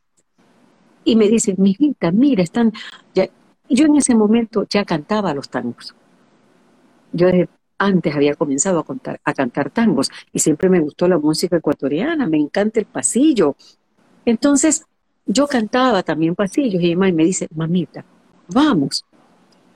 y 1.04 1.16
me 1.16 1.28
dice, 1.28 1.54
mijita, 1.56 2.10
mira, 2.10 2.42
están... 2.42 2.72
Ya. 3.14 3.28
Yo 3.68 3.86
en 3.86 3.96
ese 3.96 4.14
momento 4.14 4.66
ya 4.68 4.84
cantaba 4.84 5.34
los 5.34 5.48
tangos. 5.48 5.94
Yo 7.12 7.26
desde 7.26 7.48
antes 7.78 8.14
había 8.14 8.34
comenzado 8.34 8.80
a, 8.80 8.84
contar, 8.84 9.20
a 9.24 9.34
cantar 9.34 9.70
tangos 9.70 10.10
y 10.32 10.38
siempre 10.38 10.68
me 10.68 10.80
gustó 10.80 11.08
la 11.08 11.18
música 11.18 11.56
ecuatoriana, 11.56 12.26
me 12.26 12.38
encanta 12.38 12.80
el 12.80 12.86
pasillo. 12.86 13.54
Entonces, 14.24 14.86
yo 15.26 15.46
cantaba 15.46 16.02
también 16.02 16.34
pasillos 16.34 16.82
y 16.82 16.88
mi 16.88 16.96
mamá 16.96 17.12
me 17.12 17.24
dice, 17.24 17.48
mamita, 17.54 18.04
vamos. 18.48 19.04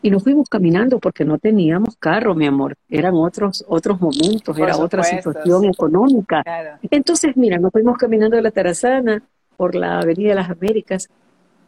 Y 0.03 0.11
nos 0.11 0.23
fuimos 0.23 0.49
caminando 0.49 0.99
porque 0.99 1.25
no 1.27 1.39
teníamos 1.39 1.97
carro, 1.99 2.35
mi 2.35 2.47
amor. 2.47 2.75
Eran 2.89 3.15
otros, 3.17 3.65
otros 3.69 4.01
momentos, 4.01 4.57
Por 4.57 4.67
era 4.67 4.79
otra 4.79 5.03
situación 5.03 5.61
sí. 5.63 5.67
económica. 5.69 6.43
Claro. 6.43 6.79
Entonces, 6.91 7.37
mira, 7.37 7.59
nos 7.59 7.71
fuimos 7.71 7.99
caminando 7.99 8.37
de 8.37 8.43
la 8.43 8.51
Tarazana 8.51 9.23
por 9.59 9.75
la 9.75 9.99
Avenida 10.01 10.31
de 10.31 10.35
las 10.37 10.49
Américas, 10.51 11.09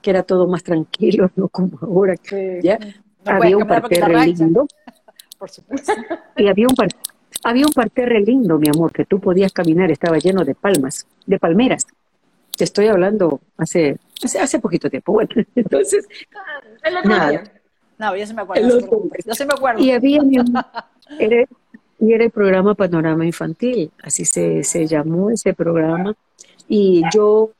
que 0.00 0.10
era 0.10 0.22
todo 0.22 0.46
más 0.46 0.62
tranquilo, 0.62 1.30
no 1.36 1.48
como 1.48 1.78
ahora. 1.82 2.14
Sí. 2.22 2.36
¿ya? 2.62 2.78
No 3.26 3.32
había 3.32 3.56
un 3.58 3.66
parterre 3.66 4.26
lindo 4.26 4.66
Por 5.38 5.50
supuesto. 5.50 5.92
y 6.36 6.48
había 6.48 6.66
un, 6.68 6.74
par- 6.74 6.88
había 7.44 7.66
un 7.66 7.72
parterre 7.72 8.20
lindo, 8.20 8.58
mi 8.58 8.68
amor, 8.68 8.92
que 8.92 9.04
tú 9.04 9.20
podías 9.20 9.52
caminar, 9.52 9.90
estaba 9.90 10.16
lleno 10.18 10.44
de 10.44 10.54
palmas, 10.54 11.06
de 11.26 11.38
palmeras. 11.38 11.86
Te 12.56 12.64
estoy 12.64 12.86
hablando 12.88 13.40
hace, 13.56 13.96
hace, 14.22 14.38
hace 14.38 14.58
poquito 14.60 14.88
tiempo. 14.90 15.12
Bueno, 15.12 15.30
entonces, 15.54 16.06
El 16.82 16.96
otro 16.96 17.10
Nada. 17.10 17.30
día. 17.30 17.44
No, 17.98 18.16
yo 18.16 18.26
sí 18.26 18.34
me 18.34 18.42
acuerdo. 18.42 18.80
No 19.26 19.34
se 19.34 19.46
me 19.46 19.52
acuerdo. 19.54 19.80
y 19.82 19.90
había, 19.92 20.20
era, 21.18 21.46
y 22.00 22.12
era 22.12 22.24
el 22.24 22.30
programa 22.30 22.74
Panorama 22.74 23.24
Infantil, 23.24 23.90
así 24.02 24.24
se, 24.24 24.64
se 24.64 24.86
llamó 24.86 25.30
ese 25.30 25.54
programa. 25.54 26.14
Y 26.68 27.02
yo, 27.14 27.50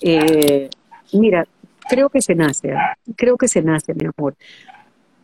eh, 0.00 0.70
mira, 1.12 1.46
creo 1.88 2.08
que 2.08 2.22
se 2.22 2.34
nace, 2.34 2.72
¿ah? 2.72 2.96
creo 3.16 3.36
que 3.36 3.48
se 3.48 3.62
nace, 3.62 3.94
mi 3.94 4.06
amor. 4.16 4.34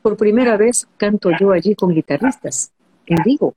Por 0.03 0.17
primera 0.17 0.57
vez 0.57 0.87
canto 0.97 1.31
yo 1.39 1.53
allí 1.53 1.75
con 1.75 1.93
guitarristas, 1.95 2.71
en 3.07 3.23
vivo. 3.25 3.55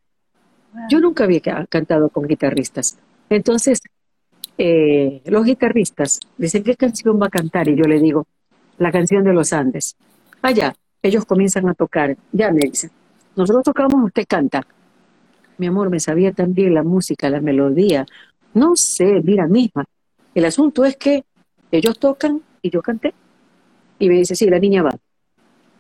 Yo 0.90 1.00
nunca 1.00 1.24
había 1.26 1.42
ca- 1.42 1.66
cantado 1.68 2.10
con 2.10 2.28
guitarristas. 2.28 2.98
Entonces, 3.30 3.80
eh, 4.62 5.22
los 5.24 5.46
guitarristas 5.46 6.20
dicen, 6.38 6.64
¿qué 6.64 6.76
canción 6.76 7.18
va 7.20 7.28
a 7.28 7.30
cantar? 7.30 7.70
Y 7.70 7.78
yo 7.78 7.86
le 7.86 7.98
digo, 7.98 8.28
la 8.78 8.92
canción 8.92 9.24
de 9.24 9.32
los 9.32 9.54
Andes. 9.54 9.96
Allá, 10.42 10.76
ellos 11.02 11.24
comienzan 11.24 11.70
a 11.70 11.74
tocar. 11.74 12.18
Ya 12.34 12.52
me 12.52 12.60
dicen, 12.60 12.92
nosotros 13.38 13.64
tocamos, 13.64 14.04
usted 14.04 14.26
canta. 14.28 14.68
Mi 15.58 15.68
amor, 15.68 15.90
me 15.90 16.02
sabía 16.02 16.34
también 16.34 16.74
la 16.74 16.84
música, 16.84 17.30
la 17.30 17.40
melodía. 17.40 18.06
No 18.54 18.76
sé, 18.76 19.22
mira, 19.24 19.48
misma. 19.48 19.86
El 20.36 20.44
asunto 20.44 20.84
es 20.84 20.98
que 20.98 21.24
ellos 21.72 21.98
tocan 21.98 22.42
y 22.62 22.70
yo 22.70 22.82
canté. 22.82 23.14
Y 23.98 24.10
me 24.10 24.16
dice, 24.16 24.36
sí, 24.36 24.50
la 24.50 24.60
niña 24.60 24.84
va. 24.84 24.92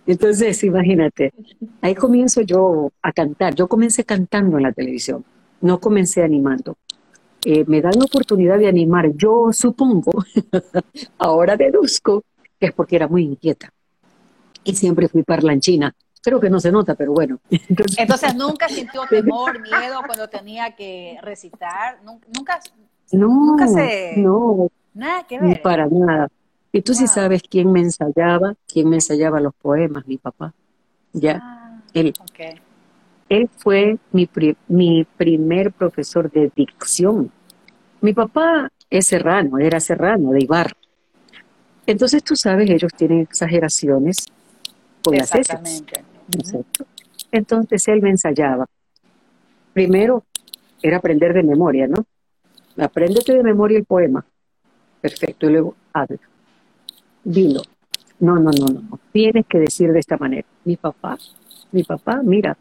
Entonces, 0.07 0.63
imagínate, 0.63 1.33
ahí 1.81 1.95
comienzo 1.95 2.41
yo 2.41 2.93
a 3.01 3.11
cantar. 3.11 3.55
Yo 3.55 3.67
comencé 3.67 4.05
cantando 4.05 4.55
en 4.55 4.63
la 4.63 4.71
televisión, 4.71 5.25
no 5.59 5.81
comencé 5.81 6.23
animando. 6.23 6.77
Eh, 7.45 7.63
me 7.67 7.81
dan 7.81 7.93
la 7.97 8.05
oportunidad 8.05 8.57
de 8.59 8.67
animar. 8.67 9.11
Yo 9.15 9.49
supongo, 9.51 10.11
ahora 11.17 11.55
deduzco, 11.55 12.23
que 12.59 12.67
es 12.67 12.73
porque 12.73 12.97
era 12.97 13.07
muy 13.07 13.23
inquieta. 13.23 13.71
Y 14.63 14.75
siempre 14.75 15.07
fui 15.07 15.23
parlanchina. 15.23 15.93
Creo 16.21 16.39
que 16.39 16.49
no 16.49 16.59
se 16.59 16.71
nota, 16.71 16.95
pero 16.95 17.13
bueno. 17.13 17.39
Entonces, 17.49 17.97
Entonces, 17.97 18.35
¿nunca 18.35 18.67
sintió 18.67 19.05
temor, 19.09 19.59
miedo 19.61 20.01
cuando 20.05 20.27
tenía 20.27 20.75
que 20.75 21.17
recitar? 21.21 22.01
Nun- 22.03 22.19
Nunca, 22.35 22.59
no, 23.13 23.27
nunca 23.27 23.67
se- 23.67 24.15
no, 24.17 24.67
nada 24.93 25.23
que 25.25 25.39
ni 25.39 25.49
ver. 25.53 25.61
para 25.61 25.87
nada. 25.87 26.27
Y 26.71 26.81
tú 26.81 26.93
sí 26.93 27.05
Wow. 27.05 27.13
sabes 27.13 27.41
quién 27.49 27.71
me 27.71 27.79
ensayaba, 27.79 28.53
quién 28.67 28.89
me 28.89 28.97
ensayaba 28.97 29.39
los 29.39 29.55
poemas, 29.55 30.05
mi 30.05 30.17
papá. 30.17 30.53
Ya, 31.13 31.39
Ah, 31.41 31.79
él. 31.93 32.13
Él 33.29 33.49
fue 33.57 33.97
mi, 34.11 34.25
pri- 34.25 34.57
mi 34.67 35.05
primer 35.17 35.71
profesor 35.71 36.31
de 36.31 36.51
dicción. 36.55 37.31
Mi 38.01 38.13
papá 38.13 38.71
es 38.89 39.05
serrano, 39.05 39.59
era 39.59 39.79
serrano, 39.79 40.31
de 40.31 40.43
Ibar. 40.43 40.73
Entonces, 41.85 42.23
tú 42.23 42.35
sabes, 42.35 42.69
ellos 42.69 42.91
tienen 42.95 43.19
exageraciones 43.19 44.25
con 45.03 45.15
las 45.15 45.33
heces. 45.35 45.83
Entonces, 47.31 47.87
él 47.87 48.01
me 48.01 48.09
ensayaba. 48.09 48.65
Primero, 49.73 50.23
era 50.81 50.97
aprender 50.97 51.33
de 51.33 51.43
memoria, 51.43 51.87
¿no? 51.87 52.05
Apréndete 52.77 53.33
de 53.33 53.43
memoria 53.43 53.77
el 53.77 53.85
poema. 53.85 54.25
Perfecto, 55.01 55.47
y 55.47 55.51
luego 55.51 55.75
habla. 55.93 56.19
Dilo. 57.23 57.61
No, 58.19 58.35
no, 58.35 58.51
no. 58.51 58.67
no. 58.67 58.99
Tienes 59.11 59.45
que 59.45 59.59
decir 59.59 59.91
de 59.91 59.99
esta 59.99 60.17
manera. 60.17 60.47
Mi 60.65 60.75
papá, 60.77 61.17
mi 61.71 61.83
papá, 61.83 62.21
mira, 62.23 62.57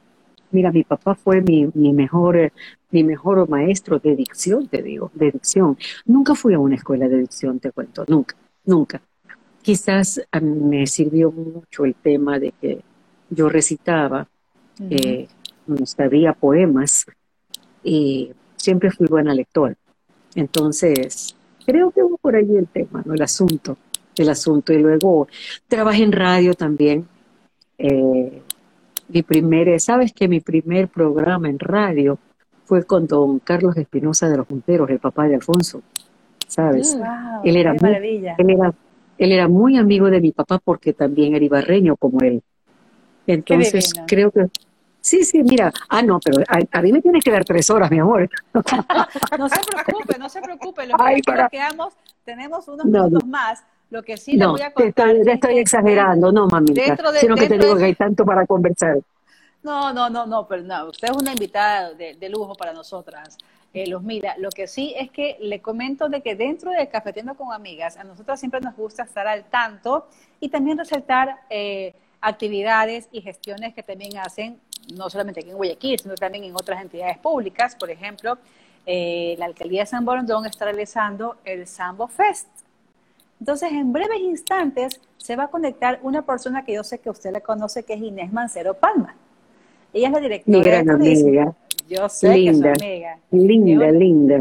Mira, 0.51 0.73
mi 0.73 0.85
papá 0.85 1.15
fue 1.15 1.41
mi, 1.43 1.69
mi 1.75 1.93
mejor 1.93 2.53
mi 2.91 3.05
mejor 3.05 3.49
maestro 3.49 3.99
de 3.99 4.17
dicción, 4.17 4.67
te 4.69 4.83
digo, 4.83 5.11
de 5.15 5.31
dicción. 5.31 5.77
Nunca 6.07 6.35
fui 6.35 6.55
a 6.55 6.59
una 6.59 6.77
escuela 6.77 7.09
de 7.09 7.19
dicción, 7.19 7.61
te 7.61 7.71
cuento, 7.73 8.05
nunca, 8.09 8.35
nunca. 8.65 9.01
Quizás 9.63 10.23
me 10.41 10.87
sirvió 10.87 11.31
mucho 11.31 11.85
el 11.85 11.95
tema 11.95 12.39
de 12.39 12.53
que 12.53 12.81
yo 13.29 13.49
recitaba, 13.49 14.27
eh, 14.89 15.29
sabía 15.85 16.33
poemas 16.33 17.05
y 17.85 18.33
siempre 18.57 18.91
fui 18.91 19.07
buena 19.07 19.35
lectora. 19.35 19.75
Entonces, 20.35 21.37
creo 21.67 21.91
que 21.91 22.03
hubo 22.03 22.17
por 22.17 22.37
ahí 22.37 22.57
el 22.57 22.69
tema, 22.69 23.03
¿no? 23.05 23.15
El 23.15 23.23
asunto, 23.23 23.77
el 24.17 24.29
asunto. 24.31 24.73
Y 24.73 24.79
luego 24.79 25.29
trabajé 25.67 26.05
en 26.05 26.13
radio 26.13 26.55
también. 26.55 27.07
Eh, 27.77 28.43
mi 29.09 29.23
primer, 29.23 29.81
sabes 29.81 30.13
que 30.13 30.29
mi 30.29 30.41
primer 30.41 30.89
programa 30.89 31.49
en 31.49 31.59
radio 31.59 32.19
fue 32.65 32.85
con 32.85 33.07
don 33.07 33.39
Carlos 33.39 33.77
Espinosa 33.77 34.29
de 34.29 34.37
los 34.37 34.47
Junteros, 34.47 34.91
el 34.91 34.99
papá 34.99 35.27
de 35.27 35.37
Alfonso, 35.37 35.83
¿sabes? 36.47 36.97
Mm, 36.97 37.47
él, 37.47 37.57
era 37.57 37.75
muy, 37.75 37.95
él, 37.95 38.51
era, 38.51 38.75
él 39.17 39.33
era 39.33 39.49
muy 39.49 39.79
amigo 39.79 40.11
de 40.11 40.21
mi 40.21 40.33
papá 40.33 40.59
porque 40.63 40.93
también 40.93 41.35
era 41.35 41.45
ibarreño 41.45 41.97
como 41.97 42.21
él. 42.21 42.43
Entonces 43.27 43.93
creo 44.07 44.31
que... 44.31 44.47
Sí, 45.01 45.25
sí, 45.25 45.43
mira, 45.43 45.73
ah, 45.89 46.03
no, 46.03 46.19
pero 46.23 46.43
a, 46.47 46.83
mí 46.83 46.93
me 46.93 47.01
tienes 47.01 47.25
que 47.25 47.31
dar 47.31 47.45
tres 47.45 47.71
horas, 47.71 47.91
mi 47.91 47.99
amor. 47.99 48.29
no 49.39 49.49
se 49.49 49.61
preocupe, 49.61 50.19
no 50.19 50.29
se 50.29 50.43
preocupe, 50.43 50.87
lo 50.87 50.97
que 50.99 51.21
para... 51.25 51.49
quedamos, 51.49 51.95
tenemos 52.25 52.69
unos 52.69 52.85
minutos 52.85 53.27
más. 53.27 53.65
Lo 53.91 54.03
que 54.03 54.17
sí 54.17 54.37
le 54.37 54.47
voy 54.47 54.61
a 54.61 54.73
contar. 54.73 55.13
Te 55.13 55.21
estoy, 55.21 55.33
estoy 55.33 55.59
exagerando, 55.59 56.31
no, 56.31 56.47
mamita. 56.47 56.97
sino 57.21 57.35
que 57.37 57.49
te 57.49 57.59
digo 57.59 57.77
que 57.77 57.85
hay 57.85 57.95
tanto 57.95 58.25
para 58.25 58.47
conversar. 58.47 58.99
No, 59.63 59.93
no, 59.93 60.09
no, 60.09 60.27
no, 60.27 60.47
pero 60.47 60.63
no, 60.63 60.87
usted 60.87 61.09
es 61.09 61.17
una 61.17 61.33
invitada 61.33 61.93
de, 61.93 62.29
lujo 62.29 62.55
para 62.55 62.73
nosotras. 62.73 63.37
Eh, 63.75 63.87
los 63.87 64.03
mira, 64.03 64.35
lo 64.39 64.51
que 64.51 64.67
sí 64.67 64.95
es 64.97 65.11
que 65.11 65.37
le 65.41 65.61
comento 65.61 66.09
de 66.09 66.23
que 66.23 66.35
dentro 66.35 66.71
de 66.71 66.89
Cafetiendo 66.89 67.35
con 67.35 67.53
Amigas, 67.53 67.97
a 67.97 68.05
nosotras 68.05 68.41
siempre 68.41 68.61
nos 68.61 68.75
gusta 68.77 69.03
estar 69.03 69.27
al 69.27 69.45
tanto 69.45 70.07
y 70.41 70.49
también 70.49 70.79
resaltar 70.79 71.41
eh, 71.51 71.95
actividades 72.21 73.09
y 73.13 73.21
gestiones 73.21 73.75
que 73.75 73.83
también 73.83 74.17
hacen, 74.19 74.59
no 74.95 75.11
solamente 75.11 75.41
aquí 75.41 75.51
en 75.51 75.57
Guayaquil, 75.57 75.99
sino 75.99 76.15
también 76.15 76.45
en 76.45 76.55
otras 76.55 76.81
entidades 76.81 77.19
públicas. 77.19 77.77
Por 77.77 77.91
ejemplo, 77.91 78.39
eh, 78.87 79.35
la 79.39 79.47
alcaldía 79.47 79.83
de 79.83 79.87
San 79.87 80.05
Borondón 80.05 80.47
está 80.47 80.65
realizando 80.65 81.37
el 81.45 81.67
Sambo 81.67 82.09
Fest. 82.09 82.49
Entonces, 83.41 83.73
en 83.73 83.93
breves 83.93 84.21
instantes 84.21 85.01
se 85.17 85.37
va 85.37 85.45
a 85.45 85.49
conectar 85.49 86.01
una 86.03 86.23
persona 86.23 86.65
que 86.65 86.75
yo 86.75 86.85
sé 86.85 86.99
que 86.99 87.11
usted 87.11 87.31
la 87.33 87.41
conoce, 87.41 87.85
que 87.85 87.95
es 87.95 88.01
Inés 88.01 88.33
Mancero 88.33 88.75
Palma. 88.75 89.15
Ella 89.93 90.09
es 90.09 90.13
la 90.13 90.21
directora. 90.21 90.59
Mi 90.59 90.65
gran 90.65 90.91
amiga. 90.91 91.55
Yo 91.89 92.09
sé 92.09 92.37
linda, 92.37 92.73
que 92.75 92.77
es 92.77 92.83
amiga. 92.83 93.19
Linda, 93.31 93.91
linda. 93.93 94.41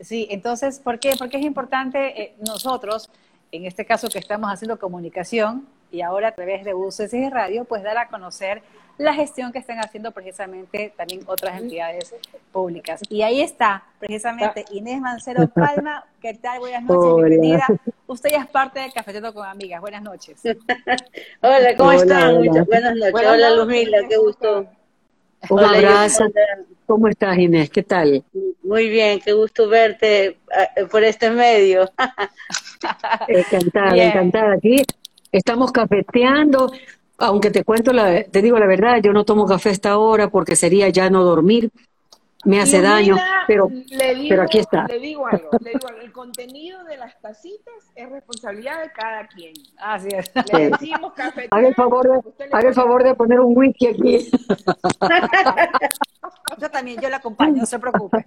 Sí, 0.00 0.26
entonces, 0.30 0.78
¿por 0.78 0.98
qué? 0.98 1.14
Porque 1.18 1.38
es 1.38 1.44
importante 1.44 2.22
eh, 2.22 2.34
nosotros, 2.46 3.10
en 3.52 3.64
este 3.64 3.84
caso 3.84 4.08
que 4.08 4.18
estamos 4.18 4.50
haciendo 4.50 4.78
comunicación 4.78 5.66
y 5.90 6.02
ahora 6.02 6.28
a 6.28 6.32
través 6.32 6.64
de 6.64 6.74
UCC 6.74 7.12
y 7.14 7.28
Radio, 7.28 7.64
pues 7.64 7.82
dar 7.82 7.98
a 7.98 8.08
conocer 8.08 8.62
la 9.00 9.14
gestión 9.14 9.50
que 9.50 9.58
están 9.58 9.78
haciendo 9.78 10.10
precisamente 10.10 10.92
también 10.94 11.22
otras 11.26 11.58
entidades 11.58 12.14
públicas. 12.52 13.00
Y 13.08 13.22
ahí 13.22 13.40
está, 13.40 13.82
precisamente, 13.98 14.66
Inés 14.72 15.00
Mancero 15.00 15.48
Palma. 15.48 16.04
¿Qué 16.20 16.34
tal? 16.34 16.58
Buenas 16.58 16.82
noches, 16.82 17.16
bienvenida. 17.16 17.66
Usted 18.06 18.30
ya 18.30 18.42
es 18.42 18.48
parte 18.48 18.80
de 18.80 18.92
Cafeteto 18.92 19.32
con 19.32 19.46
Amigas. 19.46 19.80
Buenas 19.80 20.02
noches. 20.02 20.38
hola, 21.40 21.76
¿cómo 21.78 21.92
están? 21.92 22.44
Muchas 22.44 22.66
buenas 22.66 22.94
noches. 22.94 23.14
hola, 23.14 23.50
Luzmila, 23.56 23.98
qué 24.06 24.18
gusto. 24.18 24.66
Un 25.48 25.64
abrazo. 25.64 26.26
¿Cómo 26.84 27.08
estás, 27.08 27.38
Inés? 27.38 27.70
¿Qué 27.70 27.82
tal? 27.82 28.22
Muy 28.62 28.90
bien, 28.90 29.20
qué 29.24 29.32
gusto 29.32 29.66
verte 29.66 30.26
eh, 30.26 30.36
por 30.90 31.02
este 31.04 31.30
medio. 31.30 31.90
encantada, 33.28 33.96
encantada. 33.96 34.52
Aquí 34.52 34.82
estamos 35.32 35.72
cafeteando 35.72 36.70
aunque 37.20 37.50
te 37.50 37.64
cuento, 37.64 37.92
la, 37.92 38.24
te 38.24 38.42
digo 38.42 38.58
la 38.58 38.66
verdad, 38.66 39.00
yo 39.02 39.12
no 39.12 39.24
tomo 39.24 39.46
café 39.46 39.70
esta 39.70 39.98
hora 39.98 40.28
porque 40.28 40.56
sería 40.56 40.88
ya 40.88 41.10
no 41.10 41.22
dormir, 41.22 41.70
me 42.44 42.60
hace 42.60 42.80
daño, 42.80 43.16
pero, 43.46 43.70
pero 44.28 44.42
aquí 44.42 44.58
está. 44.58 44.86
Le 44.86 44.98
digo, 44.98 45.26
algo, 45.26 45.50
le 45.60 45.72
digo 45.72 45.88
algo, 45.88 46.00
el 46.00 46.10
contenido 46.10 46.82
de 46.84 46.96
las 46.96 47.20
tacitas 47.20 47.74
es 47.94 48.08
responsabilidad 48.08 48.82
de 48.82 48.90
cada 48.92 49.26
quien. 49.26 49.52
Así 49.78 50.08
es. 50.10 50.32
Le 50.52 50.70
decimos 50.70 51.12
café. 51.12 51.48
Haga 51.50 51.68
el 51.68 51.74
favor 51.74 52.08
de, 52.08 52.46
haga 52.50 52.68
el 52.68 52.74
favor 52.74 53.04
de 53.04 53.14
poner 53.14 53.40
un 53.40 53.56
whisky 53.56 53.88
aquí. 53.88 54.30
Yo 56.58 56.70
también, 56.70 57.00
yo 57.00 57.08
la 57.08 57.16
acompaño, 57.16 57.56
no 57.56 57.66
se 57.66 57.78
preocupe. 57.78 58.24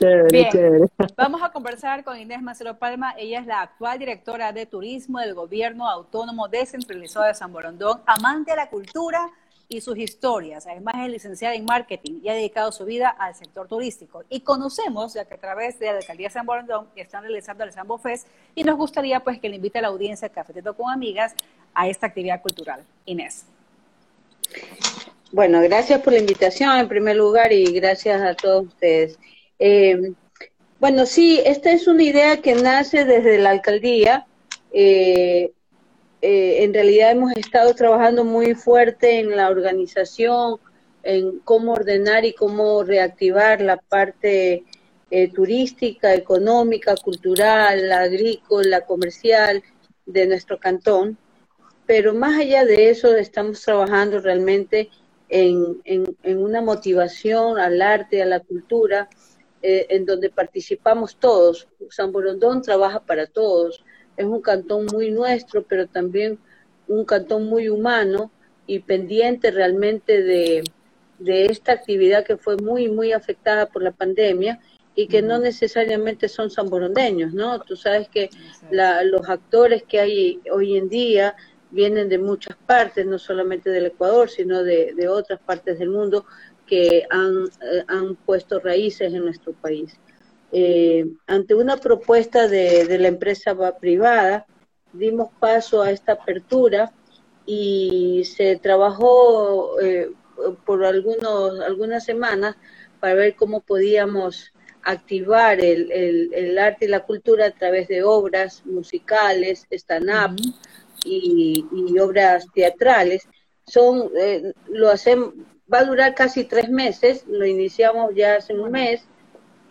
Bien, 0.30 0.90
vamos 1.16 1.42
a 1.42 1.50
conversar 1.50 2.04
con 2.04 2.18
Inés 2.18 2.42
Macero 2.42 2.78
Palma. 2.78 3.14
Ella 3.18 3.40
es 3.40 3.46
la 3.46 3.62
actual 3.62 3.98
directora 3.98 4.52
de 4.52 4.66
turismo 4.66 5.18
del 5.18 5.34
Gobierno 5.34 5.88
Autónomo 5.88 6.48
Descentralizado 6.48 7.26
de 7.26 7.34
San 7.34 7.52
Borondón, 7.52 8.00
amante 8.06 8.52
de 8.52 8.56
la 8.56 8.70
cultura 8.70 9.30
y 9.68 9.80
sus 9.80 9.96
historias. 9.96 10.66
Además 10.66 10.96
es 10.98 11.10
licenciada 11.10 11.54
en 11.54 11.64
marketing 11.64 12.20
y 12.22 12.28
ha 12.28 12.34
dedicado 12.34 12.72
su 12.72 12.84
vida 12.84 13.08
al 13.08 13.34
sector 13.34 13.68
turístico. 13.68 14.24
Y 14.28 14.40
conocemos, 14.40 15.14
ya 15.14 15.24
que 15.24 15.34
a 15.34 15.38
través 15.38 15.78
de 15.78 15.86
la 15.86 15.98
Alcaldía 15.98 16.26
de 16.26 16.32
San 16.32 16.44
Borondón 16.44 16.88
están 16.96 17.22
realizando 17.22 17.64
el 17.64 17.72
Sambo 17.72 17.96
Fest 17.96 18.26
y 18.54 18.64
nos 18.64 18.76
gustaría 18.76 19.20
pues 19.20 19.38
que 19.38 19.48
le 19.48 19.56
invite 19.56 19.78
a 19.78 19.82
la 19.82 19.88
audiencia 19.88 20.28
Cafeteto 20.28 20.74
con 20.74 20.90
Amigas 20.90 21.34
a 21.72 21.88
esta 21.88 22.06
actividad 22.06 22.42
cultural. 22.42 22.84
Inés. 23.06 23.46
Bueno, 25.32 25.60
gracias 25.62 26.02
por 26.02 26.12
la 26.12 26.18
invitación 26.18 26.76
en 26.76 26.88
primer 26.88 27.14
lugar 27.14 27.52
y 27.52 27.64
gracias 27.66 28.20
a 28.20 28.34
todos 28.34 28.66
ustedes. 28.66 29.16
Eh, 29.60 30.12
bueno, 30.80 31.06
sí, 31.06 31.40
esta 31.44 31.70
es 31.70 31.86
una 31.86 32.02
idea 32.02 32.42
que 32.42 32.56
nace 32.56 33.04
desde 33.04 33.38
la 33.38 33.50
alcaldía. 33.50 34.26
Eh, 34.72 35.52
eh, 36.20 36.64
en 36.64 36.74
realidad 36.74 37.12
hemos 37.12 37.32
estado 37.36 37.72
trabajando 37.74 38.24
muy 38.24 38.54
fuerte 38.56 39.20
en 39.20 39.36
la 39.36 39.50
organización, 39.50 40.58
en 41.04 41.38
cómo 41.40 41.74
ordenar 41.74 42.24
y 42.24 42.32
cómo 42.32 42.82
reactivar 42.82 43.60
la 43.60 43.76
parte 43.76 44.64
turística, 45.34 46.14
económica, 46.14 46.94
cultural, 46.96 47.90
agrícola, 47.92 48.80
comercial 48.80 49.62
de 50.06 50.26
nuestro 50.26 50.58
cantón. 50.58 51.18
Pero 51.86 52.14
más 52.14 52.38
allá 52.38 52.64
de 52.64 52.90
eso, 52.90 53.16
estamos 53.16 53.60
trabajando 53.62 54.20
realmente 54.20 54.90
en, 55.30 55.80
en, 55.84 56.38
una 56.38 56.60
motivación 56.60 57.58
al 57.58 57.80
arte, 57.80 58.22
a 58.22 58.26
la 58.26 58.40
cultura, 58.40 59.08
eh, 59.62 59.86
en 59.90 60.04
donde 60.04 60.30
participamos 60.30 61.16
todos. 61.16 61.68
San 61.90 62.12
Borondón 62.12 62.62
trabaja 62.62 63.00
para 63.00 63.26
todos. 63.26 63.84
Es 64.16 64.26
un 64.26 64.42
cantón 64.42 64.86
muy 64.92 65.10
nuestro, 65.10 65.62
pero 65.62 65.86
también 65.86 66.38
un 66.88 67.04
cantón 67.04 67.46
muy 67.46 67.68
humano 67.68 68.30
y 68.66 68.80
pendiente 68.80 69.50
realmente 69.50 70.22
de, 70.22 70.64
de 71.20 71.46
esta 71.46 71.72
actividad 71.72 72.24
que 72.24 72.36
fue 72.36 72.56
muy, 72.56 72.88
muy 72.88 73.12
afectada 73.12 73.66
por 73.66 73.82
la 73.82 73.92
pandemia 73.92 74.60
y 74.94 75.06
que 75.06 75.22
no 75.22 75.38
necesariamente 75.38 76.28
son 76.28 76.50
sanborondeños, 76.50 77.32
¿no? 77.32 77.60
Tú 77.60 77.76
sabes 77.76 78.08
que 78.08 78.28
la, 78.70 79.04
los 79.04 79.28
actores 79.28 79.84
que 79.84 80.00
hay 80.00 80.40
hoy 80.52 80.76
en 80.76 80.88
día 80.88 81.36
vienen 81.70 82.08
de 82.08 82.18
muchas 82.18 82.56
partes, 82.66 83.06
no 83.06 83.18
solamente 83.18 83.70
del 83.70 83.86
Ecuador, 83.86 84.28
sino 84.28 84.62
de, 84.62 85.08
otras 85.08 85.40
partes 85.40 85.78
del 85.78 85.90
mundo 85.90 86.26
que 86.66 87.04
han, 87.10 87.44
eh, 87.44 87.84
han 87.88 88.16
puesto 88.16 88.60
raíces 88.60 89.12
en 89.12 89.24
nuestro 89.24 89.52
país. 89.52 89.96
Eh, 90.52 91.06
ante 91.26 91.54
una 91.54 91.76
propuesta 91.76 92.48
de, 92.48 92.98
la 92.98 93.08
empresa 93.08 93.56
privada, 93.78 94.46
dimos 94.92 95.30
paso 95.38 95.82
a 95.82 95.90
esta 95.90 96.12
apertura 96.12 96.92
y 97.46 98.24
se 98.24 98.56
trabajó 98.56 99.80
eh, 99.80 100.10
por 100.64 100.84
algunos, 100.84 101.60
algunas 101.60 102.04
semanas 102.04 102.56
para 102.98 103.14
ver 103.14 103.36
cómo 103.36 103.60
podíamos 103.60 104.52
activar 104.82 105.60
el, 105.60 105.90
el, 105.92 106.58
arte 106.58 106.86
y 106.86 106.88
la 106.88 107.00
cultura 107.00 107.46
a 107.46 107.50
través 107.50 107.88
de 107.88 108.02
obras 108.02 108.64
musicales, 108.64 109.66
stand-up, 109.70 110.40
y, 111.04 111.64
obras 111.98 112.46
teatrales. 112.54 113.28
Son, 113.64 114.10
eh, 114.18 114.52
lo 114.68 114.88
hacemos, 114.88 115.34
va 115.72 115.80
a 115.80 115.84
durar 115.84 116.14
casi 116.14 116.44
tres 116.44 116.68
meses, 116.68 117.24
lo 117.26 117.46
iniciamos 117.46 118.14
ya 118.14 118.36
hace 118.36 118.54
un 118.54 118.70
mes, 118.70 119.04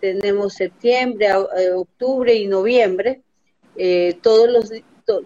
tenemos 0.00 0.54
septiembre, 0.54 1.28
eh, 1.58 1.70
octubre 1.72 2.34
y 2.34 2.46
noviembre, 2.46 3.22
eh, 3.76 4.18
todos 4.22 4.48
los, 4.48 4.72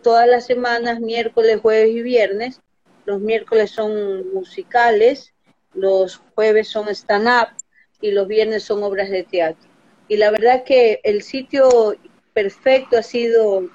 todas 0.02 0.26
las 0.28 0.46
semanas, 0.46 1.00
miércoles, 1.00 1.60
jueves 1.60 1.90
y 1.90 2.02
viernes. 2.02 2.60
Los 3.06 3.20
miércoles 3.20 3.70
son 3.70 4.32
musicales, 4.32 5.32
los 5.74 6.20
jueves 6.34 6.68
son 6.68 6.88
stand-up 6.88 7.48
y 8.00 8.10
los 8.10 8.26
viernes 8.26 8.62
son 8.62 8.82
obras 8.82 9.10
de 9.10 9.22
teatro. 9.24 9.68
Y 10.08 10.16
la 10.16 10.30
verdad 10.30 10.64
que 10.64 11.00
el 11.04 11.22
sitio 11.22 11.96
perfecto 12.32 12.98
ha 12.98 13.02
sido 13.02 13.68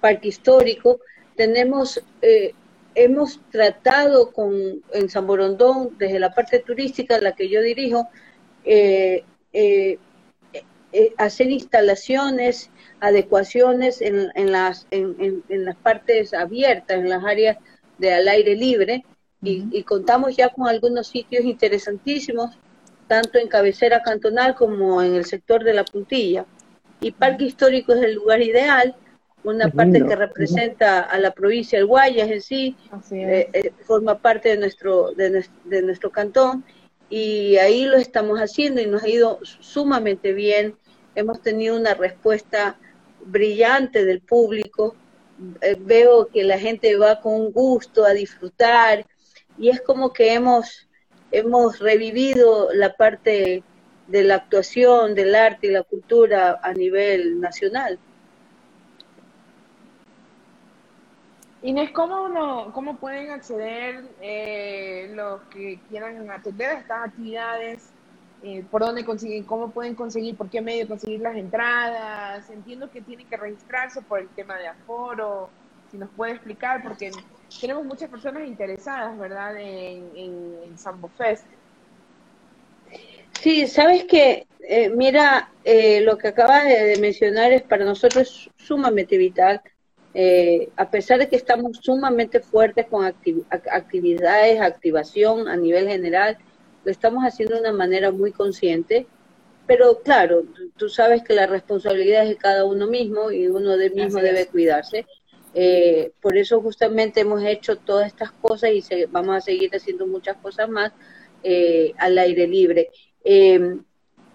Parque 0.00 0.28
Histórico, 0.28 1.00
tenemos 1.36 2.02
eh, 2.22 2.54
hemos 2.96 3.40
tratado 3.50 4.32
con, 4.32 4.82
en 4.92 5.08
San 5.08 5.26
Borondón, 5.26 5.96
desde 5.98 6.18
la 6.18 6.34
parte 6.34 6.58
turística, 6.58 7.20
la 7.20 7.36
que 7.36 7.48
yo 7.48 7.60
dirijo, 7.60 8.08
eh, 8.64 9.22
eh, 9.52 9.98
eh, 10.92 11.12
hacer 11.18 11.50
instalaciones, 11.50 12.70
adecuaciones 13.00 14.00
en, 14.00 14.30
en 14.34 14.50
las, 14.50 14.86
en, 14.90 15.42
en, 15.48 15.64
las 15.64 15.76
partes 15.76 16.32
abiertas, 16.32 16.96
en 16.96 17.10
las 17.10 17.22
áreas 17.22 17.58
de 17.98 18.14
al 18.14 18.28
aire 18.28 18.56
libre, 18.56 19.04
y, 19.42 19.66
y, 19.70 19.82
contamos 19.82 20.34
ya 20.34 20.48
con 20.48 20.66
algunos 20.66 21.08
sitios 21.08 21.44
interesantísimos, 21.44 22.58
tanto 23.06 23.38
en 23.38 23.48
cabecera 23.48 24.02
cantonal 24.02 24.54
como 24.54 25.02
en 25.02 25.14
el 25.14 25.26
sector 25.26 25.62
de 25.62 25.74
la 25.74 25.84
puntilla. 25.84 26.46
Y 27.00 27.12
Parque 27.12 27.44
Histórico 27.44 27.92
es 27.92 28.02
el 28.02 28.14
lugar 28.14 28.40
ideal, 28.40 28.96
una 29.44 29.68
parte 29.70 30.04
que 30.04 30.16
representa 30.16 31.00
a 31.00 31.18
la 31.18 31.30
provincia 31.30 31.78
del 31.78 31.86
Guayas 31.86 32.30
en 32.30 32.40
sí, 32.40 32.76
eh, 33.12 33.48
eh, 33.52 33.72
forma 33.84 34.18
parte 34.18 34.48
de 34.48 34.56
nuestro, 34.56 35.12
de 35.12 35.30
nuestro, 35.30 35.60
de 35.64 35.82
nuestro 35.82 36.10
cantón, 36.10 36.64
y 37.08 37.56
ahí 37.56 37.84
lo 37.84 37.96
estamos 37.96 38.40
haciendo 38.40 38.80
y 38.80 38.86
nos 38.86 39.04
ha 39.04 39.08
ido 39.08 39.38
sumamente 39.42 40.32
bien 40.32 40.76
hemos 41.16 41.40
tenido 41.40 41.76
una 41.76 41.94
respuesta 41.94 42.78
brillante 43.24 44.04
del 44.04 44.20
público. 44.20 44.94
Eh, 45.60 45.76
veo 45.80 46.28
que 46.28 46.44
la 46.44 46.58
gente 46.58 46.96
va 46.96 47.20
con 47.20 47.50
gusto 47.50 48.04
a 48.04 48.12
disfrutar 48.12 49.04
y 49.58 49.70
es 49.70 49.80
como 49.80 50.12
que 50.12 50.34
hemos, 50.34 50.88
hemos 51.32 51.80
revivido 51.80 52.68
la 52.72 52.94
parte 52.94 53.64
de 54.06 54.22
la 54.22 54.36
actuación, 54.36 55.14
del 55.14 55.34
arte 55.34 55.66
y 55.66 55.70
la 55.70 55.82
cultura 55.82 56.60
a 56.62 56.72
nivel 56.72 57.40
nacional. 57.40 57.98
Inés, 61.66 61.90
¿cómo, 61.90 62.28
no, 62.28 62.72
cómo 62.72 62.96
pueden 62.96 63.32
acceder 63.32 64.04
eh, 64.22 65.10
los 65.16 65.40
que 65.52 65.80
quieran 65.88 66.30
atender 66.30 66.70
a 66.70 66.78
estas 66.78 67.08
actividades? 67.08 67.88
Eh, 68.44 68.64
por 68.70 68.82
dónde 68.82 69.04
consiguen, 69.04 69.42
cómo 69.42 69.72
pueden 69.72 69.96
conseguir, 69.96 70.36
por 70.36 70.48
qué 70.48 70.60
medio 70.60 70.86
conseguir 70.86 71.18
las 71.22 71.34
entradas. 71.34 72.48
Entiendo 72.50 72.88
que 72.88 73.00
tienen 73.00 73.26
que 73.26 73.36
registrarse 73.36 74.00
por 74.02 74.20
el 74.20 74.28
tema 74.28 74.56
de 74.58 74.68
aforo. 74.68 75.50
Si 75.90 75.98
nos 75.98 76.08
puede 76.10 76.34
explicar, 76.34 76.84
porque 76.84 77.10
tenemos 77.60 77.84
muchas 77.84 78.10
personas 78.10 78.46
interesadas, 78.46 79.18
¿verdad?, 79.18 79.56
en, 79.58 80.08
en, 80.14 80.78
Sambo 80.78 81.10
Fest. 81.18 81.46
Sí, 83.40 83.66
sabes 83.66 84.04
que, 84.04 84.46
eh, 84.60 84.88
mira, 84.90 85.50
eh, 85.64 86.00
lo 86.02 86.16
que 86.16 86.28
acabas 86.28 86.62
de, 86.62 86.96
mencionar 87.00 87.50
es 87.50 87.62
para 87.62 87.84
nosotros 87.84 88.48
sumamente 88.56 89.18
vital. 89.18 89.60
A 90.76 90.90
pesar 90.90 91.18
de 91.18 91.28
que 91.28 91.36
estamos 91.36 91.78
sumamente 91.82 92.40
fuertes 92.40 92.86
con 92.86 93.04
actividades, 93.04 94.60
activación 94.60 95.46
a 95.48 95.56
nivel 95.56 95.88
general, 95.88 96.38
lo 96.84 96.90
estamos 96.90 97.24
haciendo 97.24 97.56
de 97.56 97.62
una 97.62 97.72
manera 97.72 98.12
muy 98.12 98.32
consciente, 98.32 99.06
pero 99.66 100.00
claro, 100.02 100.44
tú 100.76 100.88
sabes 100.88 101.22
que 101.22 101.34
la 101.34 101.46
responsabilidad 101.46 102.22
es 102.22 102.30
de 102.30 102.36
cada 102.36 102.64
uno 102.64 102.86
mismo 102.86 103.32
y 103.32 103.48
uno 103.48 103.76
de 103.76 103.90
mismo 103.90 104.20
debe 104.20 104.46
cuidarse. 104.46 105.06
Eh, 105.52 106.12
por 106.20 106.36
eso 106.36 106.60
justamente 106.60 107.20
hemos 107.20 107.42
hecho 107.42 107.76
todas 107.76 108.06
estas 108.06 108.30
cosas 108.30 108.70
y 108.70 108.84
vamos 109.06 109.36
a 109.36 109.40
seguir 109.40 109.74
haciendo 109.74 110.06
muchas 110.06 110.36
cosas 110.36 110.68
más 110.68 110.92
eh, 111.42 111.92
al 111.98 112.16
aire 112.18 112.46
libre. 112.46 112.90
Em, 113.24 113.82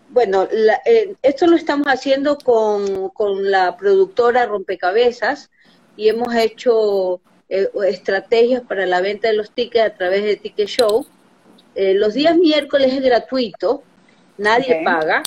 bueno, 0.09 0.47
eh, 0.85 1.15
esto 1.21 1.47
lo 1.47 1.55
estamos 1.55 1.87
haciendo 1.87 2.37
con, 2.37 3.09
con 3.09 3.49
la 3.49 3.77
productora 3.77 4.45
Rompecabezas 4.45 5.49
y 6.01 6.09
hemos 6.09 6.33
hecho 6.35 7.21
estrategias 7.47 8.63
para 8.63 8.85
la 8.85 9.01
venta 9.01 9.27
de 9.27 9.35
los 9.35 9.51
tickets 9.51 9.85
a 9.85 9.95
través 9.95 10.23
de 10.23 10.37
Ticket 10.37 10.67
Show 10.67 11.05
eh, 11.75 11.93
los 11.93 12.13
días 12.13 12.35
miércoles 12.35 12.93
es 12.93 13.01
gratuito, 13.01 13.83
nadie 14.37 14.81
paga. 14.83 15.23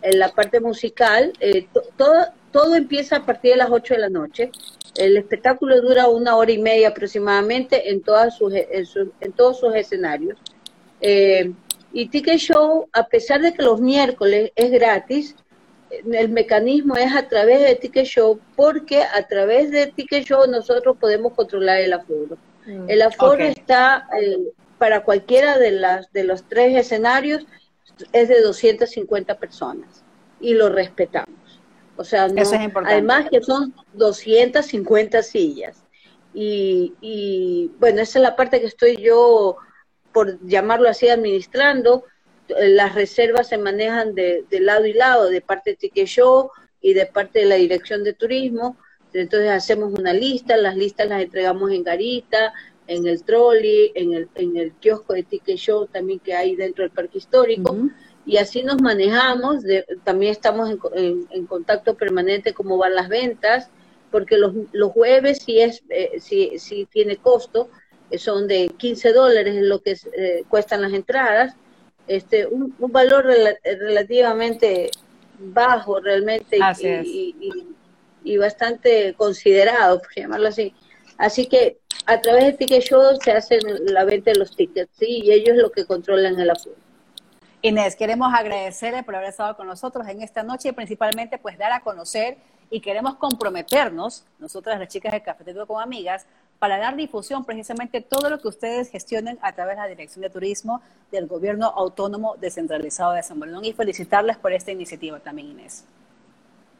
En 0.00 0.18
la 0.20 0.28
parte 0.28 0.60
musical, 0.60 1.32
eh, 1.40 1.66
todo, 1.96 2.26
todo 2.52 2.76
empieza 2.76 3.16
a 3.16 3.26
partir 3.26 3.52
de 3.52 3.56
las 3.56 3.70
8 3.70 3.94
de 3.94 4.00
la 4.00 4.08
noche. 4.08 4.50
El 4.96 5.16
espectáculo 5.16 5.80
dura 5.80 6.08
una 6.08 6.36
hora 6.36 6.52
y 6.52 6.58
media 6.58 6.88
aproximadamente 6.88 7.90
en, 7.90 8.00
todas 8.00 8.36
sus, 8.36 8.52
en, 8.54 9.32
todos 9.32 9.58
sus 9.58 9.74
escenarios. 9.74 10.38
Eh, 11.00 11.52
y 11.92 12.08
Ticket 12.08 12.38
Show, 12.38 12.88
a 12.92 13.08
pesar 13.08 13.40
de 13.40 13.52
que 13.52 13.62
los 13.62 13.80
miércoles 13.80 14.52
es 14.54 14.70
gratis, 14.70 15.34
el 15.90 16.28
mecanismo 16.28 16.96
es 16.96 17.14
a 17.14 17.28
través 17.28 17.60
de 17.60 17.74
Ticket 17.74 18.06
Show 18.06 18.40
porque 18.56 19.02
a 19.02 19.26
través 19.26 19.70
de 19.70 19.86
Ticket 19.86 20.24
Show 20.24 20.46
nosotros 20.48 20.96
podemos 20.98 21.32
controlar 21.34 21.80
el 21.80 21.92
aforo. 21.92 22.36
Mm, 22.66 22.90
el 22.90 23.02
aforo 23.02 23.44
está 23.44 24.08
para 24.78 25.02
cualquiera 25.02 25.58
de, 25.58 25.72
las, 25.72 26.12
de 26.12 26.24
los 26.24 26.44
tres 26.44 26.76
escenarios 26.76 27.46
es 28.12 28.28
de 28.28 28.40
250 28.42 29.38
personas 29.38 30.04
y 30.40 30.54
lo 30.54 30.68
respetamos. 30.68 31.60
O 31.96 32.04
sea, 32.04 32.28
no, 32.28 32.42
además 32.84 33.28
que 33.28 33.42
son 33.42 33.74
250 33.94 35.22
sillas. 35.22 35.84
Y, 36.32 36.94
y 37.00 37.72
bueno, 37.80 38.00
esa 38.00 38.20
es 38.20 38.22
la 38.22 38.36
parte 38.36 38.60
que 38.60 38.66
estoy 38.66 38.96
yo, 38.96 39.56
por 40.12 40.38
llamarlo 40.46 40.88
así, 40.88 41.08
administrando. 41.08 42.04
Las 42.48 42.94
reservas 42.94 43.48
se 43.48 43.58
manejan 43.58 44.14
de, 44.14 44.44
de 44.48 44.60
lado 44.60 44.86
y 44.86 44.92
lado, 44.92 45.28
de 45.28 45.40
parte 45.40 45.70
de 45.70 45.76
Ticket 45.76 46.06
Show 46.06 46.50
y 46.80 46.94
de 46.94 47.06
parte 47.06 47.40
de 47.40 47.46
la 47.46 47.56
Dirección 47.56 48.04
de 48.04 48.12
Turismo. 48.12 48.76
Entonces 49.12 49.50
hacemos 49.50 49.92
una 49.92 50.12
lista, 50.12 50.56
las 50.56 50.76
listas 50.76 51.08
las 51.08 51.22
entregamos 51.22 51.72
en 51.72 51.82
Garita, 51.82 52.52
en 52.86 53.06
el 53.06 53.22
trolley, 53.22 53.92
en 53.94 54.12
el, 54.14 54.28
en 54.34 54.56
el 54.56 54.72
kiosco 54.72 55.12
de 55.12 55.22
Ticket 55.22 55.56
Show 55.56 55.86
también 55.86 56.18
que 56.18 56.34
hay 56.34 56.56
dentro 56.56 56.82
del 56.82 56.90
parque 56.90 57.18
histórico. 57.18 57.76
Y 58.26 58.36
así 58.36 58.62
nos 58.62 58.80
manejamos, 58.82 59.64
también 60.04 60.32
estamos 60.32 60.70
en, 60.94 61.26
en, 61.30 61.46
contacto 61.46 61.94
permanente 61.94 62.52
cómo 62.52 62.76
van 62.76 62.94
las 62.94 63.08
ventas, 63.08 63.70
porque 64.10 64.36
los, 64.36 64.52
los 64.72 64.92
jueves 64.92 65.38
sí, 65.44 65.60
es, 65.60 65.82
eh, 65.88 66.18
sí, 66.20 66.88
tiene 66.90 67.16
costo, 67.16 67.70
son 68.18 68.46
de 68.46 68.70
15 68.76 69.12
dólares 69.12 69.56
lo 69.62 69.80
que 69.80 69.96
eh, 70.12 70.44
cuestan 70.48 70.82
las 70.82 70.92
entradas, 70.92 71.54
este 72.08 72.46
un, 72.46 72.74
un 72.78 72.92
valor 72.92 73.26
relativamente 73.62 74.90
bajo 75.38 76.00
realmente 76.00 76.58
y, 77.04 77.34
y, 78.24 78.36
bastante 78.36 79.14
considerado, 79.14 80.00
por 80.00 80.14
llamarlo 80.14 80.48
así. 80.48 80.74
Así 81.16 81.46
que 81.46 81.78
a 82.06 82.20
través 82.20 82.44
de 82.44 82.52
Ticket 82.54 82.82
Show 82.82 83.02
se 83.22 83.32
hace 83.32 83.58
la 83.86 84.04
venta 84.04 84.32
de 84.32 84.38
los 84.38 84.54
tickets, 84.56 84.90
¿sí? 84.98 85.22
Y 85.24 85.32
ellos 85.32 85.56
lo 85.56 85.70
que 85.70 85.84
controlan 85.84 86.38
el 86.38 86.50
aforo. 86.50 86.76
Inés, 87.60 87.96
queremos 87.96 88.32
agradecerle 88.32 89.02
por 89.02 89.16
haber 89.16 89.30
estado 89.30 89.56
con 89.56 89.66
nosotros 89.66 90.06
en 90.06 90.22
esta 90.22 90.42
noche 90.42 90.68
y 90.68 90.72
principalmente 90.72 91.38
pues 91.38 91.58
dar 91.58 91.72
a 91.72 91.80
conocer 91.80 92.38
y 92.70 92.80
queremos 92.80 93.16
comprometernos, 93.16 94.24
nosotras 94.38 94.78
las 94.78 94.88
chicas 94.88 95.12
de 95.12 95.22
Cafetería 95.22 95.66
como 95.66 95.80
amigas, 95.80 96.26
para 96.58 96.78
dar 96.78 96.96
difusión 96.96 97.44
precisamente 97.44 98.00
todo 98.00 98.30
lo 98.30 98.40
que 98.40 98.48
ustedes 98.48 98.90
gestionen 98.90 99.38
a 99.42 99.52
través 99.52 99.76
de 99.76 99.82
la 99.82 99.88
Dirección 99.88 100.22
de 100.22 100.30
Turismo 100.30 100.82
del 101.12 101.26
Gobierno 101.26 101.66
Autónomo 101.66 102.36
Descentralizado 102.40 103.12
de 103.12 103.22
San 103.22 103.38
Bernardino 103.38 103.70
y 103.70 103.76
felicitarles 103.76 104.36
por 104.36 104.52
esta 104.52 104.72
iniciativa 104.72 105.20
también, 105.20 105.50
Inés. 105.50 105.84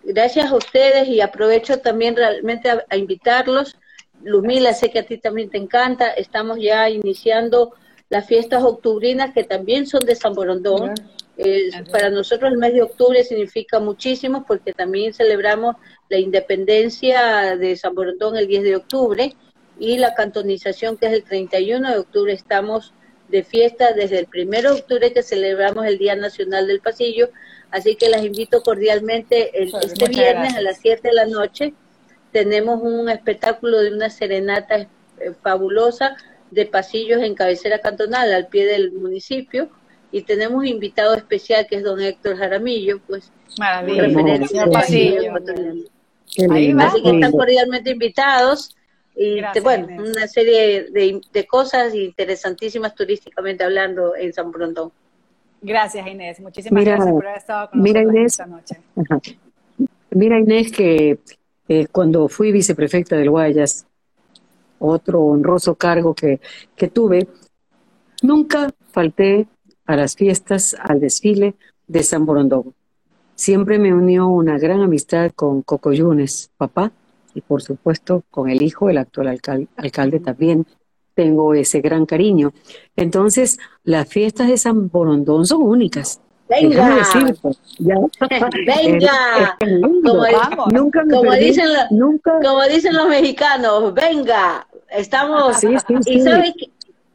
Gracias 0.03 0.51
a 0.51 0.57
ustedes 0.57 1.09
y 1.09 1.21
aprovecho 1.21 1.81
también 1.81 2.17
realmente 2.17 2.71
a 2.71 2.97
invitarlos 2.97 3.77
Luzmila, 4.23 4.75
sé 4.75 4.91
que 4.91 5.01
a 5.01 5.07
ti 5.07 5.19
también 5.19 5.51
te 5.51 5.59
encanta. 5.59 6.11
Estamos 6.11 6.59
ya 6.61 6.89
iniciando 6.91 7.75
las 8.09 8.27
fiestas 8.27 8.63
octubrinas 8.63 9.33
que 9.33 9.45
también 9.45 9.87
son 9.87 10.05
de 10.05 10.15
San 10.15 10.35
Borondón. 10.35 10.95
Eh, 11.37 11.71
para 11.93 12.11
nosotros 12.11 12.51
el 12.51 12.59
mes 12.59 12.75
de 12.75 12.83
octubre 12.83 13.23
significa 13.23 13.79
muchísimo 13.79 14.45
porque 14.45 14.73
también 14.73 15.15
celebramos 15.15 15.77
la 16.09 16.19
independencia 16.19 17.57
de 17.57 17.77
San 17.77 17.95
Borondón 17.95 18.37
el 18.37 18.49
10 18.49 18.63
de 18.65 18.77
octubre 18.77 19.37
y 19.79 19.99
la 19.99 20.15
cantonización 20.15 20.97
que 20.97 21.07
es 21.07 21.13
el 21.13 21.25
31 21.25 21.91
de 21.91 21.99
octubre. 21.99 22.33
Estamos 22.33 22.93
de 23.29 23.43
fiesta 23.43 23.93
desde 23.93 24.19
el 24.19 24.29
1 24.33 24.51
de 24.63 24.69
octubre 24.69 25.13
que 25.13 25.23
celebramos 25.23 25.87
el 25.87 25.99
Día 25.99 26.17
Nacional 26.17 26.67
del 26.67 26.81
Pasillo. 26.81 27.31
Así 27.71 27.97
que 27.97 28.09
las 28.09 28.25
invito 28.25 28.63
cordialmente 28.63 29.63
el, 29.63 29.73
este 29.75 30.09
viernes 30.09 30.55
a 30.57 30.63
las 30.63 30.79
7 30.81 31.09
de 31.09 31.15
la 31.15 31.27
noche. 31.27 31.75
Tenemos 32.33 32.81
un 32.83 33.09
espectáculo 33.09 33.81
de 33.81 33.93
una 33.93 34.11
serenata 34.11 34.77
eh, 34.79 34.89
fabulosa 35.43 36.17
de 36.51 36.67
pasillos 36.67 37.23
en 37.23 37.35
cabecera 37.35 37.79
cantonal 37.81 38.33
al 38.33 38.49
pie 38.49 38.67
del 38.67 38.93
municipio. 38.93 39.71
Y 40.11 40.23
tenemos 40.23 40.59
un 40.61 40.67
invitado 40.67 41.15
especial 41.15 41.67
que 41.69 41.77
es 41.77 41.83
don 41.83 42.01
Héctor 42.01 42.39
Jaramillo, 42.39 43.01
pues 43.07 43.31
referencia 43.87 44.67
pasillo. 44.67 45.35
Así 45.37 47.03
que 47.03 47.11
están 47.11 47.33
cordialmente 47.33 47.91
invitados 47.91 48.75
y 49.21 49.41
bueno, 49.63 49.89
una 49.99 50.29
serie 50.29 50.91
de, 50.93 51.21
de, 51.33 51.47
cosas 51.47 51.93
interesantísimas 51.93 52.95
turísticamente 52.95 53.65
hablando 53.65 54.15
en 54.15 54.33
San 54.33 54.53
Brondón. 54.53 54.93
Gracias 55.61 56.07
Inés, 56.07 56.39
muchísimas 56.39 56.85
gracias 56.85 57.11
por 57.11 57.27
haber 57.27 57.39
estado 57.39 57.71
con 57.71 57.81
nosotros 57.83 58.15
esta 58.15 58.47
noche. 58.47 58.81
Mira 60.11 60.39
Inés 60.39 60.71
que 60.71 61.19
eh, 61.69 61.87
cuando 61.91 62.29
fui 62.29 62.53
viceprefecta 62.53 63.17
del 63.17 63.31
Guayas, 63.31 63.87
otro 64.79 65.25
honroso 65.25 65.75
cargo 65.75 66.15
que, 66.15 66.41
que 66.77 66.87
tuve, 66.87 67.27
nunca 68.23 68.73
falté 68.93 69.49
a 69.85 69.97
las 69.97 70.15
fiestas, 70.15 70.77
al 70.79 71.01
desfile 71.01 71.57
de 71.89 72.05
San 72.05 72.25
Borondón. 72.25 72.73
Siempre 73.35 73.81
me 73.81 73.93
unió 73.93 74.29
una 74.29 74.59
gran 74.59 74.81
amistad 74.81 75.33
con 75.35 75.63
Coco 75.63 75.93
Yunes, 75.93 76.53
papá, 76.57 76.93
y 77.35 77.41
por 77.41 77.63
supuesto 77.63 78.23
con 78.31 78.49
el 78.51 78.63
hijo, 78.63 78.91
el 78.91 78.99
actual 78.99 79.29
alcalde, 79.29 79.69
alcalde 79.77 80.21
también, 80.21 80.67
tengo 81.15 81.55
ese 81.55 81.81
gran 81.81 82.07
cariño. 82.07 82.53
Entonces, 82.97 83.59
las 83.85 84.09
fiestas 84.09 84.49
de 84.49 84.57
San 84.57 84.89
Borondón 84.89 85.47
son 85.47 85.63
únicas. 85.63 86.21
Venga, 86.49 86.95
Decirte, 86.97 87.51
ya. 87.79 87.95
venga, 88.67 89.57
Es- 89.61 89.69
es 89.69 89.69
lindo. 89.69 90.13
como, 90.13 90.23
Vamos. 90.33 90.73
Nunca 90.73 91.05
me 91.05 91.15
como 91.15 91.31
perdí, 91.31 91.45
dicen, 91.47 91.69
lo- 91.73 91.81
nunca. 91.91 92.39
como 92.43 92.63
dicen 92.65 92.95
los 92.97 93.09
mexicanos, 93.09 93.93
venga, 93.93 94.67
estamos, 94.91 95.59
Sí, 95.59 95.69
sí, 95.87 95.95
y 96.15 96.21
saben, 96.23 96.55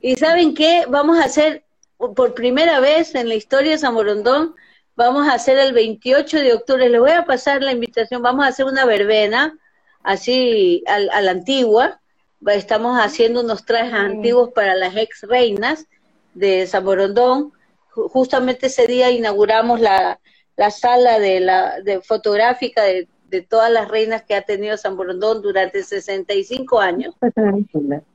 y 0.01 0.15
saben 0.15 0.53
qué, 0.53 0.83
vamos 0.87 1.17
a 1.17 1.23
hacer 1.25 1.63
por 1.97 2.33
primera 2.35 2.79
vez 2.79 3.15
en 3.15 3.27
la 3.29 3.35
historia 3.35 3.71
de 3.71 3.77
San 3.79 3.95
Borondón, 3.95 4.53
vamos 4.95 5.27
a 5.27 5.33
hacer 5.33 5.57
el 5.57 5.73
28 5.73 6.37
de 6.39 6.53
octubre, 6.53 6.87
les 6.89 6.99
voy 7.01 7.11
a 7.11 7.25
pasar 7.25 7.63
la 7.63 7.71
invitación, 7.71 8.21
vamos 8.21 8.45
a 8.45 8.49
hacer 8.49 8.65
una 8.65 8.85
verbena, 8.85 9.57
así 10.03 10.83
al- 10.87 11.09
a 11.11 11.21
la 11.21 11.31
antigua, 11.31 11.99
estamos 12.47 12.97
haciendo 12.99 13.41
unos 13.41 13.65
trajes 13.65 13.93
antiguos 13.93 14.49
para 14.53 14.75
las 14.75 14.95
ex 14.97 15.21
reinas 15.23 15.85
de 16.33 16.67
Ju- 16.67 18.09
justamente 18.09 18.67
ese 18.67 18.85
día 18.87 19.11
inauguramos 19.11 19.79
la, 19.79 20.19
la 20.57 20.71
sala 20.71 21.19
de 21.19 21.39
la 21.39 21.79
de 21.81 22.01
fotográfica 22.01 22.83
de, 22.83 23.07
de 23.29 23.41
todas 23.43 23.71
las 23.71 23.87
reinas 23.87 24.23
que 24.23 24.35
ha 24.35 24.41
tenido 24.41 24.75
San 24.77 24.97
Borondón 24.97 25.41
durante 25.41 25.83
65 25.83 26.79
años. 26.79 27.15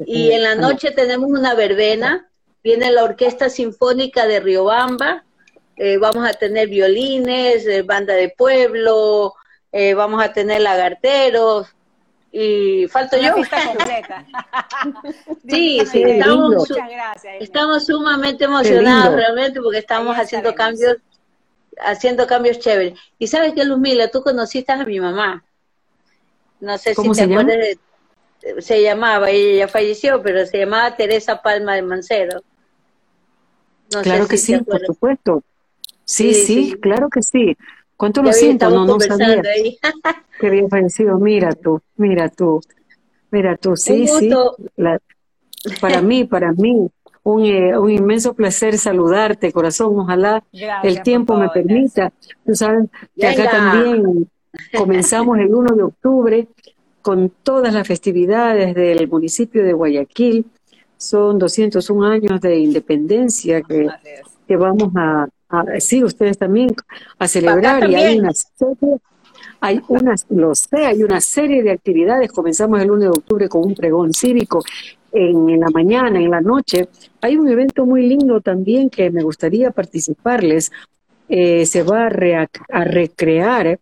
Y 0.04 0.30
en 0.32 0.42
la 0.42 0.54
noche 0.56 0.90
tenemos 0.90 1.30
una 1.30 1.54
verbena, 1.54 2.28
viene 2.62 2.90
la 2.90 3.04
Orquesta 3.04 3.48
Sinfónica 3.48 4.26
de 4.26 4.40
Riobamba, 4.40 5.24
eh, 5.76 5.96
vamos 5.96 6.28
a 6.28 6.32
tener 6.34 6.68
violines, 6.68 7.64
eh, 7.66 7.82
banda 7.82 8.14
de 8.14 8.28
pueblo, 8.36 9.32
eh, 9.70 9.94
vamos 9.94 10.22
a 10.22 10.32
tener 10.32 10.60
lagarteros, 10.60 11.68
y 12.30 12.86
falto 12.88 13.16
Una 13.16 13.28
yo. 13.28 13.34
fiesta 13.34 13.64
completa. 13.64 14.26
Sí, 15.48 15.80
sí, 15.90 16.02
estamos, 16.02 16.68
su- 16.68 16.74
gracias. 16.74 17.34
Estamos 17.40 17.86
sumamente 17.86 18.44
emocionados 18.44 19.14
realmente 19.16 19.60
porque 19.62 19.78
estamos 19.78 20.14
Ahí 20.16 20.24
haciendo 20.24 20.50
estaremos. 20.50 20.78
cambios, 20.80 20.96
haciendo 21.80 22.26
cambios 22.26 22.58
chéveres. 22.58 22.98
Y 23.18 23.26
sabes 23.28 23.54
que 23.54 23.64
Luzmila, 23.64 24.10
tú 24.10 24.22
conociste 24.22 24.72
a 24.72 24.84
mi 24.84 25.00
mamá. 25.00 25.42
No 26.60 26.76
sé 26.76 26.94
¿Cómo 26.94 27.14
si 27.14 27.20
se 27.20 27.26
te 27.26 27.34
llama? 27.34 27.50
acuerdas 27.50 27.78
de, 28.42 28.62
se 28.62 28.82
llamaba, 28.82 29.30
ella 29.30 29.58
ya 29.66 29.68
falleció, 29.68 30.22
pero 30.22 30.44
se 30.44 30.58
llamaba 30.58 30.96
Teresa 30.96 31.40
Palma 31.40 31.74
de 31.76 31.82
Mancero. 31.82 32.42
No 33.94 34.02
Claro 34.02 34.24
sé 34.24 34.30
que 34.30 34.36
si 34.36 34.54
sí, 34.54 34.58
por 34.64 34.84
supuesto. 34.84 35.42
Sí, 36.04 36.34
Sí, 36.34 36.46
sí, 36.46 36.70
sí. 36.72 36.80
claro 36.80 37.08
que 37.08 37.22
sí. 37.22 37.56
¿Cuánto 37.98 38.22
lo 38.22 38.32
siento? 38.32 38.70
No, 38.70 38.86
no 38.86 38.98
sabía 39.00 39.42
ahí. 39.54 39.76
que 40.40 40.46
había 40.46 40.68
fallecido. 40.68 41.18
Mira 41.18 41.50
tú, 41.52 41.80
mira 41.96 42.28
tú, 42.28 42.60
mira 43.30 43.56
tú. 43.56 43.76
Sí, 43.76 44.06
sí. 44.06 44.30
La- 44.76 45.00
para 45.80 46.00
mí, 46.00 46.24
para 46.24 46.52
mí, 46.52 46.88
un, 47.24 47.44
eh, 47.44 47.76
un 47.76 47.90
inmenso 47.90 48.34
placer 48.34 48.78
saludarte, 48.78 49.52
corazón. 49.52 49.98
Ojalá 49.98 50.44
Gracias 50.52 50.84
el 50.84 51.02
tiempo 51.02 51.36
me 51.36 51.48
permita. 51.48 52.12
Tú 52.46 52.54
sabes 52.54 52.88
que 53.16 53.26
acá 53.26 53.50
también 53.50 54.30
comenzamos 54.76 55.36
el 55.38 55.52
1 55.52 55.74
de 55.74 55.82
octubre 55.82 56.48
con 57.02 57.30
todas 57.42 57.74
las 57.74 57.86
festividades 57.86 58.74
del 58.76 59.08
municipio 59.08 59.64
de 59.64 59.72
Guayaquil. 59.72 60.46
Son 60.96 61.36
201 61.38 62.04
años 62.06 62.40
de 62.40 62.58
independencia 62.58 63.60
que, 63.62 63.88
que 64.46 64.56
vamos 64.56 64.92
a, 64.96 65.28
a- 65.48 65.80
sí, 65.80 66.02
ustedes 66.04 66.38
también, 66.38 66.68
a 67.18 67.28
celebrar 67.28 67.88
y 67.90 67.94
hay 67.94 68.18
una 68.18 68.32
serie, 68.32 68.98
hay 69.60 69.80
unas, 69.88 70.26
lo 70.30 70.54
sé, 70.54 70.86
hay 70.86 71.02
una 71.02 71.20
serie 71.20 71.62
de 71.62 71.70
actividades. 71.72 72.30
Comenzamos 72.32 72.80
el 72.80 72.90
1 72.90 73.00
de 73.00 73.08
octubre 73.08 73.48
con 73.48 73.64
un 73.64 73.74
pregón 73.74 74.12
cívico 74.12 74.62
en, 75.12 75.48
en 75.50 75.60
la 75.60 75.70
mañana, 75.70 76.18
en 76.18 76.30
la 76.30 76.40
noche. 76.40 76.88
Hay 77.20 77.36
un 77.36 77.48
evento 77.48 77.86
muy 77.86 78.06
lindo 78.06 78.40
también 78.40 78.90
que 78.90 79.10
me 79.10 79.22
gustaría 79.22 79.70
participarles. 79.70 80.70
Eh, 81.28 81.66
se 81.66 81.82
va 81.82 82.06
a, 82.06 82.08
rea- 82.08 82.48
a 82.70 82.84
recrear 82.84 83.78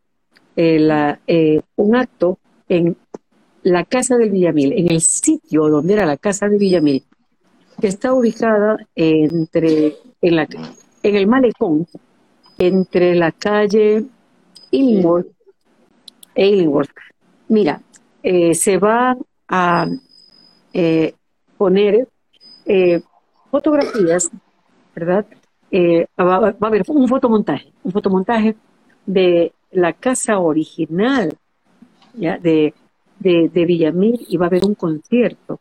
eh, 0.56 0.78
la, 0.78 1.20
eh, 1.26 1.60
un 1.76 1.94
acto 1.96 2.38
en 2.68 2.96
la 3.62 3.84
Casa 3.84 4.16
del 4.16 4.30
Villamil, 4.30 4.72
en 4.72 4.90
el 4.90 5.00
sitio 5.00 5.68
donde 5.68 5.92
era 5.94 6.06
la 6.06 6.16
Casa 6.16 6.48
de 6.48 6.56
Villamil, 6.58 7.02
que 7.80 7.88
está 7.88 8.14
ubicada 8.14 8.78
entre, 8.94 9.96
en, 10.22 10.36
la, 10.36 10.48
en 11.08 11.16
el 11.16 11.26
malecón, 11.26 11.86
entre 12.58 13.14
la 13.14 13.32
calle 13.32 14.04
Illingworth 14.70 15.28
e 16.34 16.48
Illingworth. 16.48 16.90
Mira, 17.48 17.80
eh, 18.22 18.54
se 18.54 18.78
va 18.78 19.16
a 19.48 19.86
eh, 20.72 21.14
poner 21.56 22.08
eh, 22.64 23.00
fotografías, 23.50 24.30
¿verdad? 24.94 25.26
Va, 26.18 26.48
a 26.48 26.66
haber 26.66 26.82
un 26.88 27.08
fotomontaje, 27.08 27.72
un 27.82 27.92
fotomontaje 27.92 28.56
de 29.04 29.52
la 29.70 29.92
casa 29.92 30.38
original. 30.38 31.36
De, 32.14 32.72
de, 33.18 33.50
de 33.52 33.64
Villamil 33.66 34.24
y 34.26 34.38
va 34.38 34.46
a 34.46 34.48
haber 34.48 34.64
un 34.64 34.74
concierto 34.74 35.60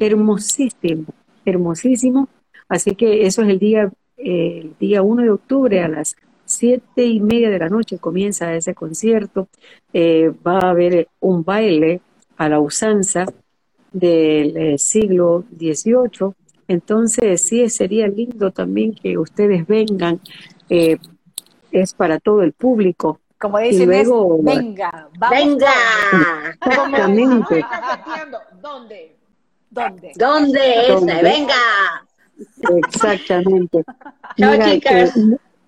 hermosísimo, 0.00 1.06
hermosísimo. 1.44 2.28
Así 2.68 2.94
que 2.94 3.26
eso 3.26 3.42
es 3.42 3.48
el 3.48 3.58
día, 3.58 3.90
eh, 4.16 4.60
el 4.62 4.74
día 4.78 5.02
1 5.02 5.22
de 5.22 5.30
octubre 5.30 5.82
a 5.82 5.88
las 5.88 6.16
siete 6.46 7.04
y 7.06 7.20
media 7.20 7.48
de 7.50 7.58
la 7.58 7.68
noche 7.68 7.98
comienza 7.98 8.54
ese 8.54 8.74
concierto. 8.74 9.48
Eh, 9.92 10.30
va 10.46 10.58
a 10.58 10.70
haber 10.70 11.08
un 11.20 11.42
baile 11.44 12.00
a 12.36 12.48
la 12.48 12.60
usanza 12.60 13.24
del 13.92 14.56
eh, 14.56 14.78
siglo 14.78 15.44
XVIII. 15.58 16.32
Entonces, 16.68 17.42
sí, 17.42 17.68
sería 17.70 18.06
lindo 18.08 18.50
también 18.50 18.94
que 18.94 19.16
ustedes 19.18 19.66
vengan. 19.66 20.20
Eh, 20.68 20.98
es 21.70 21.92
para 21.92 22.18
todo 22.20 22.42
el 22.42 22.52
público. 22.52 23.20
Como 23.38 23.60
Y 23.60 23.70
dicen, 23.70 23.92
es, 23.92 24.06
luego- 24.06 24.38
venga, 24.42 25.08
vamos. 25.18 25.38
Venga. 25.38 25.72
Exactamente. 26.62 27.64
¿dónde? 28.62 29.16
¿Dónde? 29.70 30.12
¿Dónde 30.16 30.80
es? 30.82 30.88
¿Dónde? 30.88 31.22
Venga. 31.22 32.03
Exactamente. 32.86 33.84
Chao, 34.36 34.52
Mira, 34.52 34.64
chicas. 34.64 35.12
que- 35.14 35.20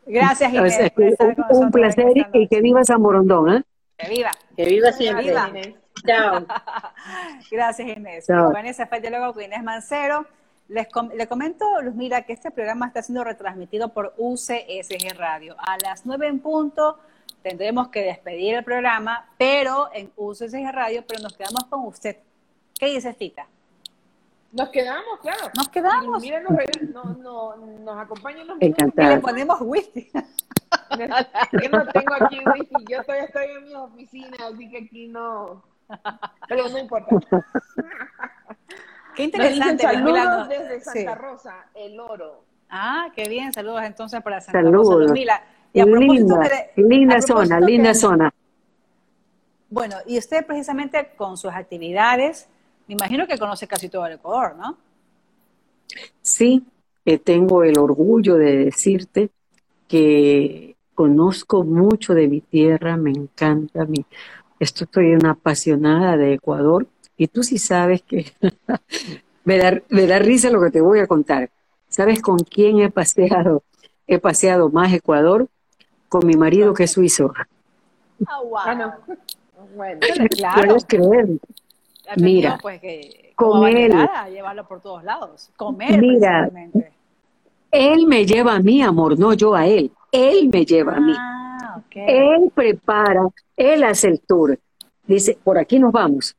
Gracias, 0.08 0.52
o 0.52 0.56
Inés, 0.56 0.92
que 0.96 1.16
con 1.16 1.56
un 1.64 1.70
placer 1.72 2.06
y 2.32 2.46
que 2.46 2.60
viva 2.60 2.84
San 2.84 3.02
Borondón, 3.02 3.52
¿eh? 3.56 3.62
Que 3.98 4.08
viva. 4.08 4.30
Que 4.56 4.64
viva 4.66 4.92
siempre. 4.92 5.24
Viva. 5.26 5.48
Inés. 5.48 5.74
Chao. 6.06 6.46
Gracias, 7.50 7.88
Inés. 7.96 8.26
Chao. 8.26 8.50
Bueno, 8.52 8.68
ese 8.68 8.86
fue 8.86 8.98
el 8.98 9.02
diálogo 9.02 9.34
con 9.34 9.42
Inés 9.42 9.64
Mancero. 9.64 10.26
Les 10.68 10.86
com- 10.88 11.10
le 11.14 11.26
comento, 11.26 11.64
Luz, 11.82 11.94
mira, 11.94 12.22
que 12.22 12.32
este 12.32 12.50
programa 12.52 12.86
está 12.88 13.02
siendo 13.02 13.24
retransmitido 13.24 13.92
por 13.92 14.14
UCSG 14.16 15.16
Radio. 15.16 15.56
A 15.58 15.76
las 15.82 16.06
9 16.06 16.26
en 16.28 16.38
punto 16.40 16.98
tendremos 17.42 17.88
que 17.88 18.02
despedir 18.02 18.54
el 18.56 18.64
programa, 18.64 19.28
pero 19.38 19.88
en 19.92 20.10
UCSG 20.16 20.70
Radio, 20.72 21.04
pero 21.06 21.20
nos 21.22 21.36
quedamos 21.36 21.64
con 21.64 21.84
usted. 21.86 22.16
¿Qué 22.78 22.86
dices, 22.86 23.16
Tita? 23.16 23.46
Nos 24.52 24.68
quedamos, 24.70 25.20
claro. 25.20 25.50
Nos 25.56 25.68
quedamos. 25.68 26.22
Y 26.22 26.26
mira, 26.26 26.40
nos, 26.40 26.52
rega- 26.52 26.80
no, 26.92 27.04
no, 27.14 27.56
nos 27.56 27.98
acompañan 27.98 28.46
los 28.46 28.56
Encantada. 28.60 29.12
Y 29.12 29.14
le 29.16 29.20
ponemos 29.20 29.58
whisky. 29.60 30.10
Yo 31.62 31.68
no 31.70 31.86
tengo 31.88 32.14
aquí 32.20 32.40
whisky, 32.54 32.84
yo 32.88 33.02
todavía 33.04 33.24
estoy 33.26 33.44
en 33.58 33.64
mi 33.64 33.74
oficina, 33.74 34.36
así 34.52 34.68
que 34.70 34.78
aquí 34.78 35.08
no. 35.08 35.62
Pero 36.48 36.68
no 36.68 36.78
importa. 36.78 37.16
Qué 39.14 39.24
interesante. 39.24 39.82
Saludos 39.82 40.24
no- 40.24 40.46
desde 40.48 40.80
sí. 40.80 40.84
Santa 41.04 41.14
Rosa, 41.14 41.54
el 41.74 41.98
oro. 42.00 42.44
Ah, 42.68 43.08
qué 43.14 43.28
bien. 43.28 43.52
Saludos 43.52 43.82
entonces 43.84 44.22
para 44.22 44.40
Santa 44.40 44.60
Saludos. 44.62 44.86
Rosa, 44.88 44.98
Luzmila. 45.04 45.42
Y 45.72 45.80
a 45.80 45.84
propósito 45.84 46.12
Linda, 46.14 46.40
que- 46.74 46.82
linda 46.82 47.16
a 47.16 47.22
zona, 47.22 47.60
linda 47.60 47.88
que- 47.90 47.94
zona. 47.94 48.34
Bueno, 49.68 49.96
y 50.06 50.18
usted 50.18 50.46
precisamente 50.46 51.12
con 51.16 51.36
sus 51.36 51.52
actividades, 51.52 52.48
me 52.88 52.94
imagino 52.94 53.26
que 53.26 53.38
conoce 53.38 53.66
casi 53.66 53.88
todo 53.88 54.06
el 54.06 54.14
Ecuador, 54.14 54.56
¿no? 54.56 54.76
Sí, 56.22 56.64
eh, 57.04 57.18
tengo 57.18 57.62
el 57.62 57.78
orgullo 57.78 58.36
de 58.36 58.56
decirte 58.56 59.30
que 59.88 60.76
conozco 60.94 61.64
mucho 61.64 62.14
de 62.14 62.28
mi 62.28 62.40
tierra, 62.40 62.96
me 62.96 63.10
encanta, 63.10 63.84
mi, 63.84 64.04
esto 64.58 64.84
estoy 64.84 65.14
una 65.14 65.32
apasionada 65.32 66.16
de 66.16 66.34
Ecuador 66.34 66.86
y 67.16 67.28
tú 67.28 67.42
sí 67.42 67.58
sabes 67.58 68.02
que 68.02 68.32
me 69.44 69.58
da, 69.58 69.80
me 69.88 70.06
da 70.06 70.18
risa 70.18 70.50
lo 70.50 70.60
que 70.60 70.70
te 70.70 70.80
voy 70.80 71.00
a 71.00 71.06
contar. 71.06 71.50
¿Sabes 71.88 72.20
con 72.20 72.38
quién 72.38 72.80
he 72.80 72.90
paseado? 72.90 73.62
He 74.06 74.18
paseado 74.18 74.70
más 74.70 74.92
Ecuador 74.92 75.48
con 76.08 76.26
mi 76.26 76.34
marido 76.34 76.74
que 76.74 76.84
es 76.84 76.92
suizo. 76.92 77.32
Ah, 78.26 78.40
wow. 78.42 78.58
Ah, 78.58 78.74
no. 78.74 78.94
Bueno, 79.74 80.00
Claro, 80.30 80.66
¿Puedes 80.66 80.84
creer? 80.86 81.28
Tenido, 82.14 82.50
mira. 82.50 82.58
pues 82.60 82.80
que, 82.80 83.32
con 83.34 83.66
él. 83.66 83.92
A 83.92 84.28
llevarlo 84.28 84.66
por 84.66 84.80
todos 84.80 85.04
lados. 85.04 85.50
Comer, 85.56 86.00
Mira, 86.00 86.50
él 87.70 88.06
me 88.06 88.24
lleva 88.24 88.54
a 88.54 88.60
mí, 88.60 88.82
amor, 88.82 89.18
no 89.18 89.34
yo 89.34 89.54
a 89.54 89.66
él. 89.66 89.90
Él 90.10 90.48
me 90.52 90.64
lleva 90.64 90.96
a 90.96 91.00
mí. 91.00 91.12
Ah, 91.16 91.82
él 91.94 92.50
prepara, 92.54 93.28
él 93.56 93.84
hace 93.84 94.08
el 94.08 94.20
tour. 94.20 94.58
Dice, 95.06 95.38
por 95.42 95.58
aquí 95.58 95.78
nos 95.78 95.92
vamos. 95.92 96.34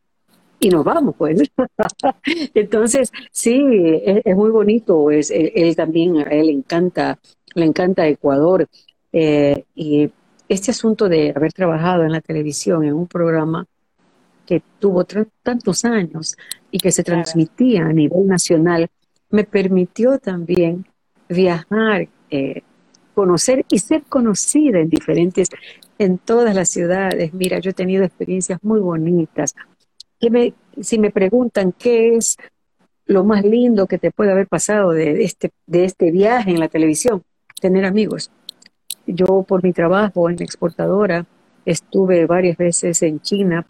Y 0.60 0.70
nos 0.70 0.84
vamos, 0.84 1.16
pues. 1.16 1.40
Entonces, 2.54 3.12
sí, 3.32 3.62
es, 4.04 4.36
muy 4.36 4.50
bonito. 4.50 5.12
Es, 5.12 5.32
él, 5.32 5.76
también, 5.76 6.18
a 6.18 6.24
él 6.24 6.48
le 6.48 6.54
encanta, 6.54 7.20
le 7.54 7.66
encanta 7.66 8.08
Ecuador. 8.08 8.68
Eh, 9.14 9.66
y 9.76 10.10
este 10.50 10.72
asunto 10.72 11.08
de 11.08 11.34
haber 11.36 11.54
trabajado 11.54 12.04
en 12.04 12.12
la 12.12 12.22
televisión, 12.22 12.84
en 12.84 12.94
un 12.94 13.08
programa 13.08 13.68
que 14.48 14.64
tuvo 14.80 15.06
tantos 15.44 15.86
años 15.86 16.36
y 16.72 16.80
que 16.80 16.92
se 16.92 17.04
transmitía 17.04 17.86
a 17.86 17.94
nivel 17.94 18.26
nacional, 18.26 18.88
me 19.30 19.44
permitió 19.44 20.18
también 20.18 20.88
viajar, 21.28 22.08
eh, 22.32 22.62
conocer 23.14 23.66
y 23.70 23.80
ser 23.80 24.04
conocida 24.04 24.80
en 24.80 24.90
diferentes, 24.90 25.50
en 26.00 26.18
todas 26.18 26.56
las 26.56 26.70
ciudades. 26.70 27.34
Mira, 27.34 27.60
yo 27.60 27.72
he 27.72 27.74
tenido 27.74 28.04
experiencias 28.04 28.64
muy 28.64 28.80
bonitas. 28.80 29.54
Que 30.20 30.32
me, 30.32 30.54
si 30.82 30.98
me 30.98 31.12
preguntan 31.12 31.74
qué 31.74 32.16
es 32.16 32.38
lo 33.06 33.24
más 33.24 33.44
lindo 33.44 33.86
que 33.88 33.98
te 33.98 34.12
puede 34.12 34.32
haber 34.32 34.48
pasado 34.48 34.92
de 34.92 35.24
este, 35.24 35.52
de 35.66 35.86
este 35.86 36.12
viaje 36.12 36.52
en 36.52 36.60
la 36.60 36.70
televisión, 36.70 37.24
tener 37.60 37.86
amigos. 37.86 38.32
Yo 39.06 39.44
por 39.48 39.64
mi 39.64 39.74
trabajo 39.74 40.30
en 40.30 40.42
exportadora 40.42 41.26
estuve 41.66 42.26
varias 42.26 42.58
veces 42.58 43.02
en 43.04 43.20
China, 43.20 43.66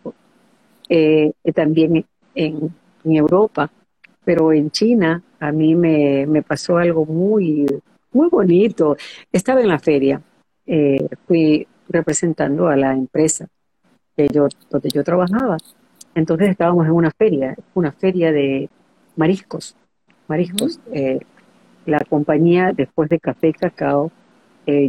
eh, 0.89 1.33
también 1.53 2.05
en, 2.35 2.73
Europa, 3.03 3.71
pero 4.25 4.51
en 4.51 4.69
China 4.69 5.23
a 5.39 5.51
mí 5.53 5.75
me, 5.75 6.43
pasó 6.45 6.77
algo 6.77 7.05
muy, 7.05 7.65
muy 8.11 8.29
bonito. 8.29 8.97
Estaba 9.31 9.61
en 9.61 9.69
la 9.69 9.79
feria, 9.79 10.21
eh, 10.65 11.07
fui 11.25 11.65
representando 11.87 12.67
a 12.67 12.75
la 12.75 12.91
empresa 12.91 13.47
que 14.15 14.27
yo, 14.27 14.47
donde 14.69 14.89
yo 14.89 15.03
trabajaba. 15.05 15.57
Entonces 16.15 16.49
estábamos 16.49 16.85
en 16.85 16.91
una 16.91 17.11
feria, 17.11 17.55
una 17.75 17.93
feria 17.93 18.31
de 18.33 18.69
mariscos, 19.15 19.75
mariscos. 20.27 20.81
Eh, 20.91 21.19
la 21.85 21.99
compañía, 22.01 22.73
después 22.75 23.07
de 23.07 23.19
Café 23.19 23.47
y 23.49 23.53
Cacao, 23.53 24.11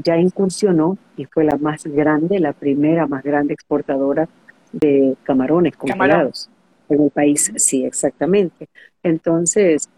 ya 0.02 0.16
incursionó 0.16 0.98
y 1.16 1.26
fue 1.26 1.44
la 1.44 1.56
más 1.56 1.84
grande, 1.84 2.40
la 2.40 2.52
primera 2.52 3.06
más 3.06 3.22
grande 3.22 3.54
exportadora 3.54 4.28
de 4.72 5.16
camarones 5.22 5.76
congelados 5.76 6.50
en 6.88 7.02
el 7.02 7.10
país. 7.10 7.52
Sí, 7.56 7.84
exactamente. 7.84 8.68
Entonces, 9.02 9.88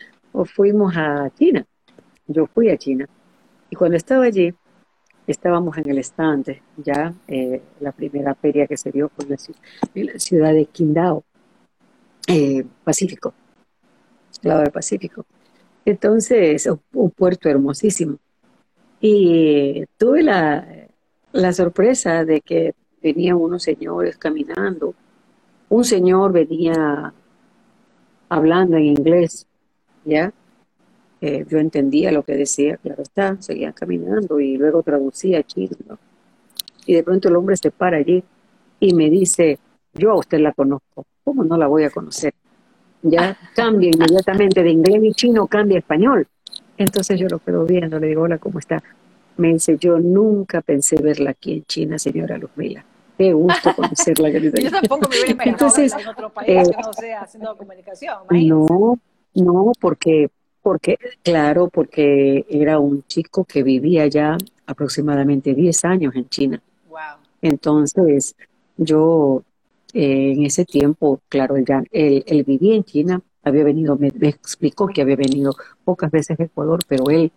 fuimos 0.54 0.96
a 0.96 1.30
China. 1.38 1.64
Yo 2.26 2.46
fui 2.46 2.70
a 2.70 2.76
China. 2.76 3.08
Y 3.70 3.76
cuando 3.76 3.96
estaba 3.96 4.24
allí, 4.24 4.54
estábamos 5.26 5.76
en 5.78 5.90
el 5.90 5.98
stand, 5.98 6.56
ya 6.76 7.14
eh, 7.28 7.62
la 7.80 7.92
primera 7.92 8.34
feria 8.34 8.66
que 8.66 8.76
se 8.76 8.90
dio 8.90 9.08
fue 9.08 9.24
en 9.94 10.06
la 10.06 10.18
ciudad 10.18 10.52
de 10.52 10.66
Qingdao, 10.66 11.24
eh, 12.26 12.64
Pacífico, 12.84 13.34
lado 14.42 14.60
del 14.60 14.72
Pacífico. 14.72 15.24
Entonces, 15.84 16.68
un 16.92 17.10
puerto 17.10 17.48
hermosísimo. 17.48 18.18
Y 19.00 19.84
tuve 19.96 20.22
la, 20.22 20.66
la 21.32 21.52
sorpresa 21.52 22.24
de 22.24 22.40
que 22.40 22.74
venían 23.02 23.36
unos 23.36 23.62
señores 23.62 24.16
caminando. 24.16 24.94
Un 25.68 25.84
señor 25.84 26.32
venía 26.32 27.12
hablando 28.28 28.76
en 28.76 28.84
inglés, 28.84 29.46
¿ya? 30.04 30.32
Eh, 31.20 31.44
yo 31.48 31.58
entendía 31.58 32.10
lo 32.12 32.22
que 32.22 32.34
decía, 32.34 32.78
claro 32.78 33.02
está, 33.02 33.36
seguían 33.42 33.72
caminando 33.72 34.40
y 34.40 34.56
luego 34.56 34.82
traducía 34.82 35.42
chino, 35.42 35.76
Y 36.86 36.94
de 36.94 37.02
pronto 37.02 37.28
el 37.28 37.36
hombre 37.36 37.56
se 37.56 37.70
para 37.70 37.98
allí 37.98 38.24
y 38.78 38.94
me 38.94 39.10
dice, 39.10 39.58
yo 39.92 40.12
a 40.12 40.16
usted 40.16 40.38
la 40.38 40.52
conozco, 40.52 41.04
¿cómo 41.22 41.44
no 41.44 41.58
la 41.58 41.66
voy 41.66 41.84
a 41.84 41.90
conocer? 41.90 42.32
Ya 43.02 43.36
cambia 43.54 43.90
inmediatamente 43.90 44.62
de 44.62 44.70
inglés 44.70 45.02
y 45.02 45.12
chino, 45.12 45.46
cambia 45.46 45.78
español. 45.78 46.26
Entonces 46.78 47.20
yo 47.20 47.28
lo 47.28 47.38
quedo 47.38 47.66
viendo, 47.66 47.98
le 47.98 48.08
digo, 48.08 48.22
hola, 48.22 48.38
¿cómo 48.38 48.58
está? 48.58 48.82
Me 49.36 49.52
dice, 49.52 49.76
yo 49.78 49.98
nunca 49.98 50.62
pensé 50.62 50.96
verla 51.02 51.30
aquí 51.30 51.52
en 51.52 51.64
China, 51.64 51.98
señora 51.98 52.38
Luzmila. 52.38 52.84
Qué 53.20 53.34
gusto 53.34 53.76
conocerla. 53.76 54.30
yo 54.62 54.70
tampoco 54.70 55.02
me 55.02 55.08
hubiera 55.08 55.32
imaginado 55.32 55.76
en 55.76 56.08
otro 56.08 56.30
país 56.32 56.68
eh, 56.68 56.72
que 56.74 56.82
no 56.82 56.92
sea 56.94 57.20
haciendo 57.20 57.54
comunicación. 57.54 58.16
No, 58.30 58.98
no, 59.34 59.72
porque, 59.78 60.30
porque, 60.62 60.96
claro, 61.22 61.68
porque 61.68 62.46
era 62.48 62.78
un 62.78 63.02
chico 63.02 63.44
que 63.44 63.62
vivía 63.62 64.06
ya 64.06 64.38
aproximadamente 64.66 65.52
10 65.52 65.84
años 65.84 66.16
en 66.16 66.30
China. 66.30 66.62
Wow. 66.88 66.98
Entonces, 67.42 68.34
yo 68.78 69.42
eh, 69.92 70.32
en 70.32 70.46
ese 70.46 70.64
tiempo, 70.64 71.20
claro, 71.28 71.56
él, 71.56 71.66
él, 71.90 72.44
vivía 72.44 72.74
en 72.74 72.84
China, 72.84 73.20
había 73.42 73.64
venido, 73.64 73.98
me, 73.98 74.08
explicó 74.22 74.86
que 74.86 75.02
había 75.02 75.16
venido 75.16 75.54
pocas 75.84 76.10
veces 76.10 76.40
a 76.40 76.44
Ecuador, 76.44 76.80
pero 76.88 77.10
él 77.10 77.30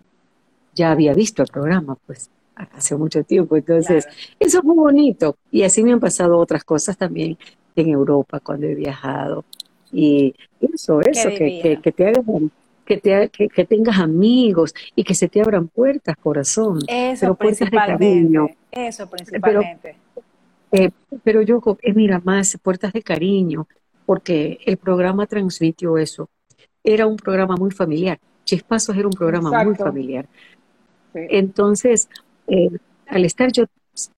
ya 0.73 0.91
había 0.91 1.13
visto 1.13 1.41
el 1.41 1.49
programa, 1.49 1.97
pues 2.07 2.29
hace 2.56 2.95
mucho 2.95 3.24
tiempo. 3.24 3.56
Entonces, 3.56 4.08
eso 4.39 4.60
es 4.60 4.64
muy 4.64 4.76
bonito. 4.76 5.38
Y 5.51 5.64
así 5.64 5.84
me 5.84 5.91
han 5.91 5.99
pasado 5.99 6.38
otras 6.38 6.64
cosas 6.64 6.97
también 6.97 7.38
en 7.76 7.89
Europa 7.89 8.39
cuando 8.39 8.68
he 8.68 8.76
viajado. 8.76 9.43
Y 9.91 10.34
eso, 10.60 11.01
eso, 11.01 11.30
que, 11.30 11.80
que, 11.82 11.91
te 11.91 12.08
hagan, 12.08 12.51
que, 12.86 12.97
te, 12.97 13.30
que, 13.30 13.66
tengas 13.66 13.99
amigos 13.99 14.74
y 14.95 15.04
que 15.04 15.14
se 15.14 15.28
te 15.28 15.41
abran 15.41 15.68
puertas, 15.68 16.16
corazón. 16.18 16.80
Eso 16.88 17.20
pero 17.22 17.36
puertas 17.36 17.70
de 17.70 17.78
cariño. 17.78 18.47
Eso 18.72 19.08
principalmente. 19.08 19.95
Pero, 20.72 20.86
eh, 20.86 20.91
pero 21.24 21.41
yo, 21.43 21.62
eh, 21.82 21.93
mira, 21.93 22.20
más 22.24 22.58
puertas 22.62 22.91
de 22.91 23.04
cariño, 23.04 23.68
porque 24.06 24.60
el 24.66 24.78
programa 24.78 25.28
transmitió 25.28 25.97
eso. 25.97 26.30
Era 26.84 27.06
un 27.06 27.18
programa 27.18 27.56
muy 27.56 27.72
familiar. 27.72 28.20
Chispazos 28.43 28.97
era 28.97 29.08
un 29.08 29.14
programa 29.14 29.64
muy 29.64 29.76
familiar. 29.76 30.28
Entonces, 31.14 32.10
eh, 32.47 32.69
al 33.07 33.25
estar 33.25 33.51
yo 33.51 33.65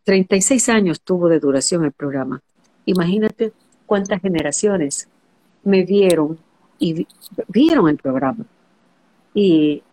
36 0.03 0.69
años 0.69 1.01
tuvo 1.01 1.27
de 1.29 1.39
duración 1.39 1.83
el 1.85 1.91
programa. 1.91 2.41
Imagínate 2.85 3.51
cuántas 3.85 4.21
generaciones 4.21 5.09
me 5.63 5.83
vieron 5.83 6.37
y 6.79 7.07
vieron 7.47 7.89
el 7.89 7.97
programa. 7.97 8.45
Y 9.33 9.83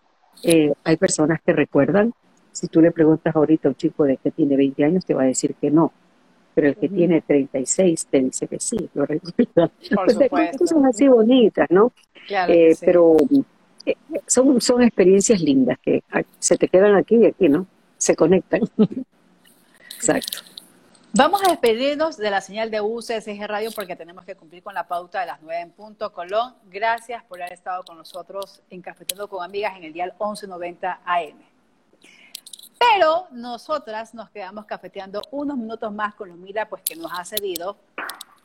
eh, 0.43 0.73
hay 0.83 0.97
personas 0.97 1.41
que 1.45 1.53
recuerdan, 1.53 2.13
si 2.51 2.67
tú 2.67 2.81
le 2.81 2.91
preguntas 2.91 3.35
ahorita 3.35 3.67
a 3.67 3.71
un 3.71 3.75
chico 3.75 4.03
de 4.05 4.17
que 4.17 4.31
tiene 4.31 4.55
20 4.55 4.83
años, 4.85 5.05
te 5.05 5.13
va 5.13 5.23
a 5.23 5.25
decir 5.25 5.55
que 5.55 5.71
no. 5.71 5.91
Pero 6.53 6.67
el 6.67 6.75
que 6.75 6.87
tiene 6.87 7.21
36 7.21 8.07
te 8.07 8.21
dice 8.21 8.47
que 8.47 8.59
sí, 8.59 8.77
lo 8.93 9.05
recuerda. 9.05 9.71
Por 9.95 10.57
cosas 10.57 10.85
así 10.87 11.07
bonitas, 11.07 11.67
¿no? 11.71 11.91
Eh, 12.47 12.75
pero 12.79 13.17
son, 14.27 14.61
son 14.61 14.83
experiencias 14.83 15.41
lindas 15.41 15.77
que 15.79 16.03
se 16.37 16.57
te 16.57 16.67
quedan 16.67 16.95
aquí 16.95 17.15
y 17.15 17.25
aquí, 17.25 17.49
¿no? 17.49 17.65
Se 18.03 18.15
conectan. 18.15 18.61
Exacto. 19.95 20.39
Vamos 21.13 21.41
a 21.43 21.51
despedirnos 21.51 22.17
de 22.17 22.29
la 22.29 22.41
señal 22.41 22.69
de 22.69 22.81
UCSG 22.81 23.45
Radio 23.47 23.71
porque 23.71 23.95
tenemos 23.95 24.25
que 24.25 24.35
cumplir 24.35 24.61
con 24.61 24.73
la 24.73 24.87
pauta 24.87 25.21
de 25.21 25.27
las 25.27 25.41
9 25.41 25.61
en 25.61 25.71
punto. 25.71 26.11
Colón, 26.11 26.55
gracias 26.65 27.23
por 27.23 27.41
haber 27.41 27.53
estado 27.53 27.83
con 27.83 27.97
nosotros 27.97 28.61
en 28.69 28.81
Cafeteando 28.81 29.29
con 29.29 29.43
Amigas 29.43 29.77
en 29.77 29.85
el 29.85 29.93
día 29.93 30.05
1190 30.05 30.99
AM. 31.05 31.37
Pero 32.77 33.27
nosotras 33.31 34.13
nos 34.13 34.29
quedamos 34.31 34.65
cafeteando 34.65 35.21
unos 35.31 35.57
minutos 35.57 35.93
más 35.93 36.13
con 36.15 36.27
Lumila, 36.27 36.67
pues 36.67 36.81
que 36.83 36.97
nos 36.97 37.11
ha 37.17 37.23
cedido 37.23 37.77